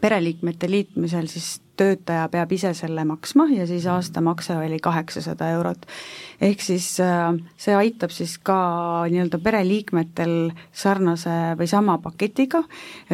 pereliikmete 0.00 0.70
liitmisel 0.72 1.28
siis 1.30 1.58
töötaja 1.76 2.28
peab 2.32 2.52
ise 2.54 2.72
selle 2.76 3.04
maksma 3.08 3.46
ja 3.52 3.66
siis 3.66 3.86
aastamakse 3.90 4.56
oli 4.56 4.78
kaheksasada 4.82 5.50
eurot. 5.56 5.86
ehk 6.40 6.60
siis 6.60 7.00
äh, 7.00 7.32
see 7.56 7.74
aitab 7.74 8.10
siis 8.10 8.36
ka 8.42 8.56
nii-öelda 9.10 9.38
pereliikmetel 9.42 10.52
sarnase 10.72 11.54
või 11.58 11.68
sama 11.70 11.96
paketiga 12.02 12.62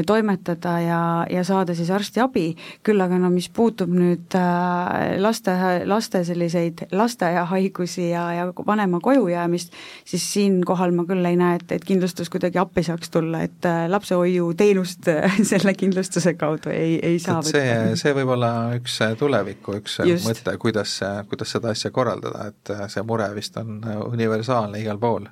toimetada 0.06 0.74
ja, 0.80 1.00
ja 1.30 1.44
saada 1.44 1.74
siis 1.74 1.90
arstiabi, 1.90 2.56
küll 2.86 3.00
aga 3.00 3.18
no 3.20 3.30
mis 3.30 3.48
puutub 3.48 3.92
nüüd 3.92 4.36
äh, 4.38 5.16
laste, 5.20 5.54
laste 5.84 6.24
selliseid 6.24 6.86
lasteaiahaigusi 6.92 8.10
ja, 8.10 8.26
ja 8.34 8.48
vanema 8.66 9.00
kojujäämist, 9.00 9.72
siis 10.04 10.26
siinkohal 10.32 10.94
ma 10.96 11.06
küll 11.08 11.24
ei 11.24 11.38
näe, 11.40 11.60
et, 11.60 11.76
et 11.78 11.84
kindlustus 11.86 12.32
kuidagi 12.32 12.60
appi 12.60 12.84
saaks 12.86 13.12
tulla, 13.12 13.44
et 13.46 13.68
äh, 13.68 13.84
lapsehoiuteenust 13.92 15.12
selle 15.52 15.74
kindlustuse 15.74 16.34
kaudu 16.40 16.72
ei, 16.74 16.98
ei 17.02 17.18
saa 17.22 17.40
võtta. 17.40 17.56
see, 17.56 17.96
see 18.00 18.16
võib 18.16 18.34
olla 18.36 18.49
üks 18.78 18.98
tuleviku 19.18 19.76
üks 19.80 19.98
Just. 20.06 20.28
mõte, 20.28 20.56
kuidas, 20.58 20.98
kuidas 21.28 21.56
seda 21.56 21.74
asja 21.74 21.90
korraldada, 21.94 22.50
et 22.52 22.74
see 22.92 23.02
mure 23.06 23.28
vist 23.34 23.56
on 23.60 23.80
universaalne 24.06 24.82
igal 24.82 24.98
pool. 24.98 25.28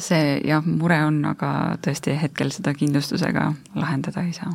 see 0.00 0.40
jah, 0.48 0.64
mure 0.64 1.02
on, 1.04 1.22
aga 1.34 1.76
tõesti 1.84 2.16
hetkel 2.16 2.52
seda 2.54 2.74
kindlustusega 2.74 3.52
lahendada 3.76 4.24
ei 4.24 4.32
saa 4.32 4.54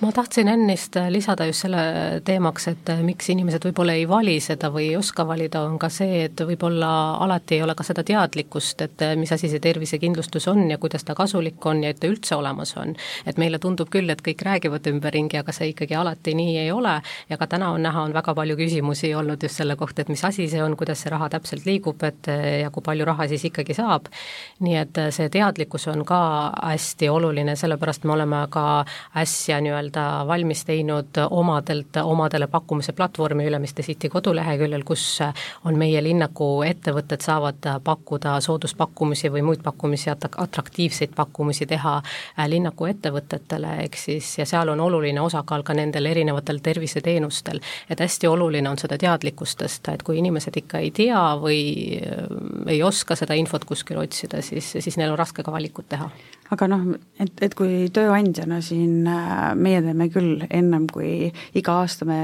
ma 0.00 0.12
tahtsin 0.12 0.48
ennist 0.48 0.96
lisada 1.08 1.46
just 1.48 1.64
selle 1.64 1.80
teemaks, 2.24 2.66
et 2.68 2.90
miks 3.00 3.30
inimesed 3.32 3.64
võib-olla 3.64 3.94
ei 3.96 4.04
vali 4.08 4.34
seda 4.44 4.68
või 4.72 4.90
ei 4.90 4.96
oska 4.98 5.24
valida, 5.24 5.62
on 5.64 5.78
ka 5.80 5.88
see, 5.92 6.26
et 6.26 6.40
võib-olla 6.44 6.90
alati 7.24 7.56
ei 7.56 7.62
ole 7.64 7.72
ka 7.74 7.86
seda 7.86 8.04
teadlikkust, 8.04 8.82
et 8.84 9.04
mis 9.16 9.32
asi 9.32 9.48
see 9.48 9.62
tervisekindlustus 9.64 10.48
on 10.52 10.66
ja 10.68 10.76
kuidas 10.82 11.06
ta 11.08 11.16
kasulik 11.16 11.64
on 11.66 11.80
ja 11.86 11.94
et 11.94 12.00
ta 12.02 12.10
üldse 12.12 12.36
olemas 12.36 12.74
on. 12.76 12.92
et 13.26 13.40
meile 13.40 13.58
tundub 13.58 13.88
küll, 13.88 14.10
et 14.12 14.20
kõik 14.20 14.44
räägivad 14.44 14.90
ümberringi, 14.92 15.40
aga 15.40 15.54
see 15.56 15.70
ikkagi 15.72 15.96
alati 15.96 16.36
nii 16.36 16.58
ei 16.66 16.70
ole 16.72 16.98
ja 17.30 17.40
ka 17.40 17.48
täna 17.56 17.72
on 17.72 17.88
näha, 17.88 18.04
on 18.04 18.12
väga 18.12 18.34
palju 18.36 18.56
küsimusi 18.60 19.14
olnud 19.16 19.48
just 19.48 19.62
selle 19.62 19.78
kohta, 19.80 20.02
et 20.02 20.12
mis 20.12 20.24
asi 20.24 20.48
see 20.48 20.62
on, 20.62 20.76
kuidas 20.76 21.06
see 21.06 21.14
raha 21.14 21.30
täpselt 21.32 21.64
liigub, 21.64 22.04
et 22.04 22.28
ja 22.60 22.68
kui 22.70 22.84
palju 22.84 23.08
raha 23.08 23.28
siis 23.32 23.48
ikkagi 23.48 23.74
saab. 23.74 24.12
nii 24.60 24.76
et 24.76 25.02
see 25.10 25.32
teadlikkus 25.32 25.88
on 25.88 26.04
ka 26.04 26.20
hästi 26.60 27.08
oluline, 27.08 27.56
sellepärast 27.56 28.04
me 28.04 28.12
oleme 28.12 28.44
ka 28.52 28.84
äsja 29.16 29.60
nii-öelda 29.64 29.85
nii-öelda 29.86 30.26
valmis 30.26 30.64
teinud 30.64 31.06
omadelt, 31.30 31.96
omadele 32.02 32.46
pakkumise 32.46 32.92
platvormi 32.92 33.44
Ülemiste 33.44 33.82
City 33.82 34.08
koduleheküljel, 34.08 34.82
kus 34.84 35.20
on 35.64 35.78
meie 35.78 36.02
linnaku 36.02 36.62
ettevõtted 36.62 37.20
saavad 37.20 37.80
pakkuda 37.84 38.40
sooduspakkumisi 38.40 39.30
või 39.30 39.42
muid 39.42 39.62
pakkumisi, 39.62 40.10
atraktiivseid 40.10 41.14
pakkumusi 41.16 41.66
teha 41.66 41.96
äh, 41.96 42.48
linnaku 42.48 42.86
ettevõtetele, 42.86 43.76
ehk 43.84 43.96
siis, 43.96 44.38
ja 44.38 44.46
seal 44.46 44.68
on 44.68 44.80
oluline 44.80 45.20
osakaal 45.20 45.62
ka 45.62 45.74
nendel 45.74 46.06
erinevatel 46.06 46.58
terviseteenustel. 46.62 47.60
et 47.90 48.00
hästi 48.00 48.26
oluline 48.26 48.68
on 48.68 48.78
seda 48.78 48.98
teadlikkust 48.98 49.62
tõsta, 49.62 49.94
et 49.94 50.02
kui 50.02 50.18
inimesed 50.18 50.56
ikka 50.56 50.78
ei 50.78 50.90
tea 50.90 51.36
või 51.40 52.00
äh, 52.00 52.26
ei 52.66 52.82
oska 52.82 53.16
seda 53.16 53.34
infot 53.34 53.64
kuskil 53.64 53.98
otsida, 53.98 54.42
siis, 54.42 54.72
siis 54.78 54.96
neil 54.96 55.10
on 55.10 55.18
raske 55.18 55.42
ka 55.42 55.52
valikut 55.52 55.88
teha 55.88 56.10
aga 56.54 56.68
noh, 56.70 56.84
et, 57.22 57.32
et 57.42 57.54
kui 57.58 57.86
tööandjana 57.94 58.60
siin 58.64 59.06
äh, 59.10 59.52
meie 59.58 59.82
teeme 59.84 60.08
küll 60.12 60.44
ennem, 60.50 60.86
kui 60.92 61.30
iga 61.58 61.80
aasta 61.82 62.08
me 62.08 62.20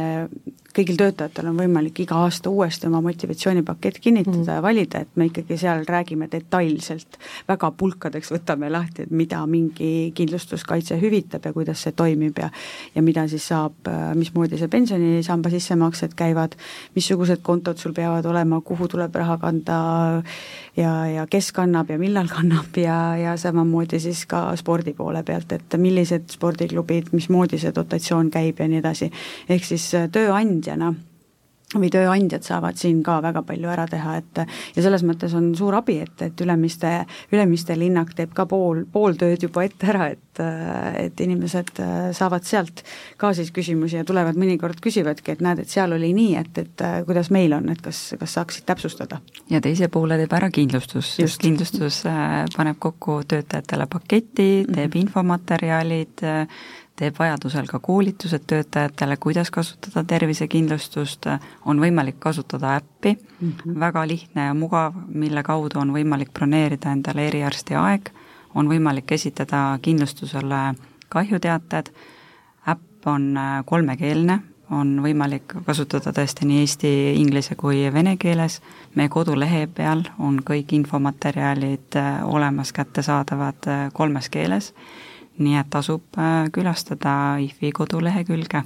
kõigil 0.76 0.96
töötajatel 1.00 1.50
on 1.50 1.58
võimalik 1.60 2.02
iga 2.04 2.22
aasta 2.24 2.50
uuesti 2.50 2.88
oma 2.88 3.02
motivatsioonipakett 3.04 4.00
kinnitada 4.02 4.38
mm. 4.38 4.48
ja 4.56 4.62
valida, 4.64 5.02
et 5.04 5.16
me 5.20 5.28
ikkagi 5.28 5.58
seal 5.60 5.84
räägime 5.88 6.28
detailselt, 6.32 7.18
väga 7.48 7.70
pulkadeks 7.76 8.32
võtame 8.32 8.70
lahti, 8.72 9.06
et 9.06 9.12
mida 9.12 9.42
mingi 9.46 10.12
kindlustuskaitse 10.16 10.98
hüvitab 11.02 11.44
ja 11.48 11.52
kuidas 11.52 11.84
see 11.84 11.96
toimib 11.96 12.40
ja 12.40 12.50
ja 12.94 13.02
mida 13.02 13.26
siis 13.28 13.44
saab, 13.50 13.88
mismoodi 14.18 14.58
see 14.60 14.70
pensionisamba 14.72 15.52
sissemaksed 15.52 16.16
käivad, 16.16 16.56
missugused 16.96 17.42
kontod 17.44 17.80
sul 17.80 17.94
peavad 17.96 18.26
olema, 18.28 18.60
kuhu 18.64 18.88
tuleb 18.88 19.14
raha 19.16 19.38
kanda 19.42 19.78
ja, 20.76 20.92
ja 21.08 21.26
kes 21.30 21.52
kannab 21.56 21.90
ja 21.92 21.98
millal 22.00 22.30
kannab 22.32 22.76
ja, 22.80 22.98
ja 23.20 23.36
samamoodi 23.40 24.00
siis 24.02 24.24
ka 24.30 24.44
spordi 24.56 24.94
poole 24.96 25.22
pealt, 25.26 25.52
et 25.52 25.78
millised 25.80 26.30
spordiklubid, 26.32 27.12
mismoodi 27.12 27.60
see 27.60 27.74
dotatsioon 27.74 28.30
käib 28.32 28.60
ja 28.60 28.68
nii 28.68 28.80
edasi. 28.80 29.10
ehk 29.48 29.64
siis 29.68 29.88
tööandja 30.12 30.61
tööandjana 30.62 30.94
või 31.72 31.88
tööandjad 31.88 32.44
saavad 32.44 32.76
siin 32.76 32.98
ka 33.02 33.14
väga 33.24 33.40
palju 33.48 33.70
ära 33.72 33.86
teha, 33.88 34.18
et 34.20 34.40
ja 34.76 34.82
selles 34.84 35.00
mõttes 35.08 35.32
on 35.32 35.54
suur 35.56 35.72
abi, 35.78 36.02
et, 36.04 36.20
et 36.20 36.40
Ülemiste, 36.44 37.06
Ülemiste 37.32 37.76
linnak 37.80 38.12
teeb 38.18 38.34
ka 38.36 38.44
pool, 38.44 38.82
pool 38.92 39.16
tööd 39.16 39.46
juba 39.46 39.64
ette 39.64 39.88
ära, 39.88 40.10
et 40.12 40.32
et 40.40 41.20
inimesed 41.20 41.80
saavad 42.16 42.46
sealt 42.48 42.78
ka 43.20 43.34
siis 43.36 43.50
küsimusi 43.52 43.98
ja 43.98 44.04
tulevad 44.08 44.38
mõnikord 44.40 44.78
küsivadki, 44.80 45.34
et 45.34 45.42
näed, 45.44 45.60
et 45.60 45.68
seal 45.68 45.92
oli 45.92 46.08
nii, 46.16 46.36
et, 46.40 46.60
et 46.62 46.84
kuidas 47.04 47.28
meil 47.34 47.52
on, 47.52 47.68
et 47.68 47.82
kas, 47.84 48.14
kas 48.20 48.38
saaksid 48.38 48.64
täpsustada? 48.68 49.20
ja 49.52 49.60
teise 49.60 49.90
poole 49.92 50.16
teeb 50.16 50.32
ära 50.32 50.48
kindlustus, 50.48 51.10
sest 51.18 51.42
kindlustus 51.42 52.00
äh, 52.08 52.46
paneb 52.56 52.80
kokku 52.80 53.18
töötajatele 53.28 53.86
paketi, 53.92 54.64
teeb 54.64 54.72
mm 54.72 54.86
-hmm. 54.86 55.00
infomaterjalid, 55.02 56.24
teeb 56.96 57.16
vajadusel 57.18 57.66
ka 57.66 57.78
koolitused 57.78 58.44
töötajatele, 58.46 59.16
kuidas 59.16 59.50
kasutada 59.50 60.04
tervisekindlustust, 60.04 61.26
on 61.64 61.80
võimalik 61.80 62.20
kasutada 62.20 62.76
äppi. 62.76 63.16
Mm, 63.40 63.52
-hmm. 63.52 63.80
väga 63.80 64.06
lihtne 64.08 64.44
ja 64.46 64.54
mugav, 64.54 64.94
mille 65.08 65.42
kaudu 65.42 65.80
on 65.80 65.92
võimalik 65.92 66.32
broneerida 66.32 66.92
endale 66.92 67.26
eriarsti 67.28 67.74
aeg, 67.74 68.10
on 68.54 68.68
võimalik 68.68 69.12
esitada 69.12 69.78
kindlustusele 69.82 70.74
kahjuteated, 71.08 71.92
äpp 72.68 73.06
on 73.06 73.36
äh, 73.36 73.64
kolmekeelne, 73.64 74.38
on 74.70 75.00
võimalik 75.04 75.54
kasutada 75.66 76.12
tõesti 76.12 76.46
nii 76.48 76.60
eesti, 76.60 76.90
inglise 77.20 77.54
kui 77.54 77.92
vene 77.92 78.16
keeles, 78.16 78.60
meie 78.94 79.08
kodulehe 79.08 79.66
peal 79.66 80.04
on 80.18 80.40
kõik 80.50 80.72
infomaterjalid 80.72 81.96
äh, 81.96 82.20
olemas, 82.24 82.72
kättesaadavad 82.72 83.68
äh, 83.68 83.88
kolmes 83.92 84.28
keeles 84.28 84.72
nii 85.38 85.56
et 85.60 85.70
tasub 85.70 86.18
äh, 86.18 86.50
külastada 86.52 87.38
IFi 87.40 87.72
kodulehekülge 87.72 88.62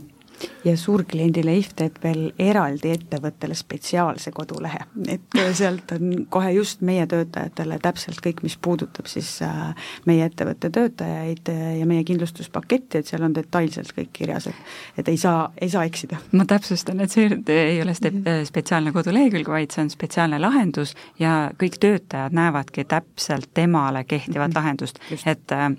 ja 0.65 0.77
suurkliendile 0.77 1.57
IF 1.57 1.73
teeb 1.77 1.99
veel 2.03 2.31
eraldi 2.39 2.93
ettevõttele 2.97 3.55
spetsiaalse 3.55 4.33
kodulehe, 4.37 4.85
et 5.09 5.41
sealt 5.57 5.93
on 5.97 6.27
kohe 6.31 6.53
just 6.57 6.81
meie 6.81 7.07
töötajatele 7.07 7.79
täpselt 7.83 8.21
kõik, 8.25 8.43
mis 8.47 8.57
puudutab 8.57 9.07
siis 9.11 9.39
äh, 9.47 9.75
meie 10.07 10.27
ettevõtte 10.27 10.71
töötajaid 10.71 11.53
ja 11.81 11.87
meie 11.87 12.05
kindlustuspaketti, 12.05 12.99
et 12.99 13.07
seal 13.07 13.25
on 13.27 13.35
detailselt 13.35 13.93
kõik 13.97 14.13
kirjas, 14.13 14.51
et 14.51 15.07
et 15.07 15.09
ei 15.09 15.17
saa, 15.17 15.53
ei 15.61 15.69
saa 15.71 15.85
eksida. 15.85 16.17
ma 16.33 16.45
täpsustan, 16.45 17.01
et 17.01 17.13
see 17.13 17.29
ei 17.53 17.81
ole 17.83 17.95
mhm. 17.95 18.45
spetsiaalne 18.49 18.93
kodulehekülg, 18.93 19.49
vaid 19.49 19.75
see 19.75 19.85
on 19.85 19.91
spetsiaalne 19.93 20.39
lahendus 20.43 20.95
ja 21.23 21.51
kõik 21.61 21.79
töötajad 21.83 22.35
näevadki 22.37 22.85
täpselt 22.85 23.51
temale 23.55 24.05
kehtivat 24.05 24.49
mm 24.49 24.53
-hmm. 24.53 24.57
lahendust, 24.57 24.99
et 25.27 25.53
äh, 25.53 25.71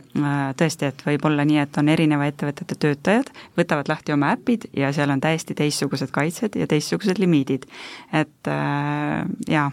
tõesti, 0.62 0.91
et 0.91 1.03
võib 1.05 1.26
olla 1.26 1.45
nii, 1.45 1.58
et 1.58 1.78
on 1.78 1.89
erineva 1.89 2.26
ettevõtete 2.26 2.76
töötajad, 2.80 3.32
võtavad 3.58 3.89
lahti 3.89 4.14
oma 4.14 4.32
äpi, 4.32 4.47
äpid 4.48 4.70
ja 4.78 4.93
seal 4.95 5.12
on 5.12 5.22
täiesti 5.22 5.56
teistsugused 5.56 6.12
kaitsed 6.16 6.56
ja 6.56 6.68
teistsugused 6.68 7.20
limiidid. 7.20 7.68
et 8.14 8.48
äh, 8.48 9.26
jaa, 9.48 9.72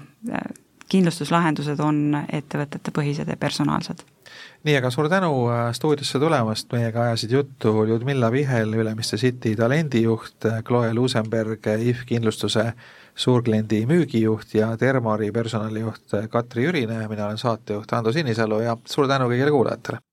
kindlustuslahendused 0.88 1.80
on 1.80 2.18
ettevõtete 2.32 2.90
põhised 2.90 3.30
ja 3.30 3.36
personaalsed 3.36 4.04
nii, 4.64 4.76
aga 4.76 4.90
suur 4.90 5.08
tänu 5.08 5.30
äh, 5.52 5.70
stuudiosse 5.76 6.18
tulemast, 6.18 6.72
meiega 6.72 7.02
ajasid 7.08 7.30
juttu 7.30 7.84
Ljudmilla 7.86 8.32
Vihel, 8.32 8.74
Ülemiste 8.74 9.16
City 9.16 9.54
talendijuht, 9.56 10.48
Chloe 10.66 10.94
Luusenberg, 10.94 11.66
IF 11.78 12.02
kindlustuse 12.08 12.72
suurkliendi 13.14 13.84
müügijuht 13.86 14.54
ja 14.54 14.76
Termari 14.76 15.30
personalijuht 15.32 16.18
Katri 16.30 16.64
Jürine, 16.64 17.04
mina 17.08 17.26
olen 17.26 17.38
saatejuht 17.38 17.92
Ando 17.92 18.12
Sinisalu 18.12 18.64
ja 18.64 18.76
suur 18.84 19.08
tänu 19.08 19.30
kõigile 19.30 19.54
kuulajatele! 19.54 20.04